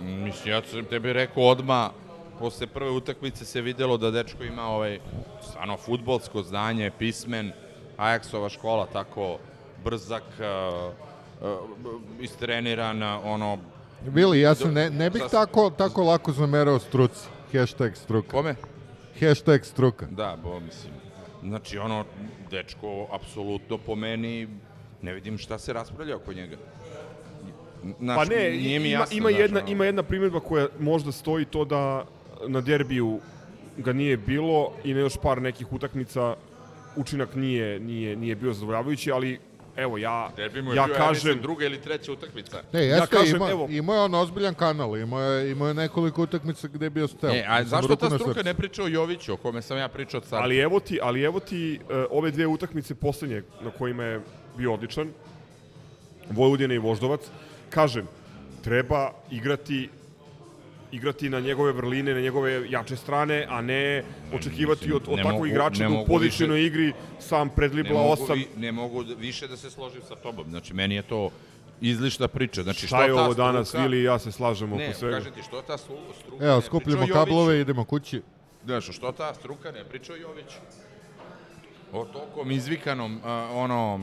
Mislim, 0.00 0.54
ja 0.54 0.62
sam 0.62 0.84
tebi 0.84 1.12
rekao 1.12 1.42
odma 1.42 1.90
posle 2.38 2.66
prve 2.66 2.90
utakmice 2.90 3.44
se 3.44 3.60
videlo 3.60 3.96
da 3.96 4.10
dečko 4.10 4.44
ima 4.44 4.62
ovaj 4.62 4.98
stvarno 5.48 5.76
futbolsko 5.76 6.42
znanje, 6.42 6.90
pismen, 6.98 7.52
Ajaxova 7.96 8.48
škola, 8.48 8.86
tako 8.92 9.38
brzak, 9.84 10.22
uh, 10.38 10.92
uh, 11.40 12.00
istreniran, 12.20 13.02
ono... 13.02 13.58
Bili, 14.02 14.40
ja 14.40 14.54
sam 14.54 14.74
ne, 14.74 14.90
ne 14.90 15.10
bih 15.10 15.22
Sas- 15.22 15.30
tako, 15.30 15.70
tako 15.70 16.02
lako 16.02 16.32
zamerao 16.32 16.78
struci. 16.78 17.28
Hashtag 17.52 17.96
struka. 17.96 18.30
Kome? 18.30 18.54
Hashtag 19.20 19.64
struka. 19.64 20.06
Da, 20.10 20.36
bo, 20.42 20.60
mislim, 20.60 20.92
znači, 21.48 21.78
ono, 21.78 22.04
dečko, 22.50 23.06
apsolutno 23.12 23.78
po 23.78 23.94
meni, 23.94 24.48
ne 25.02 25.14
vidim 25.14 25.38
šta 25.38 25.58
se 25.58 25.72
raspravlja 25.72 26.16
oko 26.16 26.32
njega. 26.32 26.56
Znaš, 28.00 28.16
Pa 28.16 28.24
ne, 28.34 28.50
nije 28.50 28.80
mi 28.80 28.90
ima, 28.90 29.00
jasno, 29.00 29.16
ima, 29.16 29.28
znaš, 29.28 29.40
jedna, 29.40 29.60
ono. 29.60 29.72
ima 29.72 29.84
jedna 29.84 30.02
primjedba 30.02 30.40
koja 30.40 30.66
možda 30.78 31.12
stoji 31.12 31.44
to 31.44 31.64
da 31.64 32.04
na 32.48 32.60
derbiju 32.60 33.20
ga 33.76 33.92
nije 33.92 34.16
bilo 34.16 34.72
i 34.84 34.94
na 34.94 35.00
još 35.00 35.16
par 35.22 35.42
nekih 35.42 35.72
utakmica 35.72 36.36
učinak 36.96 37.34
nije, 37.34 37.80
nije, 37.80 38.16
nije 38.16 38.34
bio 38.36 38.52
zadovoljavajući, 38.52 39.12
ali 39.12 39.38
evo 39.76 39.98
ja, 39.98 40.30
Derbi 40.36 40.62
mu 40.62 40.72
je 40.72 40.76
ja 40.76 40.84
bio, 40.86 40.92
ja 40.92 40.98
kažem, 40.98 41.12
mislim, 41.12 41.42
druga 41.42 41.64
ili 41.64 41.80
treća 41.80 42.12
utakmica. 42.12 42.62
Ne, 42.72 42.84
jeste, 42.86 43.16
kažem, 43.16 43.36
ima, 43.36 43.50
evo- 43.50 43.66
imao 43.70 43.96
je 43.96 44.00
on 44.02 44.14
ozbiljan 44.14 44.54
kanal, 44.54 44.96
imao 44.96 45.22
je, 45.22 45.50
imao 45.50 45.68
je 45.68 45.74
nekoliko 45.74 46.22
utakmica 46.22 46.68
gde 46.68 46.86
je 46.86 46.90
bio 46.90 47.08
stel. 47.08 47.30
E, 47.30 47.44
a 47.48 47.64
zašto 47.64 47.96
ta 47.96 48.06
struka 48.10 48.34
srce. 48.34 48.44
ne 48.44 48.54
priča 48.54 48.82
o 48.82 48.88
Joviću, 48.88 49.32
o 49.32 49.36
kome 49.36 49.62
sam 49.62 49.78
ja 49.78 49.88
pričao 49.88 50.18
od 50.18 50.24
sada? 50.24 50.42
ali 50.42 50.58
evo 50.58 50.80
ti, 50.80 50.98
ali 51.02 51.22
evo 51.22 51.40
ti 51.40 51.80
uh, 51.82 52.04
ove 52.10 52.30
dve 52.30 52.46
utakmice 52.46 52.94
poslednje 52.94 53.42
na 53.60 53.70
kojima 53.70 54.04
je 54.04 54.20
bio 54.56 54.74
odličan, 54.74 55.08
Vojvodina 56.30 56.74
i 56.74 56.78
Voždovac, 56.78 57.20
kažem, 57.70 58.06
treba 58.64 59.12
igrati 59.30 59.88
igrati 60.96 61.30
na 61.30 61.40
njegove 61.40 61.72
vrline, 61.72 62.14
na 62.14 62.20
njegove 62.20 62.70
jače 62.70 62.96
strane, 62.96 63.46
a 63.48 63.60
ne 63.60 64.02
očekivati 64.32 64.92
od, 64.92 65.02
od 65.08 65.16
ne 65.16 65.22
takvog 65.22 65.48
igrača 65.48 65.82
ne 65.82 65.88
da 65.88 65.94
u 65.94 65.96
mogu 65.96 66.06
pozicionoj 66.08 66.64
igri 66.64 66.92
sam 67.20 67.48
ne 67.48 67.54
predlibla 67.54 68.00
mogu, 68.00 68.12
osam. 68.14 68.42
ne 68.56 68.72
mogu 68.72 69.04
više 69.18 69.48
da 69.48 69.56
se 69.56 69.70
složim 69.70 70.02
sa 70.02 70.14
tobom. 70.16 70.50
Znači, 70.50 70.74
meni 70.74 70.94
je 70.94 71.02
to 71.02 71.30
izlišna 71.80 72.28
priča. 72.28 72.62
Znači, 72.62 72.86
Šta 72.86 73.02
je 73.02 73.08
što 73.08 73.16
ta 73.16 73.24
ovo 73.24 73.34
danas, 73.34 73.68
struka- 73.68 73.82
Vili 73.82 73.98
i 73.98 74.04
ja 74.04 74.18
se 74.18 74.32
slažemo 74.32 74.76
Ne, 74.76 74.88
oko 74.88 74.98
svega. 74.98 75.16
kažem 75.16 75.32
ti, 75.32 75.42
što 75.42 75.62
ta 75.62 75.78
struka 75.78 76.06
Evo, 76.40 76.56
ne 76.56 76.62
skupljamo 76.62 77.06
kablove 77.06 77.58
i 77.58 77.60
idemo 77.60 77.84
kući. 77.84 78.22
Znaš, 78.64 78.88
što 78.88 79.12
ta 79.12 79.34
struka 79.34 79.72
ne 79.72 79.84
priča 79.84 80.12
o 80.12 80.16
Joviću? 80.16 80.58
O 81.92 82.04
tokom 82.04 82.50
izvikanom, 82.50 83.20
a, 83.24 83.48
ono, 83.54 84.00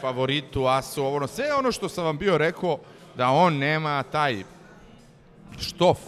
favoritu, 0.00 0.66
asu, 0.66 1.02
ovo, 1.02 1.16
ono, 1.16 1.26
sve 1.26 1.54
ono 1.54 1.72
što 1.72 1.88
sam 1.88 2.04
vam 2.04 2.18
bio 2.18 2.38
rekao, 2.38 2.78
da 3.16 3.28
on 3.28 3.56
nema 3.56 4.02
taj 4.02 4.42
štof 5.58 5.98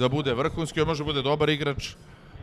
da 0.00 0.08
bude 0.08 0.34
vrhunski, 0.34 0.80
on 0.80 0.86
može 0.88 1.04
bude 1.04 1.22
dobar 1.22 1.48
igrač, 1.48 1.92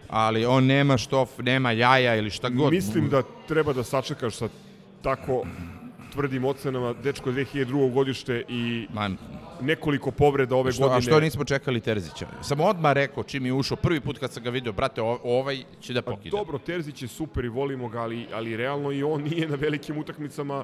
ali 0.10 0.46
on 0.46 0.66
nema 0.66 0.98
štof, 0.98 1.40
nema 1.40 1.72
jaja 1.72 2.16
ili 2.16 2.30
šta 2.30 2.50
god. 2.50 2.74
Mislim 2.74 3.10
da 3.10 3.24
treba 3.48 3.74
da 3.74 3.84
sačekaš 3.84 4.36
sa 4.36 4.50
tako 5.02 5.44
tvrdim 6.14 6.46
ocenama, 6.46 6.94
dečko 7.04 7.30
je 7.30 7.46
2002. 7.46 7.94
godište 7.94 8.44
i 8.50 8.88
Man, 8.94 9.18
nekoliko 9.62 10.12
povreda 10.12 10.56
ove 10.56 10.72
što, 10.72 10.82
godine. 10.84 10.98
a 10.98 11.02
što 11.02 11.20
nismo 11.20 11.46
čekali 11.46 11.82
Terzića? 11.82 12.28
Sam 12.42 12.60
odmah 12.62 12.94
rekao, 12.94 13.24
čim 13.24 13.46
je 13.46 13.54
ušao, 13.54 13.78
prvi 13.78 14.00
put 14.02 14.20
kad 14.20 14.32
sam 14.34 14.44
ga 14.44 14.50
video, 14.50 14.74
brate, 14.74 15.02
ovaj 15.02 15.64
će 15.82 15.94
da 15.94 16.02
Pa 16.02 16.12
pokida. 16.12 16.38
dobro, 16.38 16.58
Terzić 16.58 17.02
je 17.02 17.08
super 17.08 17.46
i 17.46 17.50
volimo 17.50 17.90
ga, 17.90 18.02
ali, 18.02 18.28
ali 18.34 18.58
realno 18.58 18.92
i 18.92 19.04
on 19.04 19.22
nije 19.24 19.48
na 19.48 19.56
velikim 19.56 19.98
utakmicama 19.98 20.64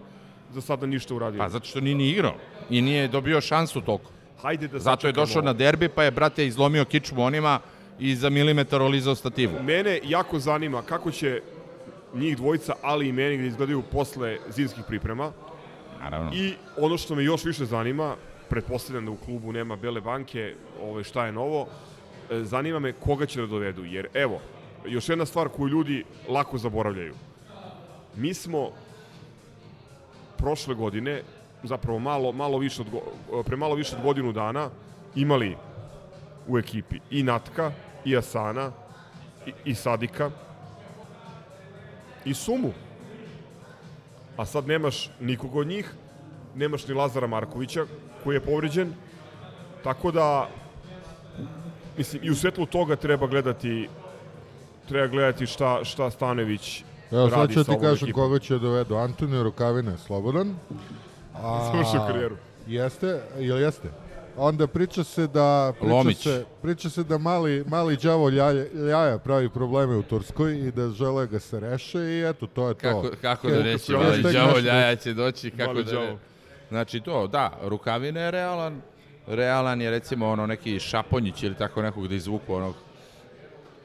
za 0.54 0.62
sada 0.62 0.86
ništa 0.86 1.16
uradio. 1.16 1.38
Pa 1.40 1.50
zato 1.50 1.66
što 1.66 1.82
nije 1.82 1.96
ni 1.96 2.10
igrao 2.10 2.36
i 2.70 2.82
nije 2.82 3.08
dobio 3.08 3.42
šansu 3.42 3.82
toliko. 3.82 4.12
Hajde 4.42 4.68
da 4.68 4.80
Zato 4.80 5.08
je 5.08 5.14
došao 5.14 5.42
na 5.42 5.54
derbi, 5.54 5.90
pa 5.90 6.04
je, 6.04 6.12
brate, 6.12 6.48
izlomio 6.48 6.86
kičmu 6.86 7.24
onima 7.24 7.60
i 8.00 8.16
za 8.16 8.30
milimetar 8.30 8.82
olizao 8.82 9.16
stativu. 9.16 9.64
Mene 9.64 10.00
jako 10.04 10.40
zanima 10.40 10.82
kako 10.82 11.12
će 11.12 11.42
njih 12.14 12.38
dvojica, 12.38 12.74
ali 12.82 13.08
i 13.08 13.12
meni 13.12 13.38
da 13.38 13.44
izgledaju 13.44 13.82
posle 13.92 14.38
zimskih 14.50 14.84
priprema. 14.88 15.32
Naravno. 16.00 16.32
I 16.34 16.54
ono 16.78 16.98
što 16.98 17.16
me 17.16 17.24
još 17.24 17.46
više 17.46 17.66
zanima, 17.66 18.16
pretpostavljam 18.50 19.06
da 19.06 19.12
u 19.12 19.18
klubu 19.18 19.52
nema 19.52 19.76
bele 19.76 20.02
banke, 20.02 20.56
ove, 20.82 21.04
šta 21.04 21.26
je 21.26 21.32
novo, 21.32 21.68
e, 22.32 22.44
zanima 22.44 22.80
me 22.80 22.94
koga 22.94 23.26
će 23.26 23.42
da 23.42 23.48
dovedu. 23.48 23.86
Jer 23.86 24.08
evo, 24.14 24.42
još 24.86 25.10
jedna 25.10 25.26
stvar 25.26 25.50
koju 25.50 25.68
ljudi 25.68 26.04
lako 26.30 26.58
zaboravljaju. 26.58 27.14
Mi 28.16 28.34
smo 28.34 28.70
prošle 30.38 30.76
godine, 30.76 31.22
zapravo 31.64 32.00
malo, 32.00 32.32
malo 32.32 32.58
više 32.58 32.82
od, 32.82 33.46
pre 33.46 33.56
malo 33.56 33.76
više 33.76 33.96
od 33.96 34.04
godinu 34.04 34.32
dana, 34.32 34.70
imali 35.16 35.56
u 36.48 36.58
ekipi 36.58 37.00
i 37.12 37.24
Natka, 37.24 37.72
i 38.06 38.18
Asana, 38.18 38.72
i, 39.46 39.54
i 39.66 39.76
Sadika, 39.76 40.32
i 42.26 42.34
Sumu. 42.34 42.72
A 44.38 44.46
sad 44.46 44.68
nemaš 44.68 45.10
nikog 45.20 45.56
od 45.56 45.68
njih, 45.68 45.94
nemaš 46.56 46.88
ni 46.88 46.94
Lazara 46.94 47.28
Markovića, 47.28 47.86
koji 48.24 48.36
je 48.36 48.46
povređen, 48.46 48.94
tako 49.84 50.12
da, 50.12 50.50
mislim, 51.98 52.24
i 52.24 52.32
u 52.32 52.36
svetlu 52.36 52.66
toga 52.66 52.96
treba 52.96 53.28
gledati 53.28 53.90
treba 54.90 55.08
gledati 55.08 55.46
šta, 55.46 55.80
šta 55.84 56.10
Stanović 56.10 56.84
Evo, 57.12 57.30
sad 57.30 57.40
radi 57.40 57.54
ću 57.54 57.60
sa 57.60 57.64
ti 57.64 57.72
ovom 57.72 57.82
kažem 57.82 58.06
ekipom. 58.06 58.24
koga 58.24 58.40
će 58.40 58.58
dovedu. 58.58 58.96
Antonio 58.96 59.44
Rukavina 59.44 59.92
je 59.92 59.98
slobodan. 59.98 60.56
A, 61.36 61.72
Završio 61.72 62.08
karijeru. 62.08 62.36
Jeste, 62.68 63.22
ili 63.40 63.62
jeste? 63.62 63.88
Onda 64.38 64.68
priča 64.68 65.04
se 65.04 65.28
da 65.28 65.74
priča 65.80 65.94
Lomić. 65.94 66.24
se, 66.24 66.46
priča 66.62 66.90
se 66.90 67.04
da 67.04 67.18
mali 67.18 67.64
mali 67.68 67.98
đavo 67.98 68.30
ljaja, 68.30 68.66
ljaja 68.74 69.18
pravi 69.18 69.50
probleme 69.50 69.96
u 69.96 70.04
Turskoj 70.04 70.60
i 70.60 70.72
da 70.72 70.90
žele 70.90 71.28
ga 71.28 71.40
se 71.40 71.60
reše 71.60 72.00
i 72.00 72.30
eto 72.30 72.48
to 72.48 72.68
je 72.68 72.74
to. 72.74 72.80
Kako, 72.80 73.10
kako 73.22 73.48
da 73.50 73.62
reći, 73.62 73.94
hashtag 73.94 74.24
mali 74.24 74.34
đavo 74.34 74.52
neki- 74.56 74.66
ljaja 74.66 74.96
će 74.96 75.14
doći, 75.14 75.52
kako 75.52 75.74
Mali 75.74 75.84
da 75.84 76.00
ne. 76.00 76.18
Znači 76.70 77.00
to, 77.00 77.28
da, 77.28 77.60
Rukavina 77.64 78.20
je 78.20 78.32
realan, 78.32 78.82
realan 79.28 79.82
je 79.82 79.90
recimo 79.90 80.30
ono 80.30 80.46
neki 80.48 80.80
Šaponjić 80.80 81.44
ili 81.44 81.56
tako 81.56 81.82
nekog 81.82 82.08
da 82.08 82.16
izvuku 82.16 82.54
onog 82.54 82.76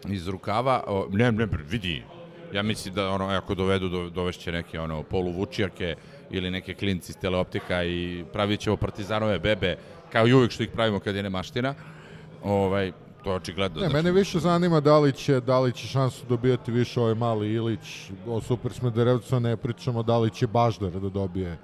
iz 0.08 0.28
rukava, 0.28 0.84
o, 0.86 1.06
ne, 1.10 1.32
ne, 1.32 1.48
vidi, 1.68 2.02
ja 2.52 2.62
mislim 2.62 2.94
da 2.94 3.10
ono, 3.10 3.24
ako 3.28 3.54
dovedu, 3.54 3.88
do, 3.88 4.10
dovešće 4.10 4.52
neke 4.52 4.80
ono, 4.80 5.02
poluvučijake 5.02 5.96
ili 6.30 6.50
neke 6.50 6.74
klinci 6.74 7.12
iz 7.12 7.16
teleoptika 7.16 7.84
i 7.84 8.24
pravit 8.32 8.60
ćemo 8.60 8.76
partizanove 8.76 9.38
bebe, 9.38 9.76
kao 10.12 10.26
i 10.26 10.32
uvijek 10.32 10.50
što 10.50 10.62
ih 10.62 10.70
pravimo 10.70 11.00
kad 11.00 11.16
je 11.16 11.22
nemaština. 11.22 11.74
Ovaj, 12.44 12.92
to 13.24 13.30
je 13.30 13.36
očigledno. 13.36 13.80
Ne, 13.80 13.88
mene 13.88 14.12
više 14.12 14.38
zanima 14.38 14.80
da 14.80 14.98
li 14.98 15.12
će, 15.12 15.40
da 15.40 15.60
li 15.60 15.72
će 15.72 15.86
šansu 15.86 16.26
dobijati 16.28 16.72
više 16.72 17.00
ovaj 17.00 17.14
mali 17.14 17.52
Ilić, 17.52 18.10
o 18.26 18.40
Super 18.40 18.72
Smederevcu 18.72 19.40
ne 19.40 19.56
pričamo, 19.56 20.02
da 20.02 20.18
li 20.18 20.30
će 20.30 20.46
Baždar 20.46 20.90
da 20.90 21.08
dobije 21.08 21.58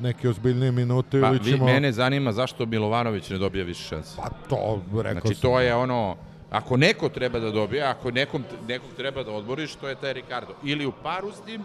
neke 0.00 0.28
ozbiljnije 0.28 0.72
minute 0.72 1.20
Pa, 1.20 1.28
ili 1.28 1.38
vi, 1.38 1.50
ćemo... 1.52 1.64
mene 1.64 1.92
zanima 1.92 2.32
zašto 2.32 2.66
Milovanović 2.66 3.30
ne 3.30 3.38
dobija 3.38 3.64
više 3.64 3.82
šanse. 3.82 4.16
Pa 4.16 4.28
to, 4.48 4.82
rekao 4.96 5.20
Znači, 5.20 5.34
sam. 5.34 5.42
to 5.42 5.60
je 5.60 5.74
ono, 5.74 6.16
Ako 6.50 6.76
neko 6.76 7.08
treba 7.08 7.38
da 7.38 7.50
dobije, 7.50 7.82
ako 7.82 8.10
nekom, 8.10 8.44
nekog 8.68 8.88
treba 8.96 9.22
da 9.22 9.30
odboriš, 9.32 9.74
to 9.74 9.88
je 9.88 9.94
taj 9.94 10.12
Ricardo. 10.12 10.54
Ili 10.64 10.86
u 10.86 10.92
paru 11.02 11.32
s 11.32 11.40
tim, 11.40 11.62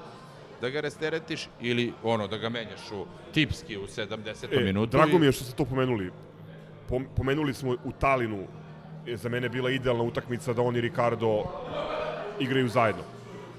da 0.62 0.70
ga 0.70 0.82
rasteretiš, 0.82 1.50
ili 1.62 1.94
ono, 2.04 2.28
da 2.28 2.38
ga 2.38 2.50
menjaš 2.50 2.92
u 2.94 3.06
tipski 3.34 3.78
u 3.78 3.84
70. 3.84 4.48
E, 4.52 4.64
minutu. 4.64 4.92
drago 4.92 5.12
i- 5.12 5.20
mi 5.20 5.26
je 5.26 5.32
što 5.32 5.44
ste 5.44 5.56
to 5.56 5.66
pomenuli. 5.66 6.12
Pom- 6.90 7.08
Pomenuli 7.16 7.54
smo 7.54 7.72
u 7.74 7.92
Talinu, 7.92 8.48
je 9.06 9.18
za 9.18 9.30
mene 9.30 9.50
bila 9.50 9.70
idealna 9.72 10.04
utakmica 10.04 10.54
da 10.54 10.62
on 10.62 10.76
i 10.76 10.82
Ricardo 10.82 11.44
igraju 12.40 12.68
zajedno. 12.68 13.04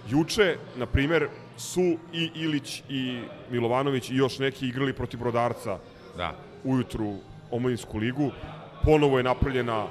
Juče, 0.09 0.57
na 0.77 0.87
primer, 0.87 1.29
su 1.57 1.81
i 2.13 2.31
Ilić 2.35 2.83
i 2.89 3.21
Milovanović 3.51 4.11
i 4.11 4.17
još 4.17 4.39
neki 4.39 4.69
igrali 4.69 4.93
protiv 4.93 5.21
Brodarca 5.21 5.79
Da. 6.17 6.35
ujutru 6.65 7.15
omladinsku 7.51 7.99
ligu. 7.99 8.31
Ponovo 8.85 9.19
je 9.19 9.25
napravljena 9.25 9.87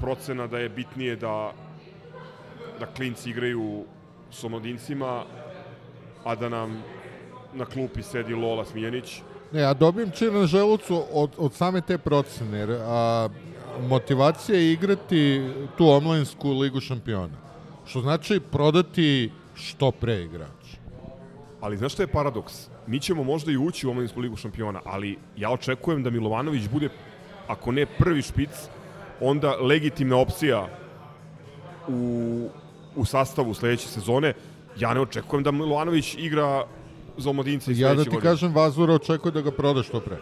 procena 0.00 0.46
da 0.46 0.58
je 0.58 0.68
bitnije 0.68 1.16
da 1.16 1.52
da 2.80 2.86
klinci 2.86 3.30
igraju 3.30 3.84
s 4.30 4.44
omladincima, 4.44 5.24
a 6.24 6.34
da 6.34 6.48
nam 6.48 6.82
na 7.54 7.64
klupi 7.64 8.02
sedi 8.02 8.34
Lola 8.34 8.64
Smiljanić. 8.64 9.22
Ne, 9.52 9.60
ja 9.60 9.74
dobijem 9.74 10.10
čir 10.10 10.32
na 10.32 10.46
želucu 10.46 11.02
od, 11.12 11.30
od 11.38 11.54
same 11.54 11.80
te 11.80 11.98
procene, 11.98 12.58
jer 12.58 12.70
a, 12.70 13.28
motivacija 13.88 14.58
je 14.58 14.72
igrati 14.72 15.50
tu 15.78 15.88
omladinsku 15.88 16.52
ligu 16.52 16.80
šampiona. 16.80 17.36
Što 17.86 18.00
znači 18.00 18.40
prodati 18.40 19.30
što 19.54 19.90
pre 19.90 20.22
igrač. 20.22 20.76
Ali 21.60 21.76
znaš 21.76 21.92
šta 21.92 22.02
je 22.02 22.06
paradoks? 22.06 22.68
Mi 22.86 23.00
ćemo 23.00 23.24
možda 23.24 23.52
i 23.52 23.56
ući 23.56 23.86
u 23.86 23.90
omladinsku 23.90 24.20
ligu 24.20 24.36
šampiona, 24.36 24.80
ali 24.84 25.18
ja 25.36 25.50
očekujem 25.50 26.02
da 26.02 26.10
Milovanović 26.10 26.68
bude, 26.68 26.88
ako 27.46 27.72
ne 27.72 27.86
prvi 27.86 28.22
špic, 28.22 28.50
onda 29.20 29.56
legitimna 29.56 30.16
opcija 30.16 30.68
u, 31.88 32.48
u 32.96 33.04
sastavu 33.04 33.54
sledeće 33.54 33.88
sezone. 33.88 34.34
Ja 34.78 34.94
ne 34.94 35.00
očekujem 35.00 35.42
da 35.42 35.50
Milovanović 35.50 36.14
igra 36.14 36.64
za 37.16 37.30
omladince 37.30 37.72
i 37.72 37.78
Ja 37.78 37.88
da 37.88 37.94
sledeće 37.94 38.04
ti 38.04 38.14
godine. 38.14 38.30
kažem, 38.32 38.54
Vazura 38.54 38.94
očekuje 38.94 39.32
da 39.32 39.40
ga 39.40 39.50
proda 39.50 39.82
što 39.82 40.00
pre. 40.00 40.16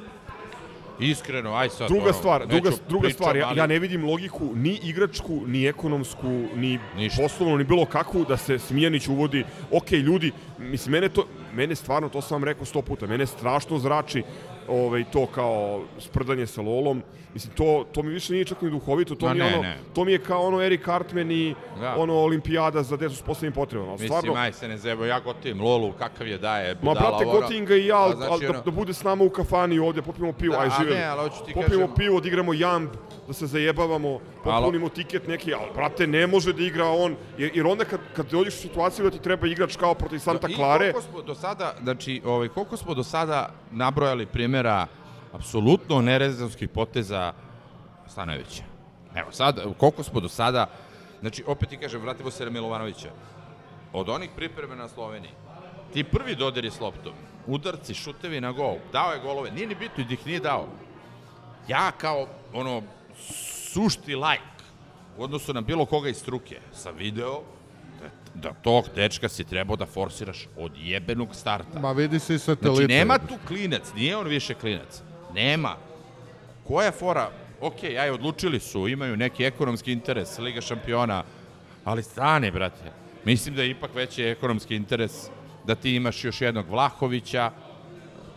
Iskreno, 1.01 1.55
aj 1.55 1.69
sad. 1.69 1.89
Druga 1.89 2.05
ono, 2.05 2.13
stvar, 2.13 2.41
neću 2.41 2.51
druga, 2.51 2.71
druga 2.89 3.03
pričam, 3.03 3.15
stvar, 3.15 3.37
ja, 3.37 3.49
ali- 3.49 3.59
ja 3.59 3.67
ne 3.67 3.79
vidim 3.79 4.05
logiku 4.05 4.51
ni 4.55 4.81
igračku, 4.83 5.41
ni 5.47 5.67
ekonomsku, 5.67 6.27
ni 6.57 6.79
Ništa. 6.97 7.23
poslovnu, 7.23 7.59
ni 7.59 7.65
bilo 7.65 7.85
kakvu 7.85 8.25
da 8.25 8.37
se 8.37 8.59
Smijanić 8.59 9.09
uvodi. 9.09 9.45
Ok, 9.73 9.91
ljudi, 9.93 10.33
mislim, 10.59 10.93
mene, 10.93 11.09
to, 11.09 11.25
mene 11.55 11.75
stvarno, 11.75 12.09
to 12.09 12.21
sam 12.21 12.35
vam 12.35 12.45
rekao 12.45 12.65
sto 12.65 12.83
puta, 12.83 13.07
mene 13.07 13.27
strašno 13.27 13.79
zrači 13.79 14.23
ovaj, 14.69 15.05
to 15.05 15.27
kao 15.27 15.59
sprdanje 15.99 16.47
sa 16.47 16.61
Lolom. 16.63 17.03
Mislim, 17.35 17.55
to, 17.55 17.87
to 17.93 18.03
mi 18.03 18.11
više 18.11 18.33
nije 18.33 18.45
čak 18.45 18.63
ni 18.63 18.71
duhovito, 18.71 19.15
to, 19.15 19.27
Ma 19.27 19.35
mi, 19.35 19.41
je 19.41 19.45
ne, 19.45 19.53
ono, 19.53 19.63
ne. 19.63 19.77
to 19.95 20.05
mi 20.05 20.13
je 20.13 20.19
kao 20.19 20.43
ono 20.43 20.63
Erik 20.63 20.85
Cartman 20.85 21.31
i 21.31 21.55
Da. 21.81 21.95
ono 21.97 22.15
olimpijada 22.15 22.83
za 22.83 22.97
decu 22.97 23.17
s 23.17 23.23
posebnim 23.23 23.53
potrebama. 23.53 23.93
Mislim, 23.93 24.09
stvarno, 24.09 24.35
aj 24.35 24.53
se 24.53 24.69
ne 24.69 24.79
zebo, 24.79 25.05
ja 25.05 25.21
gotivim 25.21 25.61
Lolu, 25.61 25.93
kakav 25.93 26.29
je 26.29 26.39
daje. 26.39 26.75
Ma, 26.75 26.81
budala, 26.83 27.01
brate, 27.01 27.25
ovo, 27.25 27.31
ono. 27.31 27.41
gotim 27.41 27.67
ga 27.67 27.77
i 27.77 27.87
ja, 27.87 27.97
A, 27.97 28.01
ali 28.01 28.17
znači, 28.17 28.43
da, 28.43 28.51
ono- 28.51 28.63
da 28.63 28.71
bude 28.71 28.93
s 28.95 29.03
nama 29.03 29.25
u 29.25 29.31
kafani 29.31 29.79
ovde, 29.79 30.03
popijemo 30.03 30.33
pivo, 30.33 30.55
Da, 30.55 30.61
aj 30.61 30.71
živeli. 30.79 30.97
ne, 30.97 31.05
ali 31.05 31.21
hoću 31.21 31.45
ti 31.45 31.53
popijemo 31.55 31.83
kažem- 31.83 31.95
pivo, 31.97 32.17
odigramo 32.17 32.55
jamb, 32.55 32.89
da 33.27 33.33
se 33.33 33.47
zajebavamo, 33.47 34.19
popunimo 34.45 34.89
tiket 34.89 35.29
neki, 35.29 35.55
ali 35.55 35.71
brate, 35.75 36.07
ne 36.07 36.27
može 36.27 36.53
da 36.53 36.63
igra 36.63 36.87
on, 36.87 37.17
jer, 37.39 37.51
jer 37.55 37.67
onda 37.67 37.85
kad, 37.85 38.01
kad 38.13 38.27
dođeš 38.29 38.55
u 38.55 38.59
situaciju 38.59 39.05
da 39.05 39.11
ti 39.11 39.19
treba 39.21 39.47
igrač 39.47 39.77
kao 39.77 39.95
protiv 39.95 40.19
Santa 40.19 40.49
I 40.49 40.55
Klare, 40.55 40.93
koliko 40.93 41.03
smo 41.03 41.23
do 41.23 41.35
sada, 41.35 41.75
znači, 41.83 42.23
ovaj, 42.25 42.49
koliko 42.49 42.77
smo 42.77 42.95
do 42.95 43.03
sada 43.03 43.51
nabrojali 43.71 44.27
primjera 44.59 44.87
apsolutno 45.33 46.01
nerezonskih 46.03 46.69
poteza 46.69 47.33
Stanojevića. 48.07 48.63
Evo 49.15 49.33
sad, 49.33 49.61
koliko 49.79 50.03
smo 50.03 50.21
do 50.21 50.29
sada, 50.29 50.67
znači, 51.21 51.45
opet 51.47 51.69
ti 51.69 51.77
kažem, 51.77 52.01
vratimo 52.01 52.31
se 52.31 52.45
na 52.45 52.51
Milovanovića. 52.51 53.11
Od 53.93 54.09
onih 54.09 54.31
pripreme 54.37 54.77
na 54.77 54.89
Sloveniji, 54.89 55.31
ti 55.93 56.05
prvi 56.05 56.35
dodiri 56.35 56.71
s 56.71 56.81
loptom, 56.81 57.13
udarci, 57.47 57.95
šutevi 57.95 58.41
na 58.41 58.53
gol, 58.53 58.77
dao 58.93 59.13
je 59.13 59.21
golove, 59.21 59.51
nije 59.51 59.67
ni 59.67 59.75
bitno 59.75 60.05
ih 60.11 60.27
nije 60.27 60.41
dao. 60.41 60.67
Ja 61.69 61.93
kao, 61.93 62.27
ono, 62.53 62.83
sušti 63.73 64.15
lajk 64.15 64.59
u 65.19 65.23
odnosu 65.23 65.55
na 65.55 65.61
bilo 65.61 65.87
koga 65.87 66.09
iz 66.09 66.17
struke 66.17 66.61
sam 66.73 66.95
video 66.97 67.43
da, 68.01 68.11
da 68.49 68.55
tog 68.55 68.85
dečka 68.95 69.29
si 69.29 69.45
trebao 69.45 69.77
da 69.77 69.87
forsiraš 69.87 70.47
od 70.57 70.73
jebenog 70.77 71.35
starta. 71.35 71.81
Ma 71.81 71.93
vidi 71.93 72.19
se 72.19 72.35
i 72.35 72.39
satelita. 72.39 72.75
Znači, 72.75 72.87
nema 72.87 73.19
tu 73.19 73.35
klinac, 73.47 73.83
nije 73.95 74.17
on 74.17 74.27
više 74.27 74.55
klinac. 74.55 75.03
Nema. 75.35 75.77
Koja 76.65 76.93
fora? 76.93 77.31
Ok, 77.61 77.85
aj, 77.85 78.11
odlučili 78.11 78.61
su, 78.61 78.89
imaju 78.89 79.17
neki 79.17 79.45
ekonomski 79.45 79.93
interes, 79.93 80.39
Liga 80.39 80.61
šampiona, 80.61 81.25
ali 81.85 82.03
stani, 82.03 82.51
brate. 82.51 82.93
Mislim 83.25 83.55
da 83.55 83.63
je 83.63 83.71
ipak 83.71 83.95
veći 83.95 84.23
ekonomski 84.23 84.77
interes 84.77 85.13
da 85.67 85.75
ti 85.75 85.95
imaš 85.95 86.25
još 86.25 86.41
jednog 86.41 86.69
Vlahovića, 86.69 87.51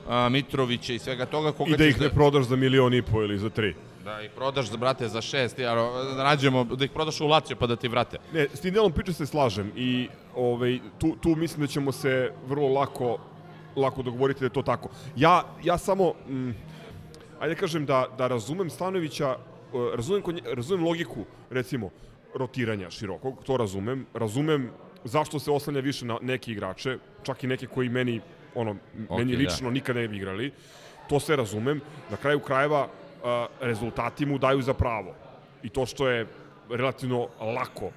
a, 0.09 0.29
Mitrovića 0.29 0.93
i 0.93 0.99
svega 0.99 1.25
toga. 1.25 1.51
Koga 1.51 1.73
i 1.73 1.77
da 1.77 1.85
ih 1.85 2.01
ne 2.01 2.09
prodaš 2.09 2.45
za 2.45 2.55
milion 2.55 2.93
i 2.93 3.01
po 3.01 3.21
ili 3.21 3.37
za 3.37 3.49
tri. 3.49 3.75
Da 4.03 4.21
ih 4.21 4.31
prodaš, 4.35 4.69
za, 4.69 4.77
brate, 4.77 5.07
za 5.07 5.21
šest, 5.21 5.59
ja, 5.59 5.75
da 6.15 6.23
nađemo, 6.23 6.63
da 6.63 6.85
ih 6.85 6.91
prodaš 6.91 7.21
u 7.21 7.27
Lazio 7.27 7.55
pa 7.55 7.67
da 7.67 7.75
ti 7.75 7.87
vrate. 7.87 8.17
Ne, 8.33 8.47
s 8.53 8.59
tim 8.61 8.73
delom 8.73 8.91
priče 8.91 9.13
se 9.13 9.25
slažem 9.25 9.71
i 9.75 10.07
ovaj, 10.35 10.79
tu, 10.99 11.15
tu 11.21 11.35
mislim 11.35 11.61
da 11.61 11.67
ćemo 11.67 11.91
se 11.91 12.31
vrlo 12.47 12.67
lako, 12.67 13.17
lako 13.75 14.01
dogovoriti 14.01 14.39
da 14.39 14.45
je 14.45 14.49
to 14.49 14.61
tako. 14.61 14.89
Ja, 15.15 15.43
ja 15.63 15.77
samo, 15.77 16.13
mm, 16.27 16.49
ajde 17.39 17.55
da 17.55 17.59
kažem 17.59 17.85
da, 17.85 18.05
da 18.17 18.27
razumem 18.27 18.69
Stanovića, 18.69 19.29
eh, 19.29 19.95
razumem, 19.95 20.23
razumem 20.55 20.85
logiku, 20.85 21.25
recimo, 21.49 21.89
rotiranja 22.35 22.89
širokog, 22.89 23.43
to 23.43 23.57
razumem. 23.57 24.05
Razumem 24.13 24.69
zašto 25.03 25.39
se 25.39 25.51
oslanja 25.51 25.79
više 25.79 26.05
na 26.05 26.17
neke 26.21 26.51
igrače, 26.51 26.97
čak 27.23 27.43
i 27.43 27.47
neke 27.47 27.67
koji 27.67 27.89
meni, 27.89 28.21
ono, 28.55 28.75
Ok, 29.09 29.17
meni 29.17 29.31
da. 29.31 29.37
lično 29.37 29.69
nikad 29.71 29.95
ne 29.95 30.07
bi 30.07 30.17
igrali. 30.17 30.51
To 31.09 31.19
sve 31.19 31.35
razumem. 31.35 31.81
Na 32.09 32.17
kraju 32.17 32.39
krajeva 32.39 32.87
rezultati 33.59 34.25
mu 34.25 34.37
daju 34.37 34.61
za 34.61 34.73
pravo. 34.73 35.13
I 35.63 35.69
to 35.69 35.85
što 35.85 36.07
je 36.07 36.27
relativno 36.69 37.27
lako 37.39 37.91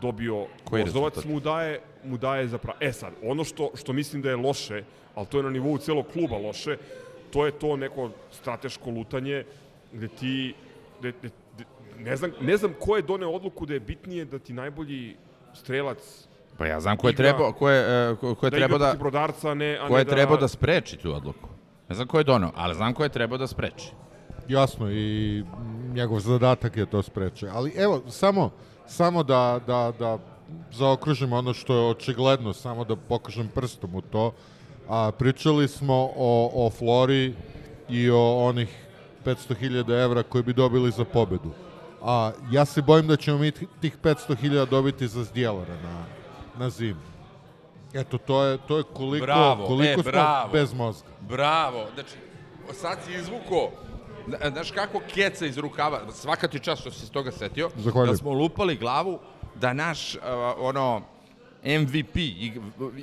dobio 0.00 0.46
Koji 0.64 0.82
Vozovac 0.82 1.24
mu 1.24 1.40
daje, 1.40 1.80
mu 2.04 2.16
daje 2.16 2.48
za 2.48 2.58
pravo. 2.58 2.78
E 2.80 2.92
sad, 2.92 3.12
ono 3.22 3.44
što, 3.44 3.70
što 3.74 3.92
mislim 3.92 4.22
da 4.22 4.30
je 4.30 4.36
loše, 4.36 4.82
ali 5.14 5.26
to 5.26 5.38
je 5.38 5.42
na 5.42 5.50
nivou 5.50 5.78
celog 5.78 6.06
kluba 6.12 6.36
loše, 6.36 6.76
to 7.30 7.46
je 7.46 7.52
to 7.52 7.76
neko 7.76 8.10
strateško 8.30 8.90
lutanje 8.90 9.44
gde 9.92 10.08
ti 10.08 10.54
gde, 11.00 11.12
gde, 11.22 11.30
gde, 11.54 11.64
ne, 11.98 12.16
znam, 12.16 12.30
ne 12.40 12.56
znam 12.56 12.74
ko 12.80 12.96
je 12.96 13.02
doneo 13.02 13.30
odluku 13.30 13.66
da 13.66 13.74
je 13.74 13.80
bitnije 13.80 14.24
da 14.24 14.38
ti 14.38 14.52
najbolji 14.52 15.16
strelac 15.54 16.28
Pa 16.60 16.66
ja 16.66 16.80
znam 16.80 16.96
ko 16.96 17.08
je 17.08 17.14
trebao, 17.16 17.52
ko 17.52 17.70
je, 17.70 18.10
e, 18.12 18.16
ko, 18.16 18.46
je 18.46 18.50
da 18.50 18.56
trebao 18.56 18.78
da, 18.78 18.84
protiv 18.84 19.00
brodarca, 19.00 19.54
ne, 19.54 19.78
a 19.80 19.88
ko 19.88 19.98
je 19.98 20.04
da... 20.04 20.10
trebao 20.10 20.36
da 20.36 20.48
spreči 20.48 20.96
tu 20.96 21.14
odluku. 21.14 21.48
Ne 21.88 21.94
znam 21.94 22.08
ko 22.08 22.18
je 22.18 22.24
donao, 22.24 22.52
ali 22.54 22.74
znam 22.74 22.94
ko 22.94 23.02
je 23.02 23.08
trebao 23.08 23.38
da 23.38 23.46
spreči. 23.46 23.92
Jasno, 24.50 24.90
i 24.90 25.44
njegov 25.94 26.20
zadatak 26.20 26.76
je 26.76 26.86
to 26.86 27.02
spreče. 27.02 27.48
Ali 27.52 27.72
evo, 27.76 28.02
samo, 28.08 28.50
samo 28.86 29.22
da, 29.22 29.60
da, 29.66 29.92
da 29.98 30.18
zaokružimo 30.72 31.36
ono 31.36 31.54
što 31.54 31.74
je 31.74 31.90
očigledno, 31.90 32.52
samo 32.52 32.84
da 32.84 32.96
pokažem 32.96 33.48
prstom 33.54 33.94
u 33.94 34.00
to. 34.00 34.32
A, 34.88 35.10
pričali 35.18 35.68
smo 35.68 35.94
o, 36.16 36.50
o 36.66 36.70
Flori 36.70 37.34
i 37.88 38.10
o 38.10 38.46
onih 38.48 38.86
500.000 39.24 40.04
evra 40.04 40.22
koji 40.22 40.44
bi 40.44 40.52
dobili 40.52 40.90
za 40.90 41.04
pobedu. 41.04 41.50
A 42.02 42.32
ja 42.50 42.64
se 42.64 42.82
bojim 42.82 43.06
da 43.06 43.16
ćemo 43.16 43.38
mi 43.38 43.50
tih 43.80 43.98
500.000 44.02 44.66
dobiti 44.66 45.08
za 45.08 45.24
Zdjelara 45.24 45.74
na, 45.82 46.04
na 46.58 46.70
zimu. 46.70 47.00
Eto, 47.94 48.18
to 48.18 48.44
je, 48.44 48.58
to 48.68 48.76
je 48.78 48.84
koliko, 48.94 49.26
Bravo, 49.26 49.66
koliko 49.66 50.00
e, 50.00 50.02
smo 50.02 50.12
bravo. 50.12 50.52
bez 50.52 50.74
mozga. 50.74 51.08
Bravo, 51.20 51.86
znači, 51.94 52.16
sad 52.72 52.98
si 53.06 53.14
izvuko, 53.14 53.70
znaš 54.52 54.70
kako 54.70 55.00
keca 55.14 55.46
iz 55.46 55.58
rukava, 55.58 56.12
svaka 56.12 56.48
ti 56.48 56.58
čast 56.58 56.80
što 56.80 56.90
si 56.90 57.06
se 57.06 57.12
toga 57.12 57.30
setio, 57.30 57.70
Zahvaljujem. 57.76 58.12
da 58.12 58.16
smo 58.16 58.32
lupali 58.32 58.76
glavu 58.76 59.18
da 59.54 59.72
naš, 59.72 60.14
uh, 60.14 60.20
ono, 60.58 61.02
MVP, 61.64 62.16
ig, 62.16 62.52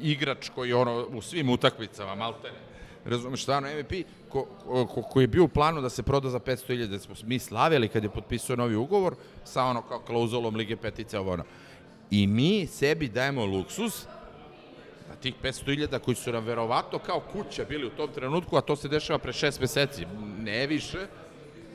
igrač 0.01 0.49
koji 0.49 0.74
ono, 0.74 1.07
u 1.13 1.22
svim 1.22 1.49
utakmicama, 1.49 2.15
maltene, 2.15 2.57
razumeš, 3.05 3.41
stvarno 3.41 3.70
MVP, 3.70 3.93
ko, 4.30 4.45
ko, 4.93 5.01
ko 5.01 5.22
je 5.22 5.28
bio 5.28 5.43
u 5.43 5.47
planu 5.47 5.82
da 5.82 5.89
se 5.89 6.03
proda 6.03 6.30
za 6.30 6.39
500.000, 6.39 6.88
da 6.88 6.99
smo 6.99 7.15
mi 7.26 7.39
slavili 7.39 7.88
kad 7.89 8.03
je 8.03 8.09
potpisao 8.09 8.55
novi 8.55 8.76
ugovor 8.76 9.15
sa 9.43 9.63
ono 9.63 9.82
kao 9.82 9.99
klauzulom 9.99 10.55
Lige 10.55 10.76
petice, 10.76 11.20
ovo 11.20 11.34
ono. 11.34 11.43
I 12.11 12.28
mi 12.28 12.68
sebi 12.68 13.07
dajemo 13.07 13.45
luksus 13.45 14.05
tih 15.22 15.34
500.000 15.43 15.99
koji 15.99 16.15
su 16.15 16.32
nam 16.32 16.45
verovatno 16.45 16.99
kao 16.99 17.20
kuća 17.20 17.65
bili 17.65 17.88
u 17.88 17.89
tom 17.89 18.09
trenutku, 18.11 18.57
a 18.57 18.61
to 18.61 18.76
se 18.76 18.88
dešava 18.88 19.20
pre 19.20 19.34
šest 19.34 19.61
meseci, 19.61 20.05
ne 20.39 20.68
više, 20.68 21.07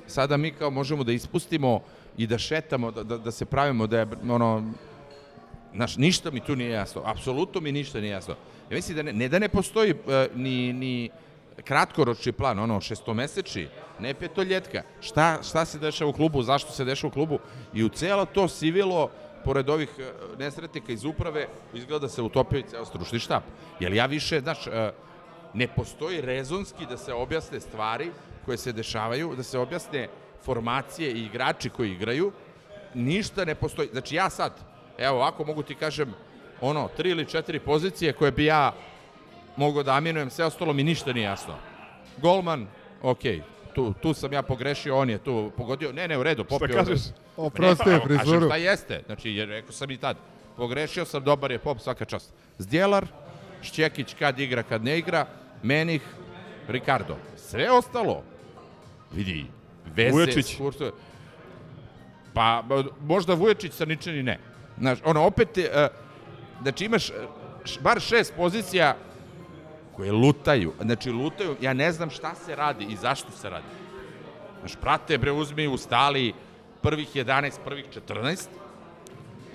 sada 0.07 0.37
mi 0.37 0.51
kao 0.51 0.71
možemo 0.71 1.05
da 1.05 1.13
ispustimo 1.13 1.81
i 2.17 2.27
da 2.27 2.39
šetamo, 2.39 2.91
da, 2.91 3.03
da, 3.03 3.19
da 3.19 3.31
se 3.31 3.45
pravimo 3.45 3.87
da 3.87 3.99
je 3.99 4.07
ono, 4.31 4.73
Znaš, 5.75 5.97
ništa 5.97 6.31
mi 6.31 6.41
tu 6.41 6.57
nije 6.57 6.71
jasno. 6.71 7.03
Apsolutno 7.05 7.61
mi 7.61 7.73
ništa 7.73 8.01
nije 8.01 8.11
jasno. 8.11 8.35
Ja 8.71 8.77
mislim 8.77 8.97
da 8.97 9.03
ne, 9.03 9.13
ne 9.13 9.29
da 9.29 9.39
ne 9.39 9.49
postoji 9.49 9.93
uh, 9.93 9.97
ni, 10.35 10.73
ni 10.73 11.11
kratkoročni 11.65 12.33
plan, 12.33 12.59
ono 12.59 12.81
šestomesečni, 12.81 13.69
ne 14.01 14.15
petoljetka. 14.15 14.83
Šta, 15.01 15.39
šta 15.43 15.65
se 15.65 15.79
dešava 15.79 16.11
u 16.11 16.13
klubu, 16.13 16.43
zašto 16.43 16.73
se 16.73 16.85
dešava 16.85 17.09
u 17.09 17.13
klubu 17.13 17.39
i 17.75 17.85
u 17.85 17.89
celo 17.89 18.25
to 18.25 18.49
sivilo 18.49 19.11
pored 19.45 19.69
ovih 19.69 19.89
e, 19.99 20.13
nesretnika 20.39 20.93
iz 20.93 21.05
uprave, 21.05 21.49
izgleda 21.75 22.07
da 22.07 22.09
se 22.09 22.23
utopio 22.23 22.59
i 22.59 22.63
ceo 22.63 22.85
stručni 22.85 23.19
štab. 23.19 23.43
Jer 23.81 23.93
ja 23.93 24.07
više, 24.07 24.41
znaš, 24.41 24.67
e, 24.67 24.93
ne 25.55 25.69
postoji 25.69 26.21
rezonski 26.21 26.87
da 26.87 26.97
se 26.97 27.13
objasne 27.13 27.61
stvari 27.61 28.11
koje 28.45 28.59
se 28.59 28.73
dešavaju, 28.73 29.35
da 29.37 29.43
se 29.43 29.59
objasne 29.59 30.09
formacije 30.45 31.13
i 31.13 31.25
igrači 31.25 31.71
koji 31.71 31.93
igraju, 31.93 32.33
ništa 32.95 33.45
ne 33.45 33.55
postoji. 33.55 33.89
Znači 33.93 34.15
ja 34.15 34.31
sad, 34.31 34.53
evo 34.99 35.17
ovako 35.17 35.45
mogu 35.45 35.63
ti 35.63 35.75
kažem, 35.75 36.15
ono, 36.61 36.89
tri 36.97 37.11
ili 37.11 37.29
četiri 37.29 37.61
pozicije 37.61 38.13
koje 38.13 38.33
bi 38.33 38.45
ja 38.45 38.73
mogao 39.57 39.83
da 39.83 39.97
aminujem, 39.97 40.31
sve 40.31 40.45
ostalo 40.45 40.73
mi 40.73 40.85
ništa 40.85 41.13
nije 41.13 41.25
jasno. 41.25 41.55
Golman, 42.17 42.67
okej, 43.03 43.43
tu, 43.75 43.93
tu 43.93 44.15
sam 44.15 44.33
ja 44.33 44.43
pogrešio, 44.43 44.97
on 44.97 45.11
je 45.11 45.19
tu 45.19 45.53
pogodio, 45.57 45.93
ne, 45.93 46.09
ne, 46.09 46.19
u 46.19 46.23
redu, 46.23 46.45
popio. 46.45 46.75
kažeš? 46.75 47.01
Oprosti 47.37 47.63
Ne, 47.87 47.93
je 47.93 47.99
pa, 47.99 48.05
evo, 48.05 48.09
Kažem 48.09 48.19
frizuru. 48.19 48.47
šta 48.47 48.57
jeste, 48.57 49.03
znači, 49.07 49.31
jer 49.31 49.49
rekao 49.49 49.73
sam 49.73 49.91
i 49.91 49.97
tad, 49.97 50.17
pogrešio 50.57 51.05
sam, 51.05 51.25
dobar 51.25 51.51
je 51.51 51.59
pop, 51.59 51.79
svaka 51.79 52.05
čast. 52.05 52.33
Zdjelar, 52.59 53.07
Šćekić 53.63 54.15
kad 54.15 54.39
igra, 54.41 54.63
kad 54.63 54.85
ne 54.85 54.99
igra, 54.99 55.27
Menih, 55.63 56.03
Ricardo. 56.69 57.17
Sve 57.39 57.71
ostalo, 57.71 58.23
vidi, 59.13 59.47
Vese, 59.87 60.13
Vujačić. 60.13 60.57
Kurto, 60.57 60.91
pa 62.35 62.65
možda 63.01 63.35
Vujačić 63.35 63.73
sa 63.73 63.85
ničim 63.85 64.15
i 64.15 64.23
ne. 64.23 64.39
Znaš, 64.79 64.99
ono, 65.05 65.23
opet, 65.23 65.59
e, 65.59 65.89
znači 66.63 66.85
imaš 66.85 67.11
e, 67.11 67.13
š- 67.65 67.81
bar 67.81 68.01
šest 68.01 68.35
pozicija 68.37 68.97
koje 69.93 70.13
lutaju. 70.13 70.73
Znači, 70.81 71.11
lutaju, 71.11 71.57
ja 71.61 71.73
ne 71.73 71.93
znam 71.93 72.11
šta 72.11 72.35
se 72.37 72.57
radi 72.57 72.85
i 72.85 72.97
zašto 72.97 73.31
se 73.33 73.51
radi. 73.51 73.65
Znaš, 74.61 74.77
prate, 74.77 75.19
bre, 75.19 75.33
uzmi, 75.33 75.67
ustali 75.69 76.33
prvih 76.83 77.09
11, 77.11 77.53
prvih 77.65 77.85
14, 78.09 78.47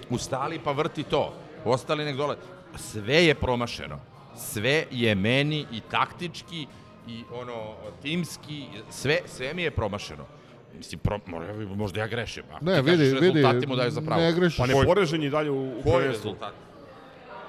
ustali 0.10 0.60
pa 0.60 0.72
vrti 0.72 1.04
to. 1.04 1.34
Ostali 1.66 2.06
nek 2.06 2.16
dole. 2.16 2.36
Sve 2.76 3.16
je 3.16 3.36
promašeno. 3.36 4.00
Sve 4.38 4.86
je 4.92 5.16
meni 5.16 5.66
i 5.72 5.82
taktički 5.82 6.68
i 7.08 7.24
ono 7.34 7.74
timski, 8.02 8.66
sve, 8.90 9.20
sve 9.28 9.54
mi 9.54 9.62
je 9.62 9.72
promašeno. 9.72 10.26
Mislim, 10.74 11.00
pro, 11.00 11.20
mo- 11.20 11.76
možda 11.76 12.00
ja 12.00 12.08
grešim. 12.08 12.44
Ako 12.52 12.66
Ne, 12.66 12.76
ti 12.76 12.82
kažeš 12.82 13.00
vidi, 13.00 13.14
vidi, 13.16 13.34
rezultati 13.34 13.68
mu 13.68 13.76
daju 13.76 13.92
za 13.92 14.02
pravo. 14.02 14.22
ne 14.22 14.34
grešiš. 14.34 14.58
Pa 14.58 14.66
ne 14.68 14.74
poražen 14.86 15.24
i 15.24 15.30
dalje 15.30 15.52
u, 15.52 15.68
u 15.70 15.74
Koji 15.74 15.96
prvenstvu. 15.96 16.24
rezultat? 16.24 16.54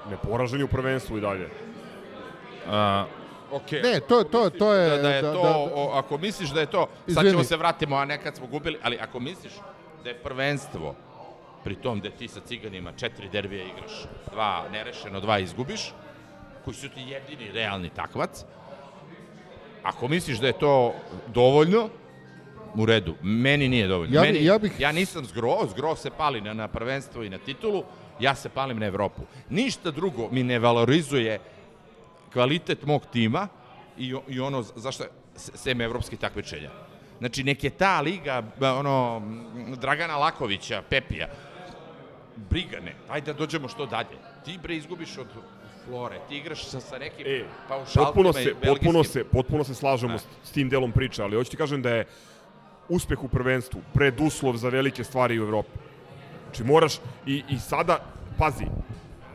Ne 0.09 0.17
poražen 0.19 0.63
u 0.63 0.67
prvenstvu 0.67 1.17
i 1.17 1.21
dalje. 1.21 1.49
Okay. 3.51 3.81
Ne, 3.83 3.99
to, 3.99 4.23
to, 4.23 4.49
to 4.51 4.73
je... 4.73 4.89
da, 4.89 4.97
da 4.97 5.09
je 5.09 5.21
da- 5.21 5.33
to, 5.33 5.41
da- 5.43 5.57
o, 5.57 5.91
ako 5.93 6.17
misliš 6.17 6.49
da 6.49 6.59
je 6.59 6.65
to, 6.67 6.85
sad 6.97 7.09
Izvini. 7.09 7.29
ćemo 7.31 7.43
se 7.43 7.57
vratimo, 7.57 7.95
a 7.95 8.05
nekad 8.05 8.35
smo 8.35 8.47
gubili, 8.47 8.77
ali 8.83 8.97
ako 8.97 9.19
misliš 9.19 9.53
da 10.03 10.09
je 10.09 10.15
prvenstvo, 10.15 10.95
pri 11.63 11.75
tom 11.75 11.99
da 11.99 12.09
ti 12.09 12.27
sa 12.27 12.39
ciganima 12.39 12.91
četiri 12.91 13.29
derbija 13.29 13.63
igraš, 13.65 13.91
dva 14.31 14.65
nerešeno, 14.71 15.19
dva 15.19 15.39
izgubiš, 15.39 15.93
koji 16.65 16.75
su 16.75 16.89
ti 16.89 17.01
jedini 17.01 17.51
realni 17.51 17.89
takvac, 17.89 18.43
ako 19.83 20.07
misliš 20.07 20.37
da 20.37 20.47
je 20.47 20.59
to 20.59 20.93
dovoljno, 21.27 21.89
u 22.75 22.85
redu. 22.85 23.15
Meni 23.21 23.67
nije 23.67 23.87
dovoljno. 23.87 24.15
Ja 24.15 24.21
bi- 24.21 24.27
Meni, 24.27 24.45
ja 24.45 24.59
bih- 24.59 24.79
ja 24.79 24.91
nisam 24.91 25.25
zgro, 25.25 25.57
zgro 25.67 25.95
se 25.95 26.09
pali 26.11 26.41
na, 26.41 26.53
na 26.53 26.67
prvenstvo 26.67 27.23
i 27.23 27.29
na 27.29 27.37
titulu, 27.37 27.83
ja 28.19 28.35
se 28.35 28.49
palim 28.49 28.79
na 28.79 28.85
Evropu. 28.85 29.21
Ništa 29.49 29.91
drugo 29.91 30.29
mi 30.31 30.43
ne 30.43 30.59
valorizuje 30.59 31.39
kvalitet 32.29 32.85
mog 32.85 33.05
tima 33.05 33.47
i, 33.97 34.15
i 34.27 34.39
ono 34.39 34.61
zašto 34.63 35.03
s- 35.35 35.51
sem 35.55 35.81
evropskih 35.81 36.19
takmičenja. 36.19 36.69
Znači, 37.19 37.43
nek 37.43 37.63
je 37.63 37.69
ta 37.69 38.01
liga, 38.01 38.43
ono, 38.61 39.21
Dragana 39.75 40.17
Lakovića, 40.17 40.83
Pepija, 40.89 41.27
briga 42.37 42.79
ne, 42.79 42.95
ajde 43.09 43.33
da 43.33 43.37
dođemo 43.37 43.67
što 43.67 43.85
dalje. 43.85 44.15
Ti 44.45 44.59
bre 44.63 44.75
izgubiš 44.75 45.17
od 45.17 45.27
Flore, 45.85 46.19
ti 46.29 46.37
igraš 46.37 46.65
sa, 46.65 46.79
sa 46.79 46.97
nekim 46.97 47.25
E, 47.27 47.43
paušalcima 47.67 48.05
potpuno 48.05 48.33
se, 48.33 48.39
belgijskim. 48.39 48.69
potpuno 48.69 49.03
se, 49.03 49.23
potpuno 49.25 49.63
se 49.63 49.75
slažemo 49.75 50.13
Da. 50.13 50.19
s, 50.19 50.27
s 50.43 50.51
tim 50.51 50.69
delom 50.69 50.91
priče, 50.91 51.23
ali 51.23 51.35
hoću 51.35 51.51
ti 51.51 51.57
kažem 51.57 51.81
da 51.81 51.89
je 51.91 52.05
uspeh 52.89 53.23
u 53.23 53.27
prvenstvu 53.27 53.81
preduslov 53.93 54.55
za 54.55 54.69
velike 54.69 55.03
stvari 55.03 55.39
u 55.39 55.43
Evropi. 55.43 55.69
Znači 56.43 56.63
moraš 56.63 56.95
i, 57.25 57.43
i 57.49 57.59
sada, 57.59 57.99
pazi, 58.37 58.65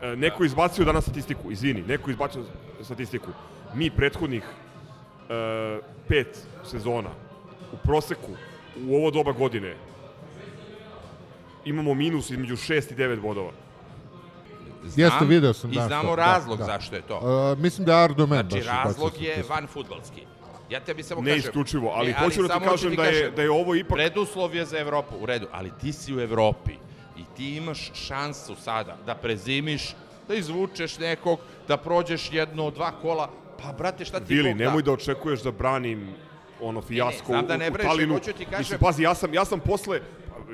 e, 0.01 0.15
neko 0.15 0.43
je 0.43 0.47
izbacio 0.47 0.85
danas 0.85 1.03
statistiku, 1.03 1.51
izvini, 1.51 1.81
neko 1.83 2.09
izbacio 2.11 2.43
statistiku. 2.85 3.27
Mi 3.73 3.89
prethodnih 3.89 4.43
e, 4.43 5.79
pet 6.07 6.37
sezona 6.63 7.09
u 7.73 7.77
proseku 7.77 8.31
u 8.81 8.95
ovo 8.95 9.11
doba 9.11 9.31
godine 9.31 9.75
imamo 11.65 11.93
minus 11.93 12.29
između 12.29 12.55
6 12.55 12.91
i 12.91 12.95
9 12.95 13.21
bodova. 13.21 13.51
Jeste, 14.85 15.25
video 15.25 15.53
sam, 15.53 15.71
I 15.71 15.75
da, 15.75 15.87
znamo 15.87 16.09
to, 16.09 16.15
da, 16.15 16.21
razlog 16.23 16.57
da. 16.57 16.65
zašto 16.65 16.95
je 16.95 17.01
to. 17.01 17.17
Uh, 17.53 17.59
mislim 17.59 17.85
da 17.85 17.91
je 17.93 18.03
Ardo 18.03 18.25
Men 18.27 18.49
Znači, 18.49 18.55
baš 18.57 18.75
razlog 18.75 19.11
je 19.19 19.43
van 19.49 19.67
futbalski. 19.67 20.21
Ja 20.69 20.79
tebi 20.79 21.03
samo 21.03 21.21
Ne 21.21 21.27
kažem... 21.27 21.39
isključivo, 21.39 21.89
ali 21.89 22.07
Ne, 22.07 22.19
hoću 22.19 22.43
da 22.43 22.59
ti 22.59 22.65
kažem 22.65 22.95
da 22.95 23.03
je- 23.03 23.31
da 23.31 23.41
je 23.41 23.51
ovo 23.51 23.73
ipak- 23.73 23.93
Preduslov 23.93 24.55
je 24.55 24.65
za 24.65 24.79
Evropu, 24.79 25.15
u 25.17 25.25
redu, 25.25 25.47
ali 25.51 25.71
ti 25.81 25.93
si 25.93 26.15
u 26.15 26.19
Evropi 26.19 26.71
i 27.17 27.23
ti 27.37 27.55
imaš 27.55 27.91
šansu 27.95 28.55
sada 28.55 28.97
da 29.05 29.15
prezimiš, 29.15 29.95
da 30.27 30.35
izvučeš 30.35 30.99
nekog, 30.99 31.39
da 31.67 31.77
prođeš 31.77 32.33
jedno, 32.33 32.71
dva 32.71 32.91
kola, 32.91 33.29
pa 33.57 33.71
brate, 33.71 34.05
šta 34.05 34.19
ti 34.19 34.25
Vili, 34.29 34.49
Bog 34.49 34.57
da? 34.57 34.63
nemoj 34.63 34.81
da 34.81 34.91
očekuješ 34.91 35.41
da 35.41 35.51
branim 35.51 36.13
ono 36.61 36.81
fijasko 36.81 37.25
znam 37.27 37.45
da 37.47 37.57
ne 37.57 37.69
u, 37.69 37.73
u 37.73 37.77
Talinu. 37.77 38.13
hoću 38.13 38.33
ti 38.33 38.45
kažem- 38.45 38.59
Mislim, 38.59 38.79
pazi, 38.79 39.03
ja 39.03 39.15
sam, 39.15 39.33
ja 39.33 39.45
sam 39.45 39.59
posle, 39.59 40.01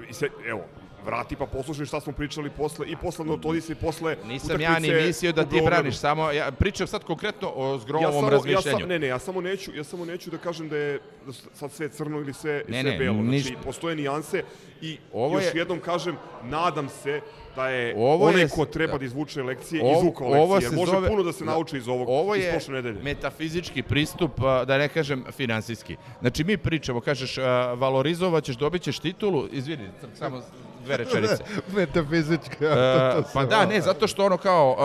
i 0.09 0.13
se, 0.13 0.29
evo, 0.45 0.61
vrati 1.05 1.35
pa 1.35 1.45
poslušaj 1.45 1.85
šta 1.85 1.99
smo 1.99 2.13
pričali 2.13 2.49
posle, 2.49 2.87
i 2.87 2.95
posle 2.95 3.25
Notodisa 3.25 3.71
i 3.71 3.77
posle 3.77 4.17
Nisam 4.25 4.61
ja 4.61 4.79
ni 4.79 4.91
mislio 4.91 5.31
da 5.31 5.45
ti 5.45 5.61
braniš, 5.65 5.97
samo 5.97 6.31
ja 6.31 6.51
pričam 6.51 6.87
sad 6.87 7.03
konkretno 7.03 7.49
o 7.49 7.77
zgromovom 7.77 8.13
ja 8.13 8.19
samo, 8.19 8.29
razmišljanju. 8.29 8.67
Ja 8.67 8.79
sam, 8.79 8.89
ne, 8.89 8.99
ne, 8.99 9.07
ja 9.07 9.19
samo 9.19 9.41
neću, 9.41 9.71
ja 9.75 9.83
samo 9.83 10.05
neću 10.05 10.29
da 10.31 10.37
kažem 10.37 10.69
da 10.69 10.77
je 10.77 10.99
da 11.25 11.31
sad 11.33 11.71
sve 11.71 11.89
crno 11.89 12.17
ili 12.17 12.33
sve, 12.33 12.63
Ne, 12.67 12.81
sve 12.81 12.91
ne, 12.91 12.97
belo. 12.97 13.13
Znači, 13.15 13.27
ništa. 13.29 13.53
postoje 13.63 13.95
nijanse 13.95 14.43
i 14.81 14.97
Ovo 15.13 15.35
još 15.35 15.43
je- 15.45 15.51
jednom 15.55 15.79
kažem, 15.79 16.15
nadam 16.43 16.89
se 16.89 17.21
da 17.55 17.69
je 17.69 17.95
Ovo 17.97 18.25
onaj 18.25 18.41
je- 18.41 18.49
ko 18.49 18.65
treba 18.65 18.97
da 18.97 19.05
izvuče 19.05 19.43
lekcije, 19.43 19.81
Ovo- 19.83 19.99
izvukao 19.99 20.27
ovo 20.27 20.35
lekcije, 20.45 20.61
se 20.61 20.65
jer 20.67 20.79
može 20.79 20.91
zove- 20.91 21.07
puno 21.09 21.23
da 21.23 21.33
se 21.33 21.45
nauči 21.45 21.77
iz 21.77 21.87
ovog, 21.87 22.09
Ovo 22.09 22.35
iz 22.35 22.43
je 22.43 22.51
prošle 22.51 22.73
nedelje. 22.73 23.03
metafizički 23.03 23.83
pristup, 23.83 24.31
da 24.67 24.77
ne 24.77 24.87
kažem 24.89 25.23
finansijski. 25.31 25.95
Znači 26.21 26.43
mi 26.43 26.57
pričamo, 26.57 26.99
kažeš, 27.01 27.37
a, 27.37 27.41
valorizovat 27.73 28.43
ćeš, 28.43 28.55
dobit 28.55 28.81
ćeš 28.81 28.99
titulu, 28.99 29.47
izvini, 29.51 29.87
samo 30.13 30.41
dve 30.81 30.97
rečenice. 30.97 31.43
Metafizička. 31.75 32.65
E, 32.65 33.11
to 33.15 33.23
se 33.23 33.33
pa 33.33 33.45
da, 33.45 33.65
ne, 33.65 33.81
zato 33.81 34.07
što 34.07 34.25
ono 34.25 34.37
kao, 34.37 34.75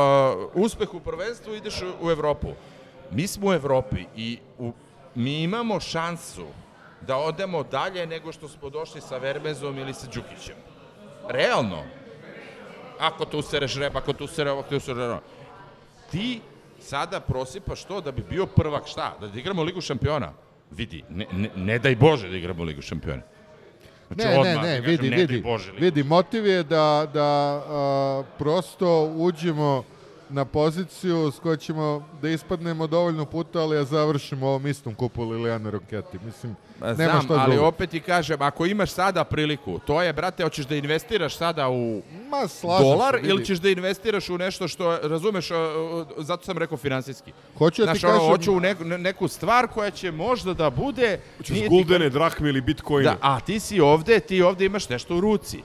uh, 0.55 0.64
uspeh 0.64 0.94
u 0.94 1.01
prvenstvu 1.01 1.55
ideš 1.55 1.82
u, 2.01 2.11
Evropu. 2.11 2.49
Mi 3.11 3.26
smo 3.26 3.49
u 3.49 3.53
Evropi 3.53 4.05
i 4.16 4.38
u, 4.59 4.72
mi 5.14 5.42
imamo 5.42 5.80
šansu 5.80 6.47
da 7.01 7.16
odemo 7.16 7.62
dalje 7.62 8.07
nego 8.07 8.32
što 8.32 8.49
smo 8.49 8.70
došli 8.70 9.01
sa 9.01 9.18
Vermezom 9.18 9.78
ili 9.78 9.94
sa 9.94 10.07
Đukićem. 10.07 10.57
Realno. 11.28 11.82
Ako 12.99 13.24
tu 13.24 13.42
sereš 13.42 13.76
rep, 13.76 13.97
ako 13.97 14.12
tu 14.12 14.26
sere 14.26 14.51
ovo, 14.51 14.61
ako 14.61 14.70
tu 14.70 14.80
sere 14.80 15.03
ono. 15.03 15.20
Ti 16.11 16.40
sada 16.80 17.20
prosipaš 17.20 17.84
to 17.84 18.01
da 18.01 18.12
bi 18.12 18.22
bio 18.30 18.47
prvak 18.47 18.86
šta? 18.86 19.16
Da 19.20 19.38
igramo 19.38 19.62
Ligu 19.62 19.80
šampiona? 19.80 20.32
Vidi, 20.70 21.05
ne, 21.11 21.26
ne, 21.32 21.51
ne 21.57 21.78
daj 21.78 21.97
Bože 21.97 22.28
da 22.28 22.36
igramo 22.36 22.64
Ligu 22.64 22.82
šampiona. 22.82 23.22
Znači, 24.09 24.29
Ne, 24.29 24.35
ne, 24.35 24.39
odmah 24.41 24.65
ne, 24.65 24.77
ti 24.77 24.83
kažem, 24.83 24.91
vidi, 24.91 25.11
ne 25.11 25.17
daj 25.17 25.27
vidi, 25.27 25.43
Bože 25.43 25.73
Ligu 25.73 25.85
vidi, 25.85 26.03
motiv 26.03 26.47
je 26.47 26.63
da, 26.63 27.07
da 27.15 27.23
a, 27.69 28.23
prosto 28.39 29.13
uđemo 29.17 29.85
na 30.29 30.45
poziciju 30.45 31.31
s 31.31 31.39
kojoj 31.39 31.57
ćemo 31.57 31.85
da 32.22 32.29
ispadnemo 32.29 32.87
dovoljno 32.87 33.24
puta, 33.24 33.61
ali 33.61 33.77
ja 33.77 33.85
završimo 33.85 34.47
ovom 34.47 34.66
istom 34.66 34.95
kupu 34.95 35.24
Lilijana 35.24 35.70
Roketi. 35.70 36.18
Mislim, 36.20 36.57
Pa 36.81 36.87
nema 36.87 36.95
Znam, 36.95 37.22
šta 37.22 37.35
ali 37.35 37.53
drugo. 37.53 37.68
opet 37.68 37.91
ti 37.91 38.01
kažem, 38.01 38.43
ako 38.43 38.66
imaš 38.66 38.91
sada 38.91 39.24
priliku, 39.24 39.79
to 39.79 40.03
je, 40.03 40.12
brate, 40.12 40.43
hoćeš 40.43 40.66
da 40.66 40.74
investiraš 40.77 41.37
sada 41.37 41.68
u 41.68 42.03
Ma, 42.29 42.49
slažem 42.49 42.85
dolar 42.85 43.14
se, 43.14 43.29
ili 43.29 43.45
ćeš 43.45 43.59
da 43.59 43.68
investiraš 43.68 44.29
u 44.29 44.39
nešto 44.39 44.68
što, 44.68 44.99
razumeš, 44.99 45.49
zato 46.18 46.45
sam 46.45 46.59
rekao 46.59 46.79
finansijski. 46.79 47.33
Hoću 47.59 47.85
da 47.85 47.93
ti 47.95 48.07
ono, 48.07 48.14
kažem- 48.14 48.29
hoću 48.29 48.53
u 48.53 48.61
neku, 48.61 48.85
ne- 48.85 48.99
neku 48.99 49.29
stvar 49.29 49.68
koja 49.68 49.91
će 49.91 50.12
možda 50.12 50.55
da 50.55 50.70
bude... 50.70 51.20
Hoćeš 51.37 51.51
nije 51.51 51.62
ti- 51.62 51.68
guldene, 51.70 52.11
drahme 52.11 52.49
ili 52.49 52.61
bitcoine. 52.61 53.05
Da, 53.05 53.16
a 53.22 53.41
ti 53.41 53.61
si 53.61 53.81
ovde, 53.81 54.20
ti 54.20 54.43
ovde 54.43 54.64
imaš 54.64 54.89
nešto 54.89 55.16
u 55.16 55.20
ruci. 55.20 55.62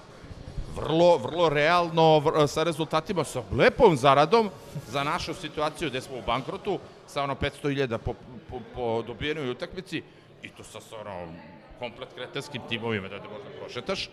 Vrlo, 0.75 1.17
vrlo 1.17 1.49
realno, 1.49 2.21
sa 2.47 2.63
rezultatima, 2.63 3.23
sa 3.23 3.43
lepom 3.51 3.97
zaradom 3.97 4.49
za 4.87 5.03
našu 5.03 5.33
situaciju 5.33 5.89
gde 5.89 6.01
smo 6.01 6.17
u 6.17 6.21
bankrotu, 6.25 6.79
sa 7.07 7.23
ono 7.23 7.35
500.000 7.35 7.97
po, 7.97 8.13
po, 8.49 8.59
po 8.75 9.01
dobijenoj 9.07 9.51
utakmici 9.51 10.03
i 10.43 10.49
to 10.49 10.63
sa, 10.63 10.81
sa 10.81 10.95
ono 11.01 11.33
komplet 11.79 12.09
kretarskim 12.15 12.61
timovima 12.69 13.07
da 13.07 13.19
te 13.19 13.27
možda 13.29 13.49
prošetaš 13.59 14.09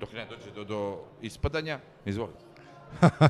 dok 0.00 0.12
ne 0.12 0.26
dođe 0.26 0.50
do, 0.54 0.64
do 0.64 0.98
ispadanja. 1.22 1.78
Izvoli. 2.04 2.32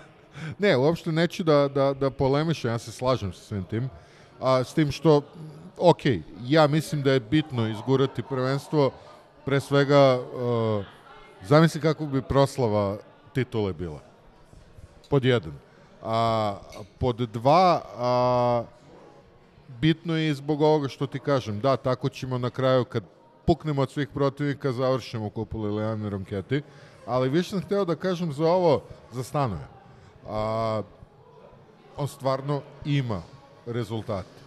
Ne, 0.58 0.76
uopšte 0.76 1.12
neću 1.12 1.42
da, 1.42 1.68
da, 1.68 1.94
da 1.94 2.10
polemišem, 2.10 2.70
ja 2.70 2.78
se 2.78 2.92
slažem 2.92 3.32
sa 3.32 3.40
svim 3.40 3.64
tim, 3.64 3.90
A, 4.40 4.64
s 4.64 4.74
tim 4.74 4.92
što, 4.92 5.22
ok, 5.78 6.00
ja 6.44 6.66
mislim 6.66 7.02
da 7.02 7.12
je 7.12 7.20
bitno 7.20 7.68
izgurati 7.68 8.22
prvenstvo, 8.22 8.90
pre 9.44 9.60
svega, 9.60 10.20
uh, 10.20 10.84
zamisli 11.46 11.80
kako 11.80 12.06
bi 12.06 12.22
proslava 12.22 12.96
titule 13.32 13.72
bila. 13.72 14.00
Pod 15.10 15.24
jedan. 15.24 15.52
A, 16.02 16.56
pod 16.98 17.16
dva, 17.16 17.82
a, 17.96 18.64
bitno 19.80 20.16
je 20.16 20.30
i 20.30 20.34
zbog 20.34 20.62
ovoga 20.62 20.88
što 20.88 21.06
ti 21.06 21.18
kažem. 21.18 21.60
Da, 21.60 21.76
tako 21.76 22.08
ćemo 22.08 22.38
na 22.38 22.50
kraju, 22.50 22.84
kad 22.84 23.04
puknemo 23.46 23.82
od 23.82 23.90
svih 23.90 24.08
protivnika, 24.08 24.72
završimo 24.72 25.30
kupu 25.30 25.62
Liliane 25.62 26.10
Ronketi. 26.10 26.62
Ali 27.06 27.28
više 27.28 27.50
sam 27.50 27.60
hteo 27.60 27.84
da 27.84 27.96
kažem 27.96 28.32
za 28.32 28.46
ovo, 28.46 28.82
za 29.12 29.22
stanove. 29.22 29.66
A, 30.28 30.82
on 31.96 32.08
stvarno 32.08 32.62
ima 32.84 33.22
rezultate. 33.66 34.38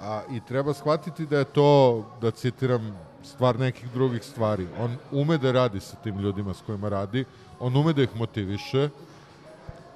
A, 0.00 0.22
I 0.30 0.40
treba 0.40 0.74
shvatiti 0.74 1.26
da 1.26 1.38
je 1.38 1.44
to, 1.44 2.04
da 2.20 2.30
citiram, 2.30 2.98
stvar 3.28 3.58
nekih 3.58 3.90
drugih 3.92 4.24
stvari. 4.24 4.66
On 4.78 4.96
ume 5.12 5.38
da 5.38 5.52
radi 5.52 5.80
sa 5.80 5.96
tim 5.96 6.18
ljudima 6.18 6.54
s 6.54 6.62
kojima 6.66 6.88
radi, 6.88 7.24
on 7.60 7.76
ume 7.76 7.92
da 7.92 8.02
ih 8.02 8.16
motiviše, 8.16 8.88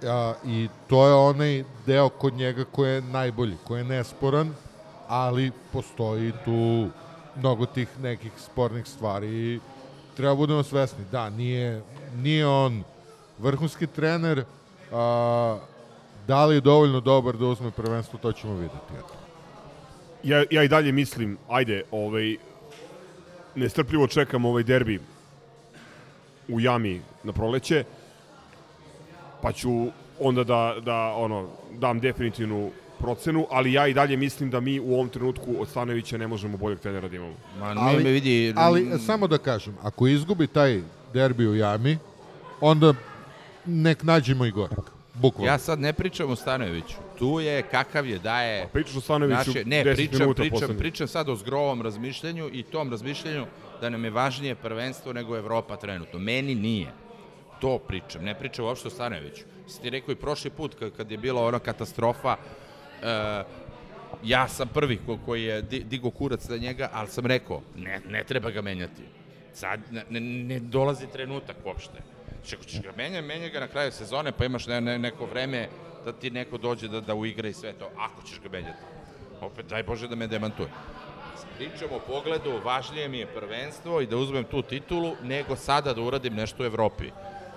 a, 0.02 0.34
i 0.44 0.68
to 0.86 1.06
je 1.06 1.14
onaj 1.14 1.64
deo 1.86 2.08
kod 2.08 2.34
njega 2.34 2.64
koji 2.64 2.90
je 2.90 3.02
najbolji, 3.02 3.56
koji 3.64 3.80
je 3.80 3.84
nesporan, 3.84 4.54
ali 5.08 5.50
postoji 5.72 6.32
tu 6.44 6.88
mnogo 7.36 7.66
tih 7.66 7.88
nekih 8.02 8.32
spornih 8.38 8.86
stvari 8.86 9.28
i 9.28 9.60
treba 10.16 10.34
budemo 10.34 10.62
svesni. 10.62 11.04
Da, 11.12 11.30
nije, 11.30 11.82
nije 12.16 12.46
on 12.46 12.82
vrhunski 13.38 13.86
trener, 13.86 14.44
a, 14.92 15.58
da 16.26 16.44
li 16.46 16.54
je 16.54 16.60
dovoljno 16.60 17.00
dobar 17.00 17.36
da 17.36 17.46
uzme 17.46 17.70
prvenstvo, 17.70 18.18
to 18.18 18.32
ćemo 18.32 18.54
videti. 18.54 18.94
Eto. 18.98 19.14
Ja, 20.22 20.44
ja 20.50 20.62
i 20.62 20.68
dalje 20.68 20.92
mislim, 20.92 21.38
ajde, 21.48 21.82
ovaj, 21.90 22.36
nestrpljivo 23.54 24.06
čekam 24.06 24.44
ovaj 24.44 24.62
derbi 24.62 25.00
u 26.48 26.60
jami 26.60 27.00
na 27.24 27.32
proleće, 27.32 27.84
pa 29.42 29.52
ću 29.52 29.86
onda 30.20 30.44
da, 30.44 30.76
da 30.84 31.14
ono, 31.16 31.48
dam 31.78 32.00
definitivnu 32.00 32.70
procenu, 32.98 33.46
ali 33.50 33.72
ja 33.72 33.86
i 33.86 33.94
dalje 33.94 34.16
mislim 34.16 34.50
da 34.50 34.60
mi 34.60 34.80
u 34.80 34.94
ovom 34.94 35.08
trenutku 35.08 35.54
od 35.58 35.68
Stanovića 35.68 36.18
ne 36.18 36.26
možemo 36.26 36.56
boljeg 36.56 36.78
trenera 36.78 37.08
da 37.08 37.16
imamo. 37.16 37.34
Ma 37.60 37.74
ne 37.74 37.80
Ali, 37.80 38.04
me 38.04 38.10
vidi... 38.10 38.54
ali 38.56 38.98
samo 39.06 39.26
da 39.26 39.38
kažem, 39.38 39.76
ako 39.82 40.06
izgubi 40.06 40.46
taj 40.46 40.82
derbi 41.12 41.46
u 41.46 41.54
jami, 41.54 41.98
onda 42.60 42.94
nek 43.66 44.02
nađemo 44.02 44.44
i 44.44 44.50
Gorak. 44.50 44.92
Bukvalno. 45.14 45.52
Ja 45.52 45.58
sad 45.58 45.80
ne 45.80 45.92
pričam 45.92 46.30
o 46.30 46.36
Stanojeviću. 46.36 46.96
Tu 47.18 47.40
je 47.40 47.62
kakav 47.62 48.06
je, 48.06 48.18
daje... 48.18 48.68
Pričaš 48.72 48.96
o 48.96 49.00
Stanoviću 49.00 49.36
Naše, 49.36 49.64
ne, 49.64 49.84
10 49.84 49.94
pričam, 49.94 50.18
minuta 50.20 50.42
pričam, 50.42 50.54
poslednjih. 50.54 50.78
pričam 50.78 51.08
sad 51.08 51.28
o 51.28 51.36
zgrovom 51.36 51.82
razmišljanju 51.82 52.50
i 52.52 52.62
tom 52.62 52.90
razmišljanju 52.90 53.46
da 53.80 53.90
nam 53.90 54.04
je 54.04 54.10
važnije 54.10 54.54
prvenstvo 54.54 55.12
nego 55.12 55.36
Evropa 55.36 55.76
trenutno. 55.76 56.18
Meni 56.18 56.54
nije. 56.54 56.92
To 57.60 57.78
pričam, 57.78 58.24
ne 58.24 58.38
pričam 58.38 58.64
uopšte 58.64 58.88
o 58.88 58.90
Stanojeviću. 58.90 59.44
Si 59.68 59.82
ti 59.82 59.90
rekao 59.90 60.12
i 60.12 60.16
prošli 60.16 60.50
put 60.50 60.74
kad, 60.74 60.96
kad 60.96 61.10
je 61.10 61.18
bila 61.18 61.44
ona 61.44 61.58
katastrofa, 61.58 62.36
e, 63.02 63.42
ja 64.24 64.48
sam 64.48 64.68
prvi 64.68 64.98
ko, 65.06 65.18
koji 65.24 65.44
je 65.44 65.62
di, 65.62 65.80
digo 65.80 66.10
kurac 66.10 66.48
na 66.48 66.56
njega, 66.56 66.90
ali 66.92 67.08
sam 67.08 67.26
rekao, 67.26 67.60
ne, 67.76 68.00
ne 68.08 68.24
treba 68.24 68.50
ga 68.50 68.62
menjati. 68.62 69.02
Sad 69.52 69.80
ne, 69.90 70.04
ne, 70.10 70.20
ne 70.20 70.60
dolazi 70.60 71.06
trenutak 71.12 71.56
uopšte. 71.64 72.11
Ako 72.42 72.64
ćeš 72.64 72.82
ga 72.82 72.92
menja, 72.96 73.20
menja 73.22 73.48
ga 73.48 73.60
na 73.60 73.68
kraju 73.68 73.92
sezone, 73.92 74.32
pa 74.32 74.44
imaš 74.44 74.66
ne, 74.66 74.80
ne, 74.80 74.98
neko 74.98 75.26
vreme 75.26 75.68
da 76.04 76.12
ti 76.12 76.30
neko 76.30 76.58
dođe 76.58 76.88
da, 76.88 77.00
da 77.00 77.14
uigra 77.14 77.48
i 77.48 77.52
sve 77.52 77.72
to, 77.72 77.90
ako 77.96 78.22
ćeš 78.22 78.40
ga 78.40 78.48
menjati. 78.48 78.82
Opet, 79.40 79.66
daj 79.66 79.82
Bože 79.82 80.08
da 80.08 80.16
me 80.16 80.26
demantuje. 80.26 80.68
Pričamo 81.56 81.96
o 81.96 82.00
pogledu, 82.00 82.60
važnije 82.64 83.08
mi 83.08 83.18
je 83.18 83.26
prvenstvo 83.26 84.00
i 84.00 84.06
da 84.06 84.16
uzmem 84.16 84.44
tu 84.44 84.62
titulu, 84.62 85.14
nego 85.22 85.56
sada 85.56 85.94
da 85.94 86.02
uradim 86.02 86.34
nešto 86.34 86.62
u 86.62 86.66
Evropi. 86.66 87.10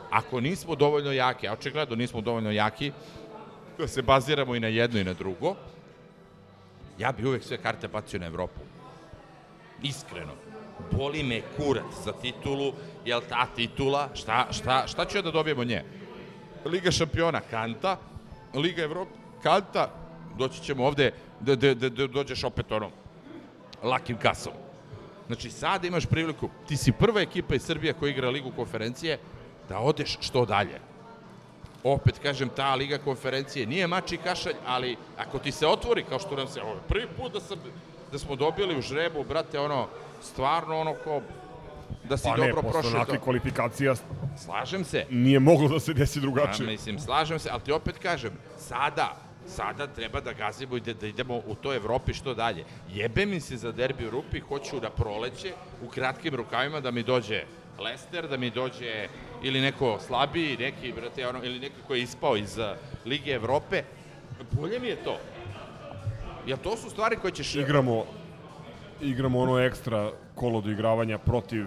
Ako 0.10 0.40
nismo 0.40 0.76
dovoljno 0.76 1.12
jaki, 1.12 1.48
a 1.48 1.54
očigledno 1.54 1.96
nismo 1.96 2.22
dovoljno 2.22 2.52
jaki, 2.52 2.92
da 3.78 3.88
se 3.88 4.02
baziramo 4.02 4.56
i 4.56 4.60
na 4.60 4.68
jedno 4.68 5.00
i 5.00 5.04
na 5.04 5.14
drugo, 5.14 5.56
ja 7.00 7.12
bi 7.12 7.28
uvek 7.28 7.44
sve 7.44 7.58
karte 7.58 7.88
bacio 7.88 8.20
na 8.20 8.26
Evropu. 8.26 8.60
Iskreno. 9.84 10.34
Boli 10.92 11.24
me 11.24 11.42
kurac 11.58 12.04
za 12.06 12.12
titulu, 12.12 12.74
jel 13.06 13.22
ta 13.30 13.46
titula, 13.56 14.10
šta, 14.14 14.48
šta, 14.52 14.88
šta 14.88 15.06
ću 15.06 15.18
ja 15.18 15.22
da 15.22 15.32
dobijemo 15.32 15.64
nje? 15.64 15.84
Liga 16.66 16.92
šampiona 16.92 17.42
Kanta, 17.42 17.98
Liga 18.54 18.84
Evrope 18.84 19.12
Kanta, 19.44 19.90
doći 20.38 20.62
ćemo 20.62 20.86
ovde 20.86 21.12
da, 21.40 21.56
da, 21.56 21.74
da, 21.74 21.90
da 21.90 22.08
dođeš 22.08 22.44
opet 22.44 22.72
ono, 22.72 22.90
lakim 23.84 24.18
kasom. 24.18 24.54
Znači, 25.28 25.52
sada 25.52 25.88
imaš 25.88 26.06
priliku, 26.06 26.50
ti 26.68 26.78
si 26.78 26.92
prva 26.92 27.22
ekipa 27.22 27.56
iz 27.56 27.62
Srbije 27.62 27.94
koja 27.94 28.10
igra 28.10 28.30
Ligu 28.30 28.52
konferencije, 28.56 29.20
da 29.70 29.80
odeš 29.80 30.18
što 30.22 30.46
dalje. 30.46 30.80
Opet 31.84 32.20
kažem, 32.20 32.50
ta 32.50 32.76
Liga 32.76 32.98
konferencije 32.98 33.66
nije 33.66 33.88
mač 33.88 34.12
i 34.12 34.18
kašalj, 34.18 34.56
ali 34.66 34.98
ako 35.18 35.40
ti 35.40 35.52
se 35.52 35.68
otvori, 35.68 36.04
kao 36.04 36.20
što 36.20 36.36
nam 36.36 36.48
se, 36.48 36.62
ovo 36.62 36.76
prvi 36.88 37.08
put 37.18 37.34
da, 37.34 37.40
sam, 37.40 37.60
da 38.12 38.20
smo 38.20 38.36
dobili 38.36 38.78
u 38.78 38.82
žrebu, 38.82 39.24
brate, 39.24 39.60
ono, 39.60 39.88
stvarno 40.22 40.80
ono 40.80 40.94
ko 41.04 41.22
da 42.10 42.18
si 42.18 42.24
Pa 42.24 42.38
ne, 42.38 42.48
dobro 42.48 42.62
posle 42.62 42.72
prošao 42.82 42.96
onakvih 42.96 43.20
to. 43.20 43.24
kvalifikacija 43.24 43.94
Slažem 44.38 44.84
se, 44.84 45.06
nije 45.10 45.40
moglo 45.40 45.68
da 45.68 45.80
se 45.80 45.94
desi 45.94 46.20
Ja, 46.20 46.22
drugačije. 46.22 46.68
mislim, 46.68 47.00
slažem 47.00 47.40
se, 47.40 47.50
ali 47.52 47.62
ti 47.62 47.72
opet 47.72 47.98
kažem, 47.98 48.32
sada, 48.58 49.16
sada 49.48 49.88
treba 49.88 50.22
da 50.22 50.34
gazimo 50.34 50.78
i 50.78 50.80
da, 50.80 50.94
da 50.94 51.08
idemo 51.08 51.42
u 51.48 51.56
toj 51.56 51.76
Evropi 51.76 52.14
što 52.14 52.34
dalje. 52.34 52.64
Jebe 52.90 53.26
mi 53.26 53.40
se 53.40 53.58
za 53.58 53.72
derbi 53.72 54.08
u 54.08 54.10
Rupi, 54.10 54.40
hoću 54.40 54.80
da 54.80 54.90
proleće 54.90 55.54
u 55.86 55.90
kratkim 55.90 56.36
rukavima 56.36 56.80
da 56.82 56.92
mi 56.92 57.04
dođe 57.04 57.44
Leicester, 57.80 58.28
da 58.28 58.38
mi 58.38 58.50
dođe 58.50 59.08
ili 59.44 59.62
neko 59.62 60.00
slabiji, 60.08 60.58
neki, 60.58 60.94
brate, 60.94 61.28
ono, 61.28 61.44
ili 61.44 61.60
neki 61.60 61.76
koji 61.88 62.00
je 62.00 62.04
ispao 62.04 62.38
iz 62.38 62.58
uh, 62.58 62.66
Lige 63.06 63.32
Evrope. 63.32 63.84
Bolje 64.52 64.80
mi 64.80 64.88
je 64.88 65.04
to. 65.04 65.18
Jer 66.48 66.58
to 66.58 66.78
su 66.78 66.90
stvari 66.90 67.16
koje 67.22 67.32
ćeš... 67.32 67.56
Igramo, 67.56 68.06
igramo 69.02 69.40
ono 69.40 69.60
ekstra 69.60 70.12
kolo 70.36 70.62
do 70.62 70.72
igravanja 70.72 71.18
protiv 71.18 71.66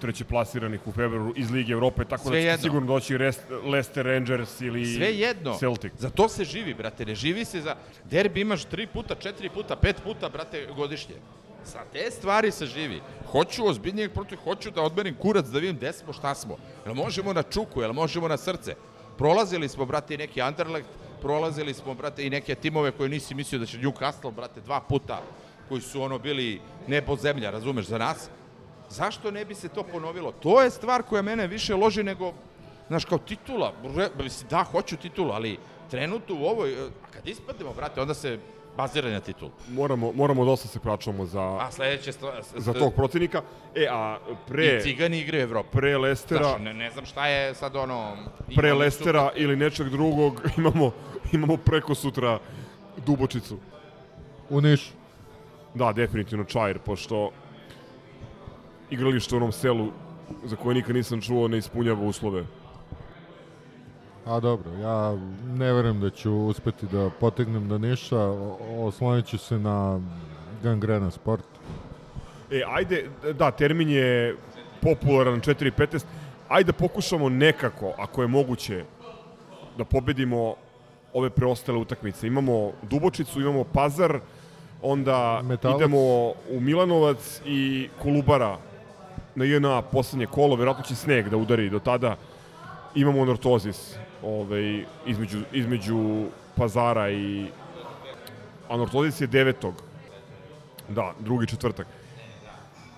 treće 0.00 0.24
plasiranih 0.24 0.80
u 0.86 0.92
februaru 0.92 1.32
iz 1.36 1.50
Lige 1.50 1.72
Evrope, 1.72 2.04
tako 2.04 2.22
Sve 2.22 2.30
da 2.30 2.40
će 2.42 2.46
jedno. 2.46 2.62
sigurno 2.62 2.86
doći 2.86 3.18
Rest, 3.18 3.40
Leicester 3.64 4.06
Rangers 4.06 4.60
ili 4.60 4.86
Sve 4.86 5.14
jedno. 5.14 5.56
Celtic. 5.58 5.92
Za 5.98 6.10
to 6.10 6.28
se 6.28 6.44
živi, 6.44 6.74
brate. 6.74 7.04
Ne 7.06 7.14
živi 7.14 7.44
se 7.44 7.60
za... 7.60 7.76
Derbi 8.04 8.40
imaš 8.40 8.64
tri 8.64 8.86
puta, 8.86 9.14
četiri 9.14 9.48
puta, 9.48 9.76
pet 9.76 9.96
puta, 10.04 10.28
brate, 10.28 10.66
godišnje. 10.76 11.14
Sa 11.64 11.78
te 11.92 12.10
stvari 12.10 12.50
se 12.50 12.66
živi. 12.66 13.00
Hoću 13.26 13.66
ozbiljnijeg 13.66 14.12
protiv, 14.12 14.38
hoću 14.38 14.70
da 14.70 14.82
odmerim 14.82 15.14
kurac, 15.14 15.46
da 15.46 15.58
vidim 15.58 15.76
gde 15.76 15.92
smo, 15.92 16.12
šta 16.12 16.34
smo. 16.34 16.56
Jel 16.86 16.94
možemo 16.94 17.32
na 17.32 17.42
čuku, 17.42 17.82
jel 17.82 17.92
možemo 17.92 18.28
na 18.28 18.36
srce? 18.36 18.74
Prolazili 19.18 19.68
smo, 19.68 19.84
brate, 19.84 20.14
i 20.14 20.18
neki 20.18 20.42
Anderlecht, 20.42 20.88
prolazili 21.22 21.74
smo, 21.74 21.94
brate, 21.94 22.26
i 22.26 22.30
neke 22.30 22.54
timove 22.54 22.90
koje 22.90 23.08
nisi 23.08 23.34
mislio 23.34 23.58
da 23.58 23.66
će 23.66 23.78
Newcastle, 23.78 24.32
brate, 24.32 24.60
dva 24.60 24.80
puta, 24.80 25.22
koji 25.70 25.80
su 25.80 26.02
ono 26.02 26.18
bili 26.18 26.60
nebo 26.86 27.16
zemlja, 27.16 27.50
razumeš, 27.50 27.86
za 27.86 27.98
nas. 27.98 28.30
Zašto 28.88 29.30
ne 29.30 29.44
bi 29.44 29.54
se 29.54 29.68
to 29.68 29.82
ponovilo? 29.82 30.32
To 30.32 30.62
je 30.62 30.70
stvar 30.70 31.02
koja 31.02 31.22
mene 31.22 31.46
više 31.46 31.74
loži 31.74 32.02
nego, 32.02 32.32
znaš, 32.88 33.04
kao 33.04 33.18
titula. 33.18 33.72
Da, 34.50 34.64
hoću 34.64 34.96
titulu, 34.96 35.30
ali 35.30 35.58
trenutno 35.90 36.34
u 36.34 36.44
ovoj, 36.44 36.72
e, 36.72 36.82
a 36.82 37.12
kad 37.12 37.28
ispadnemo, 37.28 37.72
brate, 37.72 38.00
onda 38.00 38.14
se 38.14 38.38
bazira 38.76 39.10
na 39.10 39.20
titulu. 39.20 39.50
Moramo, 39.68 40.12
moramo 40.12 40.44
dosta 40.44 40.68
se 40.68 40.80
pračamo 40.80 41.26
za, 41.26 41.42
A 41.60 41.68
sledeće 41.70 42.12
stvar... 42.12 42.42
za 42.56 42.72
tog 42.72 42.94
protivnika. 42.94 43.42
E, 43.74 43.86
a 43.90 44.18
pre, 44.48 44.76
I 44.76 44.82
cigani 44.82 45.18
igraju 45.20 45.42
Evropu. 45.42 45.70
pre 45.72 45.98
Lestera, 45.98 46.44
Znaš, 46.44 46.60
ne, 46.60 46.74
ne 46.74 46.90
znam 46.90 47.06
šta 47.06 47.26
je 47.26 47.54
sad 47.54 47.76
ono... 47.76 48.16
pre 48.56 48.68
imali 48.68 48.72
su- 48.72 48.78
Lestera 48.78 49.30
ili 49.36 49.56
nečeg 49.56 49.88
drugog 49.88 50.42
imamo, 50.58 50.90
imamo 51.32 51.56
preko 51.56 51.94
sutra 51.94 52.38
Dubočicu. 53.06 53.58
U 54.50 54.60
Nišu. 54.60 54.99
Da, 55.74 55.92
definitivno 55.92 56.44
Čair, 56.44 56.78
pošto 56.78 57.30
igralište 58.90 59.34
u 59.34 59.38
onom 59.38 59.52
selu 59.52 59.88
za 60.44 60.56
koje 60.56 60.74
nikad 60.74 60.96
nisam 60.96 61.20
čuo 61.20 61.48
ne 61.48 61.58
ispunjava 61.58 62.02
uslove. 62.02 62.44
A 64.26 64.40
dobro, 64.40 64.72
ja 64.72 65.16
ne 65.46 65.72
verujem 65.72 66.00
da 66.00 66.10
ću 66.10 66.32
uspeti 66.32 66.86
da 66.86 67.10
potegnem 67.20 67.68
do 67.68 67.78
Niša, 67.78 68.20
oslonit 68.78 69.26
ću 69.26 69.38
se 69.38 69.58
na 69.58 70.00
gangrena 70.62 71.10
sport. 71.10 71.44
E, 72.50 72.62
ajde, 72.66 73.10
da, 73.38 73.50
termin 73.50 73.90
je 73.90 74.36
popularan 74.82 75.40
4.15, 75.40 76.04
ajde 76.48 76.72
da 76.72 76.78
pokušamo 76.78 77.28
nekako, 77.28 77.92
ako 77.98 78.22
je 78.22 78.28
moguće, 78.28 78.84
da 79.78 79.84
pobedimo 79.84 80.54
ove 81.12 81.30
preostale 81.30 81.78
utakmice. 81.78 82.26
Imamo 82.26 82.72
Dubočicu, 82.82 83.40
imamo 83.40 83.64
Pazar, 83.64 84.20
onda 84.82 85.42
Metalac. 85.44 85.76
idemo 85.76 86.28
u 86.28 86.60
Milanovac 86.60 87.40
i 87.46 87.88
Kolubara 88.02 88.58
na 89.34 89.44
JNA 89.44 89.82
poslednje 89.82 90.26
kolo, 90.26 90.56
verovatno 90.56 90.84
će 90.84 90.94
sneg 90.94 91.28
da 91.28 91.36
udari 91.36 91.70
do 91.70 91.78
tada. 91.78 92.16
Imamo 92.94 93.24
Nortozis 93.24 93.96
ovaj, 94.22 94.84
između, 95.06 95.38
između 95.52 96.24
Pazara 96.56 97.10
i 97.10 97.46
Anortozis 98.68 99.20
je 99.20 99.26
devetog. 99.26 99.74
Da, 100.88 101.12
drugi 101.18 101.46
četvrtak. 101.46 101.86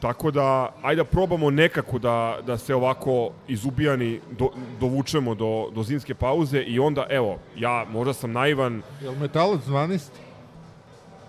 Tako 0.01 0.31
da, 0.31 0.73
ajde 0.83 1.03
da 1.03 1.05
probamo 1.05 1.51
nekako 1.51 1.99
da, 1.99 2.39
da 2.47 2.59
se 2.59 2.75
ovako 2.75 3.31
izubijani 3.49 4.21
do, 4.31 4.49
dovučemo 4.81 5.35
do, 5.35 5.71
do 5.75 5.83
zimske 5.83 6.15
pauze 6.15 6.63
i 6.63 6.79
onda, 6.79 7.07
evo, 7.11 7.39
ja 7.57 7.87
možda 7.91 8.13
sam 8.13 8.33
naivan, 8.33 8.83
Jel 9.01 9.15
metalac 9.15 9.61
12? 9.61 10.01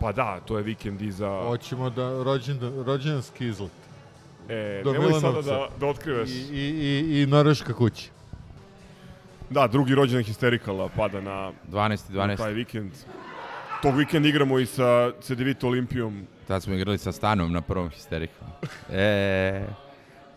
Pa 0.03 0.11
da, 0.11 0.39
to 0.39 0.57
je 0.57 0.63
vikend 0.63 1.01
iza... 1.01 1.29
Hoćemo 1.47 1.89
da 1.89 2.23
rođen, 2.23 2.59
rođendanski 2.85 3.47
izlet. 3.47 3.71
E, 4.49 4.81
do 4.83 4.93
nemoj 4.93 5.11
sada 5.13 5.27
Milanovca. 5.27 5.51
da, 5.51 5.67
da 5.79 5.87
otkriveš. 5.87 6.29
I, 6.29 6.33
i, 6.33 6.59
i, 6.59 7.21
i 7.21 7.25
Norveška 7.25 7.73
kuća. 7.73 8.09
Da, 9.49 9.67
drugi 9.67 9.95
rođendan 9.95 10.23
Histerikala 10.23 10.89
pada 10.95 11.21
na, 11.21 11.51
12. 11.71 12.09
na 12.09 12.27
12. 12.27 12.37
taj 12.37 12.53
vikend. 12.53 12.91
Tog 13.81 13.95
vikenda 13.97 14.29
igramo 14.29 14.59
i 14.59 14.65
sa 14.65 15.11
CDVita 15.21 15.67
Olimpijom. 15.67 16.27
Tad 16.47 16.63
smo 16.63 16.73
igrali 16.73 16.97
sa 16.97 17.11
Stanom 17.11 17.51
na 17.51 17.61
prvom 17.61 17.89
histeriku. 17.89 18.45
E, 18.91 19.65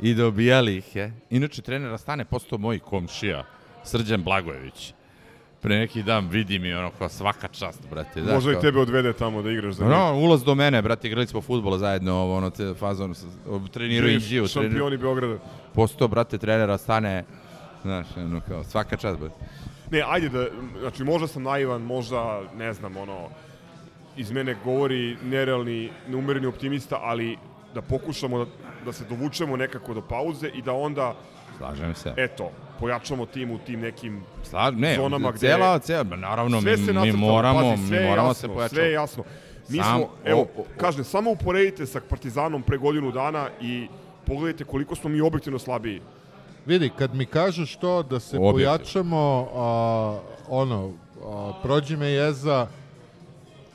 I 0.01 0.15
dobijali 0.15 0.77
ih 0.77 0.97
je. 0.97 1.13
Inače, 1.31 1.63
trenera 1.63 1.99
Stane 1.99 2.25
postao 2.25 2.59
moj 2.59 2.79
komšija, 2.79 3.45
Srđan 3.85 4.23
Blagojević. 4.23 4.95
Pre 5.67 5.79
neki 5.79 6.03
dan 6.03 6.29
vidim 6.29 6.65
i 6.65 6.75
ono 6.75 6.91
kao 6.99 7.09
svaka 7.09 7.49
čast, 7.49 7.89
brate. 7.91 8.23
Znaš, 8.23 8.35
Možda 8.35 8.53
i 8.53 8.61
tebe 8.61 8.81
odvede 8.81 9.13
tamo 9.13 9.43
da 9.43 9.51
igraš 9.51 9.75
za 9.75 9.85
njih. 9.85 9.95
No, 9.95 10.15
ulaz 10.15 10.45
do 10.45 10.55
mene, 10.55 10.83
brate, 10.83 11.09
igrali 11.09 11.27
smo 11.27 11.41
futbol 11.41 11.79
zajedno, 11.79 12.15
ovo, 12.15 12.37
ono, 12.37 12.51
te, 12.51 12.75
fazon, 12.79 13.15
trenirao 13.73 14.11
Inđiju, 14.11 14.47
trenirao, 14.47 14.69
Šampioni 14.71 14.97
Beograda. 14.97 15.39
postao, 15.75 16.09
brate, 16.09 16.39
trenera 16.39 16.79
Stane, 16.79 17.25
znaš, 17.83 18.07
ono, 18.17 18.41
kao, 18.49 18.65
svaka 18.65 18.97
čast, 18.97 19.19
brate. 19.19 19.35
Ne, 19.91 20.03
ajde 20.09 20.29
da, 20.29 20.47
znači 20.81 21.05
možda 21.05 21.27
sam 21.27 21.43
naivan, 21.43 21.83
možda, 21.83 22.43
ne 22.59 22.73
znam, 22.73 22.97
ono, 22.97 23.29
iz 24.17 24.31
mene 24.31 24.57
govori 24.65 25.17
nerealni, 25.25 25.91
neumereni 26.09 26.47
optimista, 26.47 26.99
ali 27.03 27.37
da 27.75 27.83
pokušamo 27.83 28.39
da, 28.39 28.51
da 28.85 28.93
se 28.93 29.05
dovučemo 29.09 29.57
nekako 29.57 29.95
do 29.95 30.01
pauze 30.01 30.49
i 30.55 30.63
da 30.63 30.73
onda, 30.73 31.15
Slažem 31.59 31.95
se. 31.95 32.13
eto, 32.17 32.51
pojačamo 32.81 33.27
tim 33.27 33.51
u 33.51 33.59
tim 33.59 33.81
nekim 33.81 34.23
Slaž, 34.43 34.75
ne, 34.77 34.97
zonama 34.97 35.29
gde- 35.29 35.39
cela, 35.39 35.79
cela, 35.79 36.05
ba, 36.05 36.17
naravno, 36.17 36.61
sve 36.61 36.77
mi, 36.77 36.85
se 36.85 36.93
mi 36.93 37.13
moramo, 37.13 37.61
pazi, 37.71 37.87
sve 37.87 38.01
mi 38.01 38.07
moramo 38.07 38.29
jasno, 38.29 38.41
se 38.41 38.49
pojačati. 38.49 38.75
Sve 38.75 38.85
je 38.85 38.93
jasno. 38.93 39.25
Mi 39.69 39.79
Sam- 39.79 39.97
smo, 39.97 40.09
evo, 40.25 40.41
o- 40.41 40.61
o- 40.61 40.65
kažem, 40.77 41.05
samo 41.05 41.31
uporedite 41.31 41.87
sa 41.87 42.01
Partizanom 42.01 42.63
pre 42.63 42.79
godinu 42.79 43.13
dana 43.13 43.49
i 43.61 43.89
pogledajte 44.25 44.65
koliko 44.65 44.95
smo 44.95 45.11
mi 45.11 45.21
objektivno 45.21 45.59
slabiji. 45.59 46.01
Vidi, 46.67 46.91
kad 46.91 47.15
mi 47.15 47.27
kažeš 47.27 47.77
to 47.77 48.03
da 48.03 48.21
se 48.21 48.37
Objektivno. 48.37 48.53
pojačamo, 48.53 49.19
a, 49.55 50.19
ono, 50.49 50.93
a, 51.25 51.53
prođi 51.63 51.97
me 51.97 52.07
jeza 52.09 52.67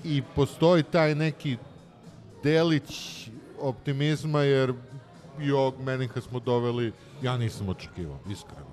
i 0.04 0.22
postoji 0.36 0.84
taj 0.84 1.16
neki 1.16 1.58
delić 2.44 3.28
optimizma, 3.62 4.42
jer 4.42 4.74
i 5.40 5.52
ovog 5.52 5.74
Meninka 5.80 6.22
smo 6.22 6.40
doveli, 6.40 6.92
ja 7.22 7.38
nisam 7.38 7.70
očekivao, 7.70 8.18
iskreno. 8.30 8.71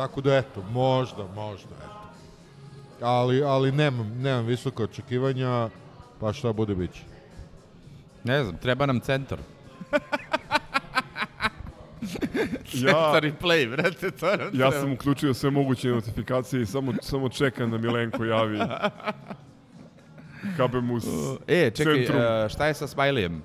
Tako 0.00 0.20
da, 0.20 0.36
eto, 0.36 0.62
možda, 0.62 1.26
možda, 1.26 1.68
eto. 1.76 2.00
Ali, 3.02 3.42
ali 3.42 3.72
nemam, 3.72 4.12
nemam 4.18 4.46
visoke 4.46 4.82
očekivanja, 4.82 5.68
pa 6.20 6.32
šta 6.32 6.52
bude 6.52 6.74
biće. 6.74 7.02
Ne 8.24 8.42
znam, 8.44 8.56
treba 8.56 8.86
nam 8.86 9.00
centar. 9.00 9.38
Ja, 12.74 13.18
i 13.18 13.32
play, 13.42 13.70
brate, 13.70 14.10
to 14.10 14.26
nam 14.26 14.40
ja 14.40 14.50
treba. 14.50 14.70
sam 14.72 14.92
uključio 14.92 15.34
sve 15.34 15.50
moguće 15.50 15.88
notifikacije 15.88 16.62
i 16.62 16.66
samo, 16.66 16.92
samo 17.02 17.28
čekam 17.28 17.70
da 17.70 17.78
Milenko 17.78 18.24
javi. 18.24 18.58
Kabemus 20.56 21.04
E, 21.46 21.70
čekaj, 21.70 21.94
centrum. 21.96 22.18
e, 22.22 22.48
šta 22.48 22.66
je 22.66 22.74
sa 22.74 22.86
Smajlijem? 22.86 23.42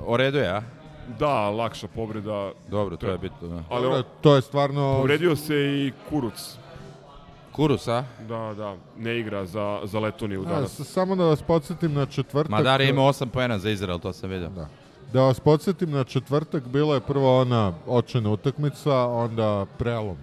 O 0.00 0.16
redu 0.16 0.38
je, 0.38 0.48
a? 0.48 0.62
Da, 1.18 1.50
lakša 1.50 1.88
povreda. 1.88 2.52
Dobro, 2.68 2.96
to 2.96 3.06
je 3.06 3.18
bitno. 3.18 3.48
Da. 3.48 3.62
Ali 3.68 3.82
Dobro, 3.82 3.98
on, 3.98 4.04
to 4.20 4.34
je 4.34 4.42
stvarno... 4.42 4.96
povredio 4.96 5.36
se 5.36 5.54
i 5.56 5.92
Kuruc. 6.08 6.56
Kurus, 7.52 7.88
a? 7.88 8.04
Da, 8.20 8.54
da, 8.54 8.76
ne 8.98 9.18
igra 9.18 9.46
za, 9.46 9.80
za 9.84 9.98
Letoniju 9.98 10.40
A, 10.40 10.44
danas. 10.44 10.70
s- 10.72 10.88
samo 10.88 11.16
da 11.16 11.24
vas 11.24 11.42
podsjetim 11.42 11.92
na 11.92 12.06
četvrtak... 12.06 12.50
Madar 12.50 12.80
je 12.80 12.88
imao 12.88 13.04
8 13.06 13.26
poena 13.26 13.58
za 13.58 13.70
Izrael, 13.70 13.98
to 13.98 14.12
sam 14.12 14.30
vidio. 14.30 14.48
Da. 14.48 14.68
Da 15.12 15.22
vas 15.22 15.40
podsjetim 15.40 15.90
na 15.90 16.04
četvrtak, 16.04 16.64
bila 16.64 16.94
je 16.94 17.00
prvo 17.00 17.40
ona 17.40 17.72
očajna 17.86 18.30
utakmica, 18.30 18.94
onda 18.98 19.66
prelom 19.78 20.16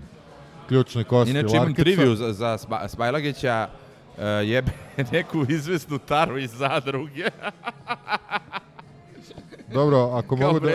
ključne 0.67 1.03
kosti 1.03 1.31
Inače 1.31 1.55
imam 1.55 1.73
triviju 1.73 2.15
za, 2.15 2.33
za 2.33 2.57
Sma- 2.57 2.87
Smajlagića, 2.87 3.67
e, 4.17 4.25
jebe 4.25 4.71
neku 5.11 5.45
izvesnu 5.49 5.97
taru 5.99 6.37
iz 6.37 6.51
zadruge, 6.51 7.25
Dobro, 9.73 9.97
ako 9.97 10.35
kao 10.35 10.47
mogu, 10.47 10.59
da, 10.59 10.71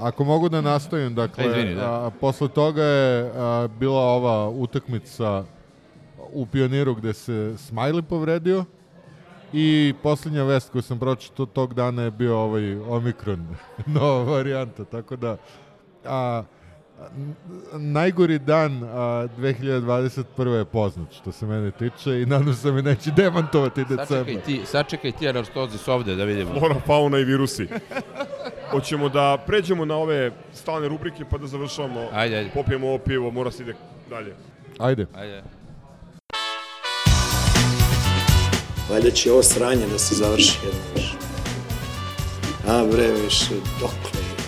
ako 0.08 0.24
mogu 0.24 0.48
da 0.48 0.60
nastavim, 0.60 1.14
dakle, 1.14 1.44
E, 1.44 1.48
izvini, 1.48 1.74
da. 1.74 2.06
a, 2.06 2.10
posle 2.20 2.48
toga 2.48 2.82
je 2.82 3.32
a, 3.36 3.68
bila 3.78 4.00
ova 4.00 4.48
utakmica 4.48 5.44
u 6.32 6.46
Pioniru 6.46 6.94
gde 6.94 7.12
se 7.12 7.32
Smiley 7.56 8.02
povredio 8.02 8.64
i 9.52 9.94
posljednja 10.02 10.42
vest 10.44 10.72
koju 10.72 10.82
sam 10.82 10.98
pročitao 10.98 11.46
tog 11.46 11.74
dana 11.74 12.02
je 12.02 12.10
bio 12.10 12.38
ovaj 12.38 12.76
Omikron, 12.76 13.46
nova 13.86 14.22
varijanta, 14.22 14.84
tako 14.84 15.16
da 15.16 15.36
a, 16.04 16.42
najgori 17.72 18.38
dan 18.38 18.82
a, 18.82 19.26
2021. 19.38 20.54
je 20.54 20.64
poznat 20.64 21.12
što 21.12 21.32
se 21.32 21.46
mene 21.46 21.70
tiče 21.70 22.22
i 22.22 22.26
nadam 22.26 22.54
se 22.54 22.68
da 22.68 22.74
me 22.74 22.82
neće 22.82 23.10
demantovati 23.10 23.80
decembar. 23.84 24.06
Sačekaj 24.06 24.42
ti, 24.42 24.60
sačekaj 24.66 25.12
ti 25.12 25.28
anartozis 25.28 25.88
ovde 25.88 26.16
da 26.16 26.24
vidimo. 26.24 26.58
Flora, 26.58 26.74
fauna 26.86 27.18
i 27.18 27.24
virusi. 27.24 27.68
Hoćemo 28.70 29.08
da 29.08 29.38
pređemo 29.46 29.84
na 29.84 29.96
ove 29.96 30.32
stalne 30.52 30.88
rubrike 30.88 31.24
pa 31.30 31.38
da 31.38 31.46
završavamo. 31.46 32.08
Ajde, 32.12 32.36
ajde. 32.36 32.50
Popijemo 32.54 32.88
ovo 32.88 32.98
pivo, 32.98 33.30
mora 33.30 33.50
se 33.50 33.62
ide 33.62 33.74
dalje. 34.10 34.34
Ajde. 34.78 35.06
Ajde. 35.14 35.42
Valjda 38.90 39.10
će 39.10 39.32
ovo 39.32 39.42
sranje 39.42 39.86
da 39.92 39.98
se 39.98 40.14
završi 40.14 40.58
jedno 40.64 40.80
više. 40.94 41.16
A 42.68 42.84
bre, 42.92 43.12
više, 43.24 43.54
dokle 43.80 44.20
je? 44.20 44.38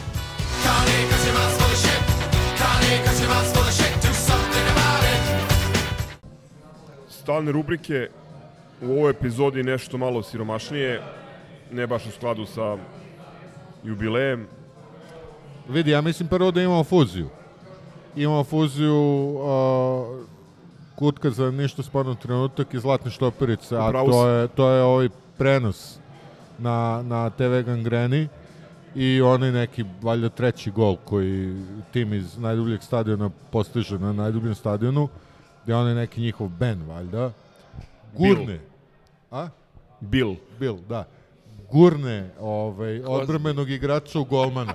Stalne 7.08 7.52
rubrike 7.52 8.08
u 8.82 8.90
ovoj 8.92 9.10
epizodi 9.10 9.62
nešto 9.62 9.98
malo 9.98 10.22
siromašnije, 10.22 11.02
ne 11.72 11.86
baš 11.86 12.06
u 12.06 12.10
skladu 12.10 12.46
sa 12.46 12.76
jubilejem. 13.84 14.46
Vidi, 15.68 15.90
ja 15.90 16.00
mislim 16.00 16.28
prvo 16.28 16.50
da 16.50 16.62
imamo 16.62 16.84
fuziju. 16.84 17.28
Imamo 18.16 18.44
fuziju 18.44 18.94
uh, 18.94 20.26
kutka 20.96 21.30
za 21.30 21.50
ništa 21.50 21.82
sporno 21.82 22.14
trenutak 22.14 22.74
i 22.74 22.80
zlatne 22.80 23.10
štoperice, 23.10 23.76
a 23.76 23.92
to 23.92 24.28
je, 24.28 24.48
to 24.48 24.70
je 24.70 24.82
ovaj 24.82 25.08
prenos 25.38 25.98
na, 26.58 27.02
na 27.02 27.30
TV 27.30 27.62
gangreni 27.66 28.28
i 28.94 29.22
onaj 29.22 29.52
neki, 29.52 29.84
valjda 30.02 30.28
treći 30.28 30.70
gol 30.70 30.96
koji 31.04 31.54
tim 31.92 32.12
iz 32.12 32.38
najdubljeg 32.38 32.82
stadiona 32.82 33.30
postiže 33.50 33.98
na 33.98 34.12
najdubljem 34.12 34.54
stadionu, 34.54 35.08
gde 35.64 35.74
onaj 35.74 35.94
neki 35.94 36.20
njihov 36.20 36.48
Ben, 36.48 36.82
valjda, 36.88 37.32
gurne. 38.16 38.60
A? 39.30 39.48
Bill. 40.00 40.36
Bill, 40.58 40.78
da. 40.88 41.08
Gurne 41.72 42.30
ovaj, 42.40 43.02
odbrmenog 43.06 43.70
igrača 43.70 44.20
u 44.20 44.24
golmana. 44.24 44.74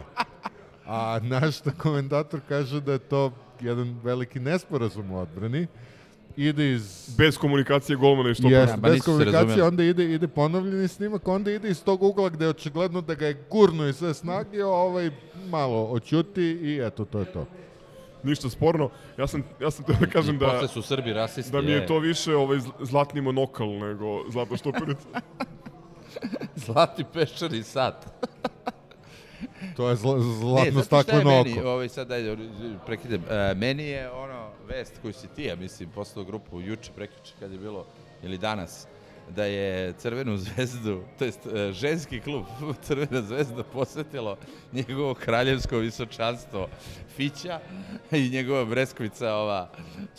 A 0.86 1.20
naš 1.24 1.59
ta 1.59 1.72
komentator 1.72 2.39
kaže 2.49 2.82
da 2.82 2.91
je 2.91 2.99
to 2.99 3.32
jedan 3.61 3.99
veliki 4.03 4.39
nesporazum 4.39 5.11
u 5.11 5.20
odbrani. 5.20 5.68
Ide 6.38 6.71
iz... 6.71 7.15
Bez 7.17 7.38
komunikacije 7.38 7.95
golmana 7.95 8.29
i 8.29 8.33
što 8.33 8.43
Yes, 8.43 8.67
ba 8.75 8.89
bez 8.89 8.93
nisu 8.93 9.03
se 9.03 9.11
komunikacije, 9.11 9.63
onda 9.63 9.83
ide, 9.83 10.13
ide 10.13 10.27
ponovljeni 10.27 10.88
snimak, 10.88 11.27
onda 11.27 11.51
ide 11.51 11.69
iz 11.69 11.83
tog 11.83 12.03
ugla 12.03 12.29
gde 12.29 12.45
je 12.45 12.49
očigledno 12.49 13.01
da 13.01 13.13
ga 13.15 13.27
je 13.27 13.45
gurno 13.49 13.88
iz 13.88 13.95
sve 13.95 14.13
snage, 14.13 14.65
ovaj 14.65 15.11
malo 15.47 15.83
oćuti 15.83 16.41
i 16.43 16.79
eto, 16.83 17.05
to 17.05 17.19
je 17.19 17.25
to. 17.25 17.45
ništa 18.23 18.49
sporno. 18.49 18.89
Ja 19.17 19.27
sam, 19.27 19.43
ja 19.61 19.71
sam 19.71 19.86
teo 19.86 19.95
da 19.99 20.05
kažem 20.07 20.36
I 20.36 20.39
da, 20.39 20.45
posle 20.45 20.67
su 20.67 20.81
Srbi 20.81 21.13
rasisti. 21.13 21.51
da 21.51 21.61
mi 21.61 21.71
je 21.71 21.77
e. 21.77 21.86
to 21.86 21.99
više 21.99 22.36
ovaj 22.36 22.57
zl- 22.57 22.71
zlatni 22.86 23.21
monokal 23.21 23.69
nego 23.69 24.31
zlatna 24.31 24.57
štoperica. 24.57 25.07
Zlati 26.65 27.03
peščani 27.13 27.63
sat. 27.63 28.05
To 29.75 29.89
je 29.89 29.95
zla, 29.95 30.15
Ne, 30.15 30.21
zlatno 30.21 30.71
znate 30.71 30.71
šta 30.86 30.97
je 30.97 31.03
stakleno 31.03 31.29
meni, 31.29 31.59
oko. 31.59 31.69
ovaj, 31.69 31.89
sad 31.89 32.07
dajde, 32.07 32.38
prekidem. 32.86 33.23
E, 33.29 33.53
meni 33.55 33.83
je 33.83 34.11
ono 34.11 34.24
vest 34.76 34.99
koju 35.01 35.13
si 35.13 35.28
ti, 35.28 35.43
ja 35.43 35.55
mislim, 35.55 35.89
poslao 35.89 36.26
grupu 36.26 36.61
juče, 36.61 36.91
prekjuče 36.95 37.34
kad 37.39 37.51
je 37.51 37.57
bilo, 37.57 37.86
ili 38.23 38.38
danas, 38.38 38.88
da 39.30 39.45
je 39.45 39.93
Crvenu 39.93 40.38
zvezdu, 40.38 41.03
to 41.19 41.26
jest 41.26 41.45
e, 41.45 41.71
ženski 41.71 42.19
klub 42.19 42.45
Crvena 42.86 43.21
zvezda 43.21 43.63
posetilo 43.63 44.38
njegovo 44.73 45.13
kraljevsko 45.13 45.78
visočanstvo 45.78 46.67
Fića 47.15 47.59
i 48.11 48.30
njegova 48.30 48.65
Breskvica, 48.65 49.34
ova 49.34 49.69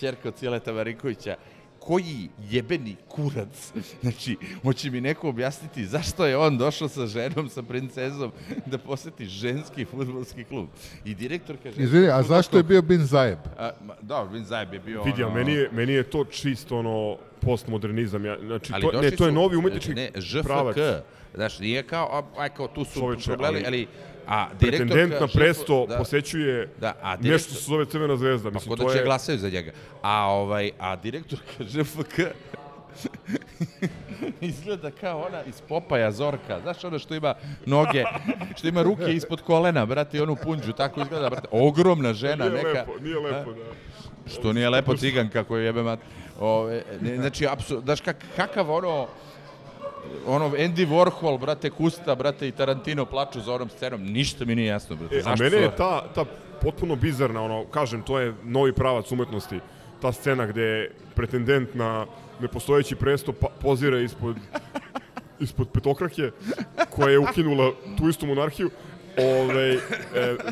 čerka 0.00 0.28
od 0.28 0.34
Cijeleta 0.34 0.72
Marinkovića. 0.72 1.36
Koji 1.86 2.28
jebeni 2.50 2.96
kurac. 3.08 3.72
Znači, 4.02 4.36
hoće 4.62 4.90
mi 4.90 5.00
neko 5.00 5.28
objasniti 5.28 5.86
zašto 5.86 6.26
je 6.26 6.36
on 6.36 6.58
došao 6.58 6.88
sa 6.88 7.06
ženom, 7.06 7.48
sa 7.48 7.62
princezom, 7.62 8.32
da 8.70 8.78
poseti 8.78 9.26
ženski 9.26 9.84
futbolski 9.84 10.44
klub. 10.44 10.68
I 11.04 11.14
direktor 11.14 11.56
kaže... 11.62 11.82
Izvini, 11.82 12.08
a 12.08 12.22
zašto 12.22 12.56
je 12.56 12.62
bio 12.62 12.82
Bin 12.82 13.04
Zajeb? 13.04 13.38
A, 13.58 13.70
ma, 13.84 13.94
da, 14.02 14.28
Bin 14.32 14.44
Zajeb 14.44 14.72
je 14.72 14.80
bio 14.80 15.02
Vidi, 15.02 15.22
a 15.22 15.26
ono... 15.26 15.34
meni 15.34 15.52
je, 15.52 15.70
meni 15.72 15.92
je 15.92 16.02
to 16.02 16.24
čisto 16.24 16.78
ono 16.78 17.16
postmodernizam. 17.40 18.24
Ja, 18.24 18.36
znači, 18.46 18.72
Ali 18.74 18.82
to, 18.82 19.00
ne, 19.00 19.10
to 19.10 19.24
je 19.24 19.30
su- 19.30 19.34
novi 19.34 19.56
umetnički 19.56 19.94
ne, 19.94 20.10
žfk, 20.16 20.44
pravac. 20.44 20.76
Znaš, 21.34 21.58
nije 21.58 21.82
kao, 21.82 22.08
a, 22.12 22.42
aj, 22.42 22.48
kao 22.48 22.68
tu 22.68 22.84
su 22.84 23.00
Čoveče, 23.00 23.24
problemi, 23.24 23.62
ali 23.66 23.66
ali, 23.66 23.86
a. 24.28 24.48
Pretendent 24.60 25.20
na 25.20 25.26
presto 25.28 25.86
da, 25.88 25.96
posećuje 25.98 26.68
Da, 26.80 26.94
a 27.02 27.10
nešto 27.10 27.22
direktor- 27.22 27.38
što 27.40 27.54
se 27.54 27.64
zove 27.64 27.86
Crvena 27.86 28.16
zvezda. 28.16 28.50
Pa 28.50 28.54
Mislim, 28.54 28.68
kod 28.68 28.78
to 28.78 28.84
da 28.84 28.92
će 28.92 28.98
je... 28.98 29.04
glasaju 29.04 29.38
za 29.38 29.48
njega. 29.50 29.72
A, 30.02 30.24
ovaj, 30.24 30.70
a 30.78 30.96
direktorka 30.96 31.64
ŽFK 31.72 32.20
izgleda 34.40 34.90
kao 34.90 35.20
ona 35.20 35.42
iz 35.44 35.60
Popaja 35.60 36.12
Zorka. 36.12 36.60
Znaš 36.60 36.84
ono 36.84 36.98
što 36.98 37.14
ima 37.14 37.34
noge, 37.66 38.04
što 38.56 38.68
ima 38.68 38.82
ruke 38.82 39.12
ispod 39.12 39.40
kolena, 39.42 39.86
brate, 39.86 40.16
i 40.16 40.20
onu 40.20 40.36
punđu, 40.36 40.72
tako 40.72 41.00
izgleda, 41.00 41.30
brate. 41.30 41.48
Ogromna 41.50 42.12
žena 42.12 42.44
Nije 42.44 42.56
neka. 42.56 42.68
lepo, 42.68 42.92
nije 43.00 43.18
lepo, 43.18 43.52
da. 43.52 44.30
Što 44.30 44.52
nije 44.52 44.70
lepo 44.70 44.96
cigan 44.96 45.28
kako 45.28 45.56
je 45.56 45.64
jebe 45.64 45.82
mat. 45.82 45.98
Ove, 46.40 46.82
ne, 47.00 47.16
znači, 47.16 47.46
apsu, 47.46 47.80
znaš 47.80 48.00
kak, 48.00 48.16
kakav 48.36 48.70
ono, 48.70 49.06
ono 50.26 50.46
Andy 50.46 50.86
Warhol, 50.86 51.38
brate, 51.38 51.70
Kusta, 51.70 52.14
brate, 52.14 52.48
i 52.48 52.52
Tarantino 52.52 53.04
plaču 53.04 53.40
za 53.40 53.54
onom 53.54 53.68
scenom, 53.68 54.02
ništa 54.02 54.44
mi 54.44 54.54
nije 54.54 54.66
jasno, 54.66 54.96
brate. 54.96 55.16
E, 55.16 55.22
a 55.24 55.34
mene 55.38 55.56
je 55.56 55.76
ta, 55.76 56.04
ta 56.14 56.24
potpuno 56.62 56.96
bizarna, 56.96 57.42
ono, 57.42 57.64
kažem, 57.64 58.02
to 58.02 58.18
je 58.18 58.34
novi 58.44 58.72
pravac 58.72 59.12
umetnosti. 59.12 59.60
Ta 60.02 60.12
scena 60.12 60.46
gde 60.46 60.90
pretendent 61.14 61.74
na 61.74 62.06
nepostojeći 62.40 62.96
presto 62.96 63.32
pa, 63.32 63.46
pozira 63.60 64.00
ispod, 64.00 64.36
ispod 65.40 65.68
petokrake, 65.68 66.30
koja 66.90 67.10
je 67.10 67.18
ukinula 67.18 67.72
tu 67.98 68.08
istu 68.08 68.26
monarhiju. 68.26 68.70
Ove, 69.18 69.72
e, 69.72 69.78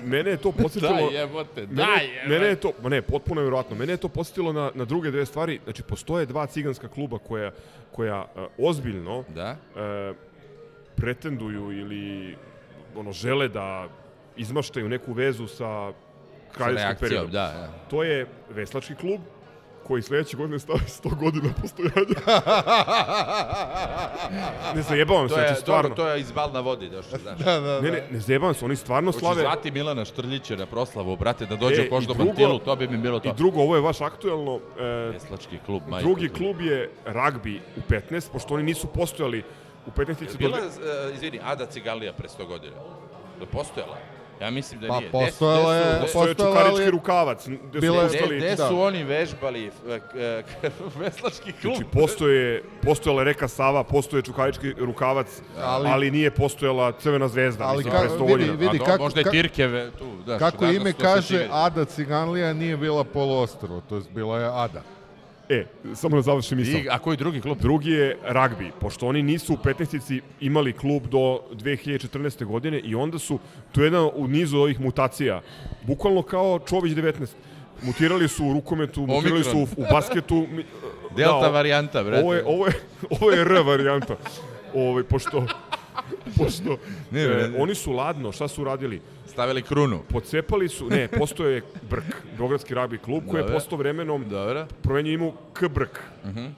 mene 0.05 0.31
je 0.31 0.37
to 0.37 0.53
podsjetilo... 0.63 0.93
Daj 0.93 1.21
jebote, 1.21 1.61
mene, 1.61 1.75
daj 1.75 2.07
jebote. 2.07 2.29
Mene 2.29 2.47
je 2.47 2.57
to, 2.57 2.73
ma 2.83 2.89
ne, 2.89 3.03
potpuno 3.03 3.41
je 3.41 3.45
vjerojatno. 3.45 3.77
Mene 3.77 3.93
je 3.93 3.97
to 3.97 4.09
podsjetilo 4.09 4.53
na, 4.53 4.71
na 4.75 4.85
druge 4.85 5.11
dve 5.11 5.27
stvari. 5.27 5.61
Znači, 5.65 5.83
postoje 5.83 6.27
dva 6.27 6.47
ciganska 6.47 6.89
kluba 6.89 7.19
koja, 7.19 7.51
koja 7.93 8.27
e, 8.37 8.47
ozbiljno 8.59 9.25
Da? 9.35 9.57
e, 9.77 10.13
pretenduju 10.97 11.73
ili 11.73 12.37
ono 12.97 13.13
žele 13.13 13.49
da 13.49 13.89
izmaštaju 14.37 14.89
neku 14.89 15.13
vezu 15.13 15.47
sa 15.47 15.93
kraljevskim 16.53 16.87
reakcijom, 16.87 17.09
periodom. 17.09 17.31
da, 17.31 17.47
da. 17.47 17.69
To 17.91 18.03
je 18.03 18.27
veslački 18.51 18.95
klub 18.95 19.21
koji 19.85 20.03
sledeće 20.03 20.37
godine 20.37 20.59
stavi 20.59 20.79
100 20.81 21.15
godina 21.17 21.49
postojanja. 21.55 22.21
ne 24.75 24.83
zajebavam 24.83 25.29
se, 25.29 25.35
To 25.35 25.41
je, 25.41 25.47
znači 25.47 25.61
stvarno. 25.61 25.83
dobro, 25.85 25.95
to 25.97 26.09
je 26.09 26.21
iz 26.21 26.33
Bal 26.33 26.53
na 26.53 26.61
vodi 26.61 26.89
došlo, 26.89 27.19
znaš. 27.19 27.39
Da, 27.39 27.61
da, 27.61 27.81
Ne, 27.81 27.91
ne, 27.91 28.03
ne 28.11 28.19
zajebavam 28.21 28.55
se, 28.55 28.65
oni 28.65 28.77
stvarno 28.77 29.09
Hoćeš 29.09 29.21
slave. 29.21 29.41
zvati 29.41 29.71
Milana 29.71 30.05
Štrljića 30.05 30.57
na 30.57 30.67
proslavu, 30.67 31.17
brate, 31.17 31.47
da 31.47 31.57
dođe 31.57 31.83
E, 31.83 31.87
u 31.87 31.91
Koždo 31.91 32.13
i 32.13 32.17
drugo- 32.17 32.25
Bantilu, 32.27 32.59
to 32.59 32.77
bi 32.77 32.89
mi 32.89 32.97
bilo 32.99 33.21
to. 33.21 33.29
I 33.29 33.35
drugo, 33.35 33.61
ovo 33.61 33.75
je 33.75 33.81
vaš 33.83 34.01
aktuelno. 34.01 34.61
E, 34.79 34.85
Veslački 35.13 35.59
klub, 35.59 35.83
majko. 35.89 36.05
drugi 36.05 36.29
klub 36.29 36.61
je 36.61 36.91
ragbi 37.07 37.61
u 37.77 37.81
15, 37.83 38.31
pošto 38.31 38.55
oni 38.55 38.63
nisu 38.65 38.87
postojali 38.89 39.43
u 39.87 39.91
15 39.91 40.05
do 40.27 40.39
Bila, 40.39 40.59
dve- 40.59 40.67
uh, 41.09 41.15
izvini, 41.15 41.41
Ada 41.45 41.67
Cigalija 41.67 42.13
pre 42.13 42.29
100 42.31 42.47
godina. 42.47 42.77
Da 43.41 43.47
postojala? 43.47 43.97
Ja 44.41 44.51
mislim 44.51 44.81
da 44.81 44.89
Pa 44.89 44.99
nije. 44.99 45.11
postojala 45.11 45.75
Gde 45.75 45.83
su- 45.83 45.89
je- 45.89 46.09
su- 46.09 46.19
postojala, 46.19 46.35
ali- 46.51 46.65
čukarički 46.67 46.91
rukavac, 46.91 47.47
gde 47.47 47.57
su 47.73 47.81
Bila 47.81 47.97
je- 47.97 48.09
postali... 48.09 48.29
Gde, 48.29 48.47
gde 48.47 48.57
da. 48.57 48.69
su 48.69 48.81
oni 48.81 49.05
vežbali 49.05 49.71
eh, 50.17 50.43
veslački 50.97 51.53
klub? 51.53 51.75
Znači, 51.75 51.91
postoje, 51.93 52.63
postojala 52.83 53.21
je 53.21 53.25
reka 53.25 53.49
Sava, 53.49 53.85
postoje 53.85 54.23
čukarički 54.23 54.73
rukavac, 54.73 55.27
ali, 55.59 55.89
Ali- 55.89 56.11
nije 56.11 56.31
postojala 56.31 56.93
Crvena 56.93 57.29
zvezda, 57.29 57.65
Ali 57.65 57.77
mislim, 57.77 57.95
ka- 57.95 58.01
pre 58.01 58.09
100 58.11 58.27
vidi, 58.29 58.51
vidi, 58.53 58.79
kako- 58.81 59.03
možda 59.03 59.21
je 59.21 59.31
Tirkeve 59.33 59.91
tu. 59.91 60.05
Znaš, 60.25 60.39
Kako 60.41 60.65
ime 60.67 60.93
kaže. 60.95 61.49
Ada 61.51 61.85
Ciganlija 61.85 62.53
nije 62.53 62.77
bila 62.77 63.05
poluostrvo, 63.05 63.81
to 63.81 63.97
je 63.97 64.03
bila 64.11 64.39
je 64.39 64.47
Ada. 64.55 64.83
E, 65.49 65.67
samo 65.95 66.17
da 66.17 66.23
završim 66.23 66.59
misao. 66.59 66.81
I, 66.81 66.89
a 66.91 66.99
koji 66.99 67.17
drugi 67.17 67.41
klub? 67.41 67.59
Drugi 67.61 67.91
je 67.91 68.17
ragbi, 68.23 68.71
pošto 68.81 69.07
oni 69.07 69.23
nisu 69.23 69.55
u 69.55 69.57
15 69.57 70.21
imali 70.41 70.73
klub 70.73 71.03
do 71.07 71.41
2014. 71.53 72.45
godine 72.45 72.81
i 72.81 72.95
onda 72.95 73.19
su, 73.19 73.39
to 73.73 73.81
je 73.81 73.87
jedna 73.87 74.09
u 74.09 74.29
nizu 74.29 74.59
ovih 74.59 74.81
mutacija, 74.81 75.43
bukvalno 75.83 76.23
kao 76.23 76.59
Čović 76.69 76.93
19. 76.93 77.27
Mutirali 77.83 78.29
su 78.29 78.47
u 78.47 78.53
rukometu, 78.53 79.07
mutirali 79.07 79.45
su 79.45 79.59
u, 79.59 79.63
u 79.63 79.85
basketu. 79.91 80.47
Delta 81.17 81.41
da, 81.41 81.49
varijanta, 81.49 82.03
brate. 82.03 82.23
Ovo 82.23 82.35
je, 82.35 82.45
ovo 82.47 82.67
je, 82.67 82.73
ovo 83.11 83.31
je 83.31 83.41
R 83.41 83.53
varijanta. 83.67 84.17
Ovo, 84.75 85.03
pošto, 85.03 85.47
pošto 86.37 86.79
Ne, 87.11 87.23
e, 87.23 87.29
ne, 87.29 87.49
ne. 87.49 87.59
oni 87.59 87.75
su 87.75 87.93
ladno, 87.93 88.33
šta 88.33 88.49
su 88.49 88.65
radili? 88.65 89.01
Stavili 89.35 89.63
krunu. 89.63 90.01
Pocepali 90.09 90.69
su, 90.69 90.87
ne, 90.91 91.09
postoje 91.09 91.63
Brk, 91.91 92.05
Beogradski 92.39 92.75
ragbi 92.75 92.99
klub, 92.99 93.23
koji 93.31 93.43
je 93.43 93.53
postao 93.53 93.79
vremenom 93.79 94.29
Dobro. 94.29 94.67
promenio 94.83 95.13
imu 95.13 95.33
K 95.53 95.69
Brk, 95.69 95.99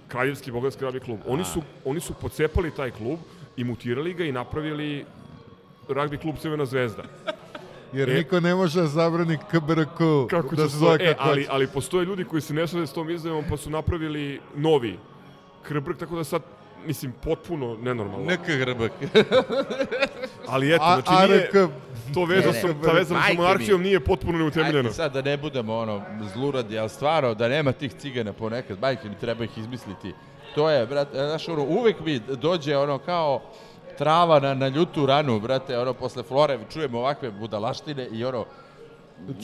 Kraljevski 0.09 0.51
Beogradski 0.51 0.85
ragbi 0.85 1.01
klub. 1.01 1.19
Oni 1.27 1.45
su, 1.45 1.63
oni 1.85 2.01
su 2.01 2.15
pocepali 2.15 2.71
taj 2.71 2.91
klub 2.91 3.19
i 3.57 3.65
mutirali 3.65 4.15
ga 4.15 4.25
i 4.25 4.33
napravili 4.33 5.05
ragbi 5.89 6.19
klub 6.19 6.37
Crvena 6.39 6.65
zvezda. 6.67 7.03
Jer 7.93 8.11
E. 8.11 8.15
niko 8.15 8.41
ne 8.41 8.55
može 8.55 8.81
da 8.81 8.87
zabrani 8.87 9.39
KBRK 9.51 9.99
Kako 10.31 10.57
da 10.57 10.69
se 10.69 10.77
zove 10.79 10.99
e, 11.01 11.15
kako 11.15 11.29
ali, 11.29 11.43
hoće. 11.43 11.53
ali 11.53 11.67
postoje 11.67 12.05
ljudi 12.07 12.25
koji 12.25 12.43
se 12.43 12.55
ne 12.55 12.67
slede 12.67 12.87
s 12.87 12.93
tom 12.93 13.11
izjavom 13.11 13.45
pa 13.51 13.57
su 13.57 13.71
napravili 13.71 14.41
novi 14.57 14.99
Krbrk, 15.63 15.99
tako 15.99 16.17
da 16.17 16.25
sad 16.25 16.43
mislim, 16.87 17.13
potpuno 17.25 17.77
nenormalno. 17.83 18.33
NK 18.33 18.47
Hrbak. 18.47 18.93
Ali 20.49 20.75
eto, 20.75 20.85
A- 20.85 21.01
znači 21.01 21.29
nije, 21.29 21.43
ARK 21.43 21.71
to 22.15 22.25
veza 22.25 22.51
Ne, 22.51 22.61
sa, 22.61 22.69
ta 22.85 22.93
veza 22.93 23.15
sa 23.29 23.35
monarhijom 23.37 23.83
nije 23.83 24.01
potpuno 24.01 24.39
neutemeljena. 24.39 24.79
Ajde 24.79 24.93
sad 24.93 25.13
da 25.13 25.23
ne 25.23 25.37
budemo 25.37 25.77
ono 25.77 26.03
zluradi, 26.35 26.79
ali 26.79 26.89
stvarno 26.89 27.35
da 27.35 27.49
nema 27.49 27.73
tih 27.73 27.95
cigana 27.95 28.33
ponekad, 28.33 28.81
majke 28.81 29.09
mi 29.09 29.15
treba 29.19 29.45
ih 29.45 29.59
izmisliti. 29.59 30.15
To 30.55 30.71
je, 30.71 30.87
brate, 30.87 31.11
znaš, 31.13 31.49
ono, 31.49 31.63
uvek 31.63 32.01
mi 32.01 32.19
dođe 32.19 32.77
ono 32.77 32.99
kao 32.99 33.43
trava 33.99 34.41
na, 34.41 34.55
na 34.55 34.69
ljutu 34.69 35.07
ranu, 35.07 35.41
brate, 35.41 35.79
ono, 35.79 35.93
posle 35.95 36.23
flore 36.23 36.59
čujemo 36.73 36.99
ovakve 36.99 37.31
budalaštine 37.31 38.09
i 38.13 38.25
ono, 38.25 38.45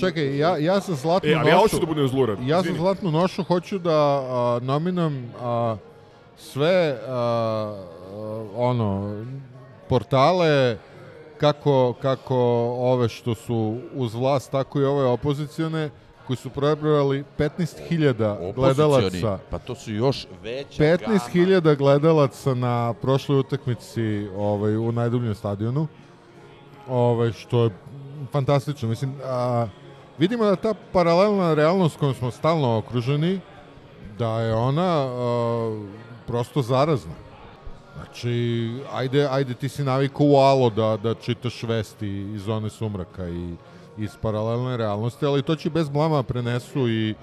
Čekaj, 0.01 0.38
ja, 0.38 0.57
ja 0.59 0.80
sa 0.80 0.95
Zlatnu 0.95 1.30
E, 1.30 1.34
ali 1.34 1.49
ja 1.49 1.55
nošu... 1.55 1.62
hoću 1.62 1.80
da 1.80 1.86
budem 1.86 2.09
zlurad. 2.09 2.38
Ja 2.47 2.59
Izvini. 2.59 2.78
Zlatnu 2.78 3.11
nošu 3.11 3.43
hoću 3.43 3.78
da 3.78 3.97
a, 3.97 4.59
nominujem 4.62 5.32
a, 5.40 5.76
sve 6.43 6.99
a, 7.09 7.84
ono 8.57 9.16
portale 9.88 10.78
kako, 11.38 11.95
kako 12.03 12.36
ove 12.78 13.09
što 13.09 13.34
su 13.34 13.78
uz 13.95 14.14
vlast, 14.14 14.51
tako 14.51 14.80
i 14.80 14.84
ove 14.84 15.05
opozicione 15.05 15.90
koji 16.26 16.36
su 16.36 16.51
prebrojali 16.51 17.24
15.000 17.38 18.55
gledalaca. 18.55 19.38
pa 19.51 19.59
to 19.59 19.74
su 19.74 19.93
još 19.93 20.26
veća 20.43 20.97
gama. 20.97 21.18
15.000 21.18 21.76
gledalaca 21.76 22.55
na 22.55 22.95
prošloj 23.03 23.38
utakmici 23.38 24.28
ovaj, 24.36 24.76
u 24.76 24.93
najdubljem 24.93 25.34
stadionu, 25.34 25.86
ovaj, 26.88 27.32
što 27.32 27.64
je 27.64 27.70
fantastično. 28.32 28.88
Mislim, 28.88 29.14
a, 29.24 29.66
vidimo 30.18 30.45
da 30.45 30.57
ta 30.57 30.74
paralelna 30.93 31.55
realnost 31.55 31.99
kojom 31.99 32.14
smo 32.14 32.30
stalno 32.30 32.78
okruženi, 32.78 33.40
da 34.18 34.40
je 34.40 34.55
ona 34.55 35.07
a, 35.07 35.86
prosto 36.27 36.62
zarazna. 36.62 37.12
Znači, 37.97 38.70
ajde, 38.93 39.29
ajde 39.31 39.55
ti 39.55 39.68
si 39.68 39.85
navikao 39.85 40.27
u 40.27 40.37
alo 40.37 40.70
da, 40.70 40.97
da 41.03 41.15
čitaš 41.15 41.62
vesti 41.62 42.09
iz 42.09 42.43
zone 42.43 42.70
sumraka 42.70 43.28
i 43.28 43.55
iz 43.99 44.11
paralelne 44.20 44.77
realnosti, 44.77 45.27
ali 45.27 45.43
to 45.43 45.57
će 45.57 45.70
bez 45.70 45.89
blama 45.89 46.23
prenesu 46.23 46.89
i 46.89 47.15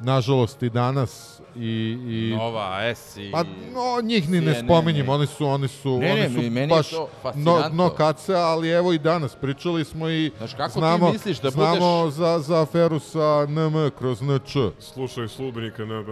nažalost 0.00 0.62
i 0.62 0.70
danas 0.70 1.40
i, 1.56 1.98
i 2.08 2.34
Nova, 2.36 2.80
S 2.94 3.16
i... 3.16 3.30
Pa 3.32 3.42
no, 3.74 4.00
njih 4.02 4.30
ni 4.30 4.40
ne 4.40 4.54
spominjem, 4.64 5.08
oni 5.08 5.26
su 5.26 5.46
oni 5.46 5.68
su 5.68 5.98
Ne, 5.98 6.14
ne, 6.14 6.26
oni 6.26 6.34
su 6.34 6.58
je 6.58 6.66
baš 6.66 6.90
no, 7.34 7.62
no 7.72 7.90
kace, 7.90 8.34
ali 8.34 8.70
evo 8.70 8.92
i 8.92 8.98
danas 8.98 9.34
pričali 9.34 9.84
smo 9.84 10.08
i 10.08 10.32
Znaš, 10.38 10.54
kako 10.54 10.72
ti 10.72 10.78
znamo, 10.78 11.12
misliš 11.12 11.40
da 11.40 11.50
znamo 11.50 12.04
budeš- 12.04 12.10
za, 12.14 12.38
za 12.38 12.62
aferu 12.62 12.98
sa 12.98 13.46
NM 13.48 13.90
kroz 13.98 14.22
NČ. 14.22 14.56
Slušaj 14.78 15.28
slubenika 15.28 15.84
NB. 15.84 16.08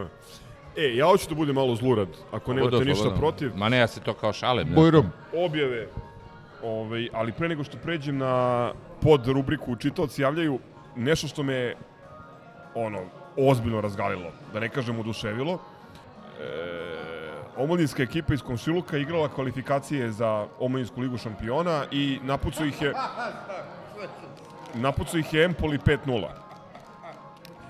E, 0.76 0.96
ja 0.96 1.06
hoću 1.06 1.28
da 1.28 1.34
budem 1.34 1.54
malo 1.54 1.74
zlurad, 1.74 2.08
ako 2.32 2.54
nemate 2.54 2.70
Slobodno, 2.70 2.92
ništa 2.92 3.10
protiv. 3.10 3.56
Ma 3.56 3.68
ne, 3.68 3.78
ja 3.78 3.86
se 3.86 4.00
to 4.00 4.14
kao 4.14 4.32
šalim. 4.32 4.68
ne. 4.68 4.74
Bujrum. 4.74 5.06
Objave, 5.36 5.88
ovaj, 6.62 7.08
ali 7.12 7.32
pre 7.32 7.48
nego 7.48 7.64
što 7.64 7.76
pređem 7.78 8.18
na 8.18 8.72
pod 9.02 9.26
rubriku 9.26 9.76
čitaoci 9.76 10.22
javljaju, 10.22 10.58
nešto 10.96 11.28
što 11.28 11.42
me 11.42 11.74
ono, 12.74 12.98
ozbiljno 13.36 13.80
razgalilo, 13.80 14.30
da 14.52 14.60
ne 14.60 14.68
kažem 14.68 14.98
oduševilo. 14.98 15.52
E, 15.52 16.84
omladinska 17.56 18.02
ekipa 18.02 18.34
iz 18.34 18.42
Komšiluka 18.42 18.98
igrala 18.98 19.28
kvalifikacije 19.28 20.12
za 20.12 20.46
omladinsku 20.58 21.00
ligu 21.00 21.18
šampiona 21.18 21.84
i 21.90 22.18
napucao 22.22 22.66
ih 22.66 22.82
je 22.82 22.92
napucao 24.74 25.18
ih 25.18 25.34
je 25.34 25.44
Empoli 25.44 25.78
5-0. 25.78 26.28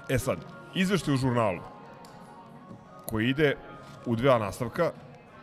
E 0.09 0.19
sad, 0.19 0.39
izveštaj 0.75 1.15
u 1.15 1.17
žurnalu 1.17 1.74
koji 3.07 3.29
ide 3.29 3.57
u 4.07 4.17
dva 4.17 4.39
nastavka. 4.39 4.93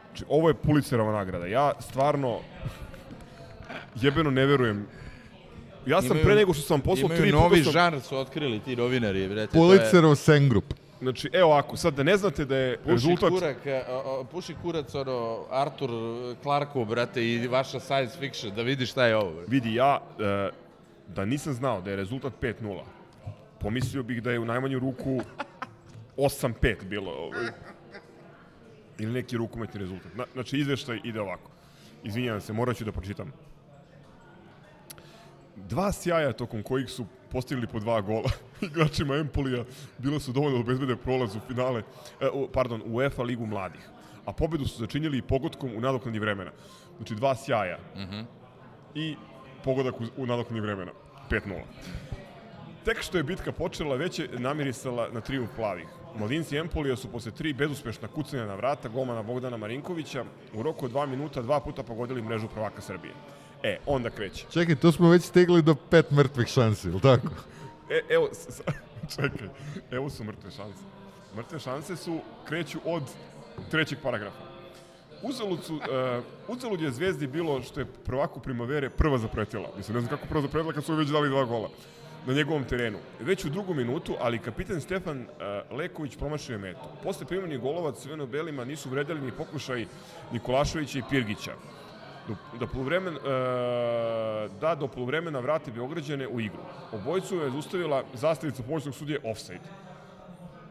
Znači, 0.07 0.25
ovo 0.29 0.47
je 0.47 0.53
Pulicerova 0.53 1.11
nagrada. 1.13 1.45
Ja 1.45 1.71
stvarno 1.79 2.39
jebeno 3.95 4.31
ne 4.31 4.45
verujem. 4.45 4.87
Ja 5.85 6.01
sam 6.01 6.07
Imaju- 6.07 6.23
pre 6.23 6.35
nego 6.35 6.53
što 6.53 6.63
sam 6.63 6.81
poslao 6.81 7.05
Imaju 7.05 7.21
tri 7.21 7.31
novi 7.31 7.49
puta 7.49 7.63
sam, 7.63 7.71
žanr 7.71 7.99
su 7.99 8.17
otkrili 8.17 8.59
ti 8.59 8.75
novinari, 8.75 9.27
brate. 9.27 9.51
to 9.51 9.57
je- 9.57 9.77
Pulicerov 9.79 10.15
Sengrup. 10.15 10.63
Znači, 11.01 11.29
evo 11.33 11.51
ovako, 11.51 11.77
sad 11.77 11.93
da 11.93 12.03
ne 12.03 12.17
znate 12.17 12.45
da 12.45 12.55
je 12.55 12.77
Puši 12.77 12.91
rezultat... 12.91 13.29
kurak, 13.29 13.65
e, 13.65 13.83
o, 13.89 14.19
o, 14.19 14.23
puši 14.23 14.55
kurac, 14.61 14.95
ono, 14.95 15.45
Artur 15.51 15.89
Clarku, 16.43 16.85
brate, 16.85 17.25
i 17.25 17.47
vaša 17.47 17.79
science 17.79 18.17
fiction, 18.19 18.55
da 18.55 18.61
vidi 18.61 18.85
šta 18.85 19.05
je 19.05 19.15
ovo. 19.17 19.31
Brate. 19.31 19.51
Vidi, 19.51 19.73
ja 19.75 19.99
e, 20.19 20.49
da 21.07 21.25
nisam 21.25 21.53
znao 21.53 21.81
da 21.81 21.89
je 21.89 21.95
rezultat 21.95 22.33
5-0, 22.41 22.81
pomislio 23.59 24.03
bih 24.03 24.23
da 24.23 24.31
je 24.31 24.39
u 24.39 24.45
najmanju 24.45 24.79
ruku 24.79 25.21
8-5 26.21 26.85
bilo. 26.85 27.11
Ovaj. 27.11 27.47
Ili 28.99 29.13
neki 29.13 29.37
rukometni 29.37 29.79
rezultat. 29.79 30.15
Na, 30.15 30.25
znači, 30.33 30.57
izveštaj 30.57 30.99
ide 31.03 31.21
ovako. 31.21 31.51
Izvinjavam 32.03 32.41
se, 32.41 32.53
morat 32.53 32.77
ću 32.77 32.85
da 32.85 32.91
pročitam. 32.91 33.33
Dva 35.55 35.91
sjaja 35.91 36.33
tokom 36.33 36.63
kojih 36.63 36.89
su 36.89 37.05
postigli 37.31 37.67
po 37.67 37.79
dva 37.79 38.01
gola. 38.01 38.29
Igračima 38.61 39.15
Empolija 39.15 39.65
bilo 39.97 40.19
su 40.19 40.31
dovoljno 40.31 40.57
da 40.57 40.61
obezbede 40.61 40.95
prolaz 40.95 41.35
u 41.35 41.39
finale, 41.47 41.83
e, 42.21 42.29
pardon, 42.53 42.81
u 42.85 42.95
UEFA 42.95 43.23
ligu 43.23 43.45
mladih. 43.45 43.89
A 44.25 44.33
pobedu 44.33 44.65
su 44.65 44.79
začinjeli 44.79 45.17
i 45.17 45.21
pogodkom 45.21 45.71
u 45.75 45.81
nadoknadi 45.81 46.19
vremena. 46.19 46.51
Znači, 46.97 47.15
dva 47.15 47.35
sjaja 47.35 47.79
i 48.95 49.15
pogodak 49.63 50.01
u, 50.01 50.03
u 50.17 50.25
nadoknadi 50.25 50.61
vremena. 50.61 50.91
5-0. 51.29 51.61
Tek 52.85 53.01
što 53.01 53.17
je 53.17 53.23
bitka 53.23 53.51
počela, 53.51 53.95
već 53.95 54.19
je 54.19 54.29
namirisala 54.39 55.09
na 55.13 55.21
trijumf 55.21 55.49
plavih. 55.55 55.87
Mladinci 56.15 56.57
Empolija 56.57 56.95
su 56.95 57.07
posle 57.07 57.31
tri 57.31 57.53
bezuspešna 57.53 58.07
kucanja 58.07 58.45
na 58.45 58.55
vrata 58.55 58.89
golmana 58.89 59.21
Bogdana 59.21 59.57
Marinkovića 59.57 60.25
u 60.53 60.63
roku 60.63 60.85
od 60.85 60.91
dva 60.91 61.05
minuta 61.05 61.41
dva 61.41 61.59
puta 61.59 61.83
pogodili 61.83 62.21
mrežu 62.21 62.47
prvaka 62.47 62.81
Srbije. 62.81 63.13
E, 63.63 63.77
onda 63.85 64.09
kreće. 64.09 64.45
Čekaj, 64.51 64.75
tu 64.75 64.91
smo 64.91 65.09
već 65.09 65.23
stigli 65.23 65.61
do 65.61 65.75
pet 65.75 66.11
mrtvih 66.11 66.47
šansi, 66.47 66.87
ili 66.87 67.01
tako? 67.01 67.27
E, 67.89 68.01
evo, 68.09 68.29
čekaj, 69.15 69.47
evo 69.91 70.09
su 70.09 70.23
mrtve 70.23 70.51
šanse. 70.51 70.83
Mrtve 71.35 71.59
šanse 71.59 71.95
su, 71.95 72.19
kreću 72.45 72.79
od 72.85 73.03
trećeg 73.71 73.97
paragrafa. 74.03 74.51
Uzalud, 75.23 75.63
su, 75.63 75.75
uh, 75.75 75.81
uzalud 76.47 76.81
je 76.81 76.91
Zvezdi 76.91 77.27
bilo 77.27 77.61
što 77.61 77.79
je 77.79 77.85
prvaku 78.05 78.39
primavere 78.39 78.89
prva 78.89 79.17
zapretila. 79.17 79.69
Mislim, 79.77 79.95
ne 79.95 80.01
znam 80.01 80.09
kako 80.09 80.27
prva 80.27 80.41
zapretila 80.41 80.73
kad 80.73 80.83
su 80.83 80.95
već 80.95 81.09
dali 81.09 81.29
dva 81.29 81.45
gola 81.45 81.69
na 82.25 82.33
njegovom 82.33 82.63
terenu. 82.63 82.97
Već 83.19 83.45
u 83.45 83.49
drugu 83.49 83.73
minutu, 83.73 84.15
ali 84.19 84.39
kapitan 84.39 84.81
Stefan 84.81 85.21
uh, 85.21 85.77
Leković 85.77 86.17
promašio 86.17 86.53
je 86.53 86.57
metu. 86.57 86.85
Posle 87.03 87.25
primanja 87.25 87.57
golova 87.57 87.91
crveno-belima 87.91 88.65
nisu 88.65 88.89
vredeli 88.89 89.21
ni 89.21 89.31
pokušaj 89.31 89.85
Nikolaševića 90.31 90.99
i 90.99 91.03
Pirgića. 91.09 91.51
Do, 92.27 92.35
da, 92.59 92.67
poluvremen, 92.67 93.15
e, 93.15 93.19
da 94.61 94.75
do 94.75 94.87
poluvremena 94.87 95.39
vrate 95.39 95.71
Beograđane 95.71 96.27
u 96.27 96.39
igru. 96.39 96.61
Obojicu 96.91 97.35
je 97.35 97.49
zaustavila 97.49 98.03
zastavica 98.13 98.63
pomoćnog 98.63 98.95
sudije 98.95 99.19
offside. 99.23 99.59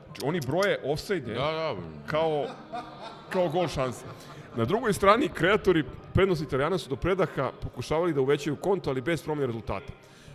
Znači, 0.05 0.21
oni 0.25 0.41
broje 0.47 0.79
offside 0.85 1.35
Da, 1.35 1.41
da, 1.41 1.77
kao, 2.07 2.47
kao 3.31 3.49
gol 3.49 3.69
šanse. 3.69 4.05
Na 4.57 4.65
drugoj 4.65 4.93
strani, 4.93 5.29
kreatori 5.29 5.85
prednosti 6.15 6.45
Italijana 6.45 6.79
su 6.79 6.89
do 6.89 6.97
predaha 6.97 7.51
pokušavali 7.63 8.15
da 8.15 8.21
uvećaju 8.21 8.57
konto, 8.57 8.91
ali 8.91 9.01
bez 9.01 9.23
promjene 9.23 9.47
rezultata. 9.47 9.93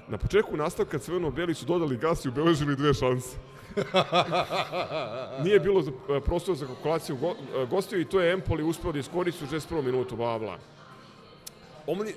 Na 0.08 0.18
početku 0.18 0.58
nastavka 0.58 1.00
crveno-beli 1.00 1.54
su 1.54 1.66
dodali 1.66 1.98
gas 1.98 2.26
i 2.26 2.30
ubeležili 2.30 2.76
dve 2.76 2.94
šanse. 2.94 3.38
Nije 5.44 5.60
bilo 5.60 5.82
e, 5.82 6.20
prostora 6.22 6.56
za 6.56 6.66
kalkulaciju 6.66 7.18
e, 7.24 7.66
gostiju 7.66 8.02
i 8.02 8.06
to 8.06 8.22
je 8.22 8.34
Empoli 8.34 8.64
uspeo 8.64 8.92
da 8.92 9.00
iskoristi 9.00 9.44
u 9.44 9.48
61. 9.48 9.82
minutu, 9.82 10.16
bla, 10.16 10.40
bla. 10.40 10.58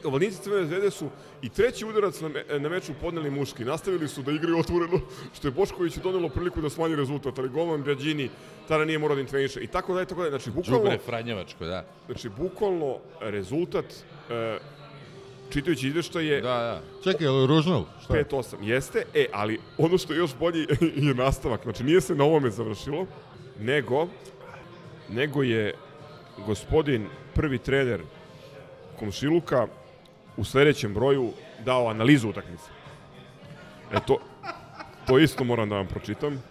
Omladinci 0.05 0.43
Crvene 0.43 0.67
zvezde 0.67 0.91
su 0.91 1.09
i 1.43 1.49
treći 1.49 1.87
udarac 1.87 2.21
na, 2.21 2.29
me, 2.29 2.45
na 2.59 2.69
meču 2.69 2.93
podneli 3.01 3.31
muški. 3.31 3.65
Nastavili 3.65 4.09
su 4.09 4.23
da 4.23 4.33
igraju 4.33 4.59
otvoreno, 4.59 5.01
što 5.35 5.49
je 5.49 5.53
Boškoviću 5.53 6.01
donelo 6.01 6.29
priliku 6.29 6.61
da 6.61 6.71
smanji 6.71 6.97
rezultat, 6.97 7.39
ali 7.39 7.49
golman 7.49 7.83
Bjađini 7.83 8.31
tada 8.69 8.85
nije 8.85 8.99
morao 8.99 9.15
da 9.15 9.21
interveniše. 9.21 9.61
I 9.61 9.67
tako 9.67 9.95
dalje, 9.95 10.07
tako 10.07 10.21
dalje. 10.21 10.31
Znači, 10.31 10.51
bukvalno, 10.51 10.85
Đubre 10.85 10.99
Franjevačko, 10.99 11.65
da. 11.65 11.85
znači, 12.07 12.29
bukvalno 12.29 12.97
rezultat, 13.21 13.85
e, 14.31 14.59
čitajući 15.51 15.89
izveštaje, 15.89 16.41
Da, 16.41 16.49
da. 16.49 16.81
Čekaj, 17.05 17.27
je 17.27 17.31
li? 17.31 17.47
Šta? 18.03 18.15
5-8. 18.15 18.55
Jeste, 18.63 19.05
e, 19.15 19.27
ali 19.33 19.61
ono 19.79 19.99
što 19.99 20.13
je 20.13 20.19
još 20.19 20.35
bolje 20.35 20.67
je 20.97 21.15
nastavak. 21.15 21.63
Znači, 21.63 21.85
nije 21.85 22.01
se 22.01 22.15
na 22.15 22.25
ovome 22.25 22.51
završilo, 22.51 23.07
nego, 23.61 24.09
nego 25.09 25.43
je 25.43 25.75
gospodin 26.47 27.07
prvi 27.35 27.59
trener 27.59 28.01
Komšiluka 28.99 29.67
u 30.37 30.45
sledećem 30.45 30.95
broju 30.95 31.31
dao 31.65 31.89
analizu 31.89 32.29
utakmice. 32.29 32.65
E 33.93 33.97
to, 34.07 34.19
to 35.07 35.19
isto 35.19 35.45
moram 35.45 35.69
da 35.69 35.77
vam 35.77 35.87
pročitam, 35.87 36.43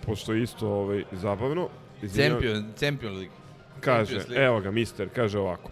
pošto 0.00 0.32
je 0.32 0.42
isto 0.42 0.68
ovaj, 0.68 1.04
zabavno. 1.12 1.68
Izvinjavam- 2.02 2.30
Champion, 2.32 2.72
Champion 2.76 3.12
League. 3.12 3.32
Kaže, 3.80 4.04
Champions 4.06 4.28
League. 4.28 4.44
evo 4.44 4.60
ga, 4.60 4.70
mister, 4.70 5.08
kaže 5.14 5.38
ovako. 5.38 5.70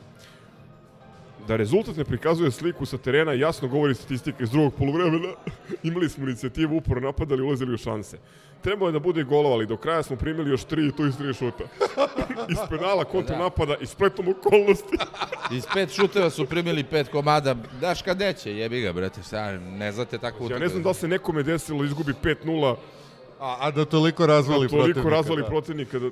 Da 1.48 1.56
rezultat 1.56 1.96
ne 1.96 2.04
prikazuje 2.04 2.50
sliku 2.50 2.86
sa 2.86 2.98
terena 2.98 3.32
jasno 3.32 3.68
govori 3.68 3.94
statistika 3.94 4.42
iz 4.42 4.50
drugog 4.50 4.74
poluvremena. 4.74 5.28
Imali 5.82 6.08
smo 6.08 6.24
inicijativu, 6.24 6.76
uporo 6.76 7.00
napadali, 7.00 7.42
ulazili 7.42 7.74
u 7.74 7.78
šanse. 7.78 8.18
Trebalo 8.62 8.88
je 8.88 8.92
da 8.92 8.98
bude 8.98 9.24
golova, 9.24 9.54
ali 9.54 9.66
do 9.66 9.76
kraja 9.76 10.02
smo 10.02 10.16
primili 10.16 10.50
još 10.50 10.64
tri 10.64 10.86
i 10.86 10.92
to 10.92 11.06
iz 11.06 11.16
tri 11.16 11.34
šuta. 11.34 11.64
iz 12.52 12.58
penala, 12.70 13.04
kontra 13.04 13.38
napada 13.38 13.76
i 13.80 13.86
spletom 13.86 14.28
okolnosti. 14.28 14.96
Iz 15.56 15.64
pet 15.74 15.94
šuteva 15.94 16.30
su 16.30 16.46
primili 16.46 16.84
pet 16.84 17.08
komada. 17.08 17.54
Daš 17.80 18.02
kad 18.02 18.18
neće, 18.18 18.56
jebi 18.56 18.80
ga, 18.80 18.92
brate, 18.92 19.22
sad 19.22 19.62
ne 19.62 19.92
znate 19.92 20.18
tako 20.18 20.48
ja 20.50 20.58
ne 20.58 20.68
znam 20.68 20.82
da 20.82 20.94
se 20.94 21.08
nekome 21.08 21.42
desilo 21.42 21.84
izgubi 21.84 22.12
5-0, 22.22 22.76
A, 23.40 23.56
a 23.60 23.70
da 23.70 23.84
toliko 23.84 24.26
razvali 24.26 24.66
a 24.66 24.68
toliko 24.68 24.84
protivnika, 24.84 25.16
razvali 25.16 25.42
da. 25.42 25.48
protivnika 25.48 25.98
da... 25.98 26.10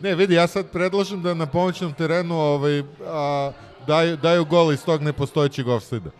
Ne, 0.00 0.14
vidi, 0.14 0.34
ja 0.34 0.46
sad 0.46 0.70
predlažem 0.70 1.22
da 1.22 1.34
na 1.34 1.46
pomoćnom 1.46 1.92
terenu 1.92 2.34
ovaj, 2.34 2.82
a, 3.04 3.52
daju, 3.86 4.16
daju 4.16 4.44
gol 4.44 4.72
iz 4.72 4.84
tog 4.84 5.02
nepostojećeg 5.02 5.68
offside 5.68 6.10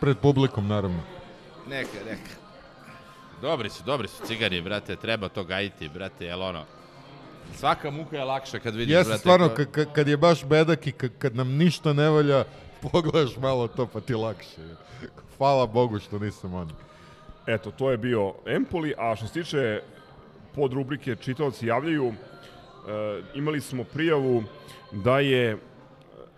Pred 0.00 0.18
publikom, 0.18 0.68
naravno. 0.68 1.00
Neka, 1.68 1.98
neka. 2.06 2.30
Dobri 3.40 3.70
su, 3.70 3.82
dobri 3.84 4.08
su 4.08 4.26
cigari, 4.26 4.60
brate, 4.60 4.96
treba 4.96 5.28
to 5.28 5.44
gajiti, 5.44 5.88
brate, 5.88 6.24
jel 6.26 6.42
ono... 6.42 6.64
Svaka 7.54 7.90
muka 7.90 8.16
je 8.16 8.24
lakša 8.24 8.58
kad 8.58 8.74
vidiš, 8.74 8.94
Jeste 8.94 9.08
brate. 9.08 9.20
stvarno, 9.20 9.48
ko- 9.48 9.54
ka- 9.54 9.66
ka- 9.66 9.92
kad 9.92 10.08
je 10.08 10.16
baš 10.16 10.44
bedak 10.44 10.86
i 10.86 10.92
ka- 10.92 11.10
kad 11.18 11.36
nam 11.36 11.48
ništa 11.50 11.92
ne 11.92 12.08
valja, 12.08 12.44
pogledaš 12.82 13.36
malo 13.36 13.68
to 13.68 13.86
pa 13.86 14.00
ti 14.00 14.14
lakše. 14.14 14.60
Hvala 15.38 15.66
Bogu 15.66 15.98
što 15.98 16.18
nisam 16.18 16.54
on. 16.54 16.70
Eto, 17.46 17.70
to 17.70 17.90
je 17.90 17.96
bio 17.96 18.34
Empoli, 18.46 18.94
a 18.98 19.16
što 19.16 19.26
se 19.26 19.32
tiče 19.32 19.80
pod 20.54 20.72
rubrike 20.72 21.16
Čitaoci 21.16 21.66
javljaju, 21.66 22.08
e, 22.08 22.14
imali 23.34 23.60
smo 23.60 23.84
prijavu 23.84 24.44
da 24.92 25.20
je 25.20 25.58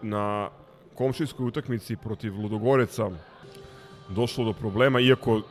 na 0.03 0.51
komšijskoj 0.95 1.47
utakmici 1.47 1.97
protiv 1.97 2.41
Ludogoreca 2.41 3.11
došlo 4.09 4.45
do 4.45 4.53
problema, 4.53 5.01
iako 5.01 5.43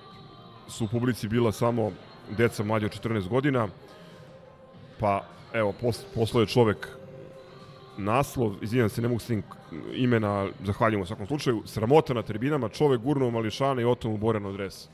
su 0.67 0.85
u 0.85 0.88
publici 0.88 1.27
bila 1.27 1.51
samo 1.51 1.91
deca 2.38 2.63
mlađe 2.63 2.85
od 2.85 3.03
14 3.03 3.27
godina, 3.27 3.67
pa 4.99 5.26
evo, 5.53 5.73
pos, 5.81 6.05
poslao 6.15 6.41
je 6.41 6.47
čovek 6.47 6.88
naslov, 7.97 8.55
izvinjam 8.61 8.89
se, 8.89 9.01
ne 9.01 9.07
mogu 9.07 9.19
s 9.19 9.27
tim 9.27 9.43
imena, 9.93 10.47
zahvaljujem 10.63 11.01
u 11.01 11.05
svakom 11.05 11.27
slučaju, 11.27 11.63
sramota 11.65 12.13
na 12.13 12.22
tribinama, 12.22 12.69
čovek 12.69 13.01
gurnuo 13.01 13.31
mališana 13.31 13.81
i 13.81 13.85
otom 13.85 14.13
u 14.13 14.17
Borano 14.17 14.51
dres. 14.51 14.88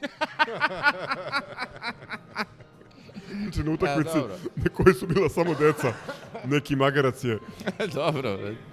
znači 3.42 3.62
na 3.62 3.72
utakmici 3.72 4.14
dobro. 4.14 4.36
na 4.56 4.70
kojoj 4.74 4.94
su 4.94 5.06
bila 5.06 5.28
samo 5.28 5.54
deca, 5.54 5.92
neki 6.44 6.76
magarac 6.76 7.24
je 7.24 7.38
Dobro, 7.94 8.36
brate. 8.36 8.69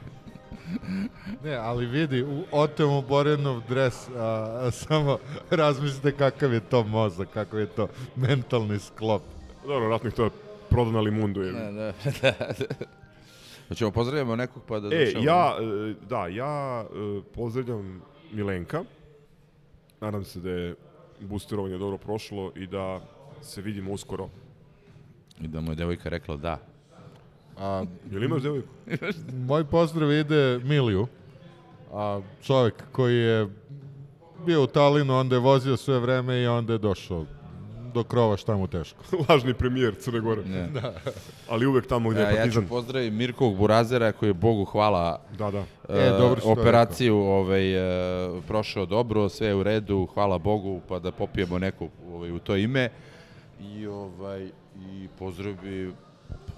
Ne, 1.44 1.56
ali 1.56 1.86
vidi, 1.86 2.24
u 2.24 2.44
Otemu 2.52 3.02
Borenov 3.02 3.62
dres, 3.70 4.10
a, 4.10 4.14
a 4.62 4.72
samo 4.72 5.18
razmislite 5.50 6.18
kakav 6.18 6.54
je 6.54 6.60
to 6.60 6.84
mozak, 6.84 7.30
kakav 7.34 7.60
je 7.60 7.66
to 7.66 7.88
mentalni 8.16 8.80
sklop. 8.80 9.22
Dobro, 9.68 9.90
ratnik 9.90 10.14
to 10.14 10.24
je 10.24 10.30
prodan 10.70 10.94
na 10.94 11.00
limundu. 11.00 11.42
Je. 11.42 11.52
Da, 11.52 11.72
da, 11.72 11.94
da. 12.22 12.34
Hoćemo 13.68 13.92
pozdravimo 13.92 14.36
nekog 14.36 14.64
pa 14.68 14.80
da 14.80 14.96
E, 14.96 15.14
ja, 15.22 15.56
e, 15.60 15.94
da, 16.10 16.28
ja 16.28 16.86
e, 16.86 17.22
pozdravljam 17.36 18.02
Milenka. 18.32 18.84
Nadam 20.02 20.24
se 20.24 20.40
da 20.40 20.50
je 20.50 20.76
boosterovanje 21.20 21.78
dobro 21.78 21.98
prošlo 21.98 22.52
i 22.56 22.68
da 22.68 23.02
se 23.42 23.62
vidimo 23.62 23.92
uskoro. 23.92 24.30
I 25.42 25.48
da 25.48 25.62
mu 25.62 25.72
je 25.72 25.76
devojka 25.76 26.10
rekla 26.10 26.38
da. 26.38 26.60
A, 27.58 27.86
Jel 28.12 28.24
imaš 28.26 28.42
devojku? 28.42 28.68
moj 29.38 29.64
pozdrav 29.64 30.12
ide 30.12 30.60
Miliju, 30.60 31.08
a 31.94 32.22
čovjek 32.44 32.84
koji 32.92 33.16
je 33.16 33.48
bio 34.46 34.64
u 34.64 34.68
Talinu, 34.68 35.14
onda 35.16 35.36
je 35.36 35.40
vozio 35.40 35.78
sve 35.78 36.00
vreme 36.00 36.42
i 36.42 36.48
onda 36.48 36.74
je 36.74 36.80
došao 36.80 37.26
do 37.94 38.04
krova 38.04 38.38
šta 38.38 38.56
mu 38.56 38.68
teško. 38.68 39.04
Lažni 39.30 39.54
premijer 39.54 39.96
Crne 39.96 40.20
Gore. 40.20 40.42
Ne. 40.44 40.68
Da. 40.68 40.94
Ali 41.50 41.66
uvek 41.66 41.88
tamo 41.88 42.10
gde 42.10 42.22
Ja, 42.22 42.28
je 42.28 42.30
ja 42.30 42.38
ću 42.38 42.44
Partizan. 42.44 42.68
pozdraviti 42.68 43.12
Mirkovog 43.12 43.58
Burazera 43.58 44.12
koji 44.12 44.30
je 44.30 44.34
Bogu 44.34 44.66
hvala 44.66 45.22
Da, 45.38 45.52
da. 45.52 45.64
E, 45.90 45.98
e, 45.98 46.10
dobro 46.10 46.42
operaciju 46.46 47.18
ovaj, 47.18 47.74
e, 47.74 48.42
prošao 48.42 48.86
dobro, 48.86 49.30
sve 49.30 49.48
je 49.48 49.56
u 49.56 49.64
redu, 49.64 50.08
hvala 50.14 50.38
Bogu, 50.38 50.82
pa 50.88 51.00
da 51.00 51.12
popijemo 51.12 51.60
neko 51.60 51.88
ovaj, 52.08 52.32
u 52.32 52.40
to 52.40 52.56
ime. 52.56 52.90
I, 53.62 53.88
ovaj, 53.88 54.50
i 54.78 55.08
pozdravi 55.20 55.92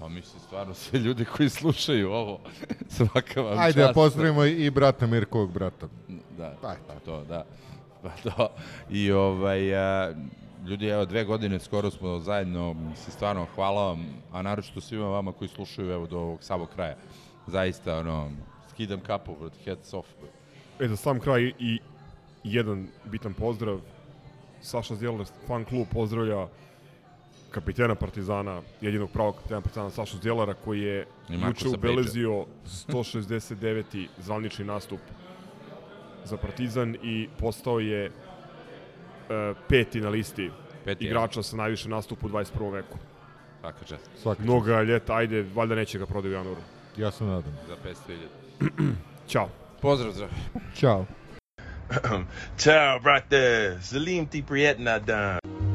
Pa 0.00 0.08
mislim, 0.08 0.40
stvarno, 0.40 0.74
sve 0.74 0.98
ljudi 0.98 1.24
koji 1.24 1.48
slušaju 1.48 2.12
ovo, 2.12 2.40
svaka 2.96 3.40
vam 3.40 3.58
Ajde, 3.58 3.80
da 3.80 3.86
čast. 3.86 3.94
pozdravimo 3.94 4.44
i 4.44 4.70
brata 4.70 5.06
Mirkovog 5.06 5.52
brata. 5.52 5.88
Da, 6.38 6.54
pa 6.62 6.94
to, 7.04 7.24
da. 7.24 7.44
Pa 8.02 8.30
to. 8.30 8.48
I 8.90 9.12
ovaj, 9.12 9.76
a, 9.76 10.14
ljudi, 10.66 10.86
evo, 10.86 11.04
dve 11.04 11.24
godine 11.24 11.58
skoro 11.58 11.90
smo 11.90 12.18
zajedno, 12.18 12.72
mislim, 12.74 13.12
stvarno, 13.12 13.46
hvala 13.54 13.86
vam, 13.86 14.06
a 14.32 14.42
naročito 14.42 14.80
svima 14.80 15.06
vama 15.06 15.32
koji 15.32 15.48
slušaju, 15.48 15.90
evo, 15.90 16.06
do 16.06 16.18
ovog 16.18 16.42
samog 16.42 16.68
kraja. 16.74 16.96
Zaista, 17.46 17.98
ono, 17.98 18.30
skidam 18.70 19.00
kapu, 19.00 19.36
brate, 19.40 19.56
heads 19.64 19.94
off. 19.94 20.08
E, 20.80 20.88
za 20.88 20.96
sam 20.96 21.20
kraj 21.20 21.52
i 21.58 21.78
jedan 22.44 22.86
bitan 23.04 23.34
pozdrav. 23.34 23.80
Saša 24.62 24.94
Zdjelar 24.94 25.26
fan 25.46 25.64
klub 25.64 25.86
pozdravlja 25.92 26.46
kapitena 27.50 27.94
Partizana, 27.94 28.62
jedinog 28.80 29.10
pravog 29.10 29.34
kapitena 29.36 29.60
Partizana 29.60 29.90
Sašu 29.90 30.16
Zdjelara 30.16 30.54
koji 30.54 30.80
je 30.80 31.06
juče 31.28 31.68
ubelezio 31.68 32.46
169. 32.88 34.06
zvanični 34.18 34.64
nastup 34.64 35.00
za 36.24 36.36
Partizan 36.36 36.96
i 37.02 37.28
postao 37.38 37.80
je 37.80 38.06
e, 38.06 38.10
peti 39.68 40.00
na 40.00 40.08
listi 40.08 40.50
Peti, 40.84 41.04
igrača 41.04 41.42
sa 41.42 41.56
najviše 41.56 41.88
nastupa 41.88 42.26
u 42.26 42.30
21. 42.30 42.72
veku. 42.72 42.98
Svaka 43.60 43.84
čast. 43.84 44.10
Svaka 44.22 44.42
Mnoga 44.42 44.82
ljeta, 44.82 45.14
ajde, 45.14 45.42
valjda 45.54 45.74
neće 45.74 45.98
ga 45.98 46.06
prodaju 46.06 46.34
u 46.34 46.36
januaru. 46.36 46.60
Ja 46.96 47.10
se 47.10 47.24
nadam. 47.24 47.58
Za 47.68 47.76
500.000. 48.60 48.92
Ćao. 49.32 49.48
Pozdrav, 49.80 50.12
zdrav. 50.12 50.28
Ćao. 50.76 51.06
Ciao, 52.62 53.00
brate. 53.00 53.78
Salim 53.82 54.26
ti 54.26 54.44
prijetna 54.48 54.98
dan. 54.98 55.69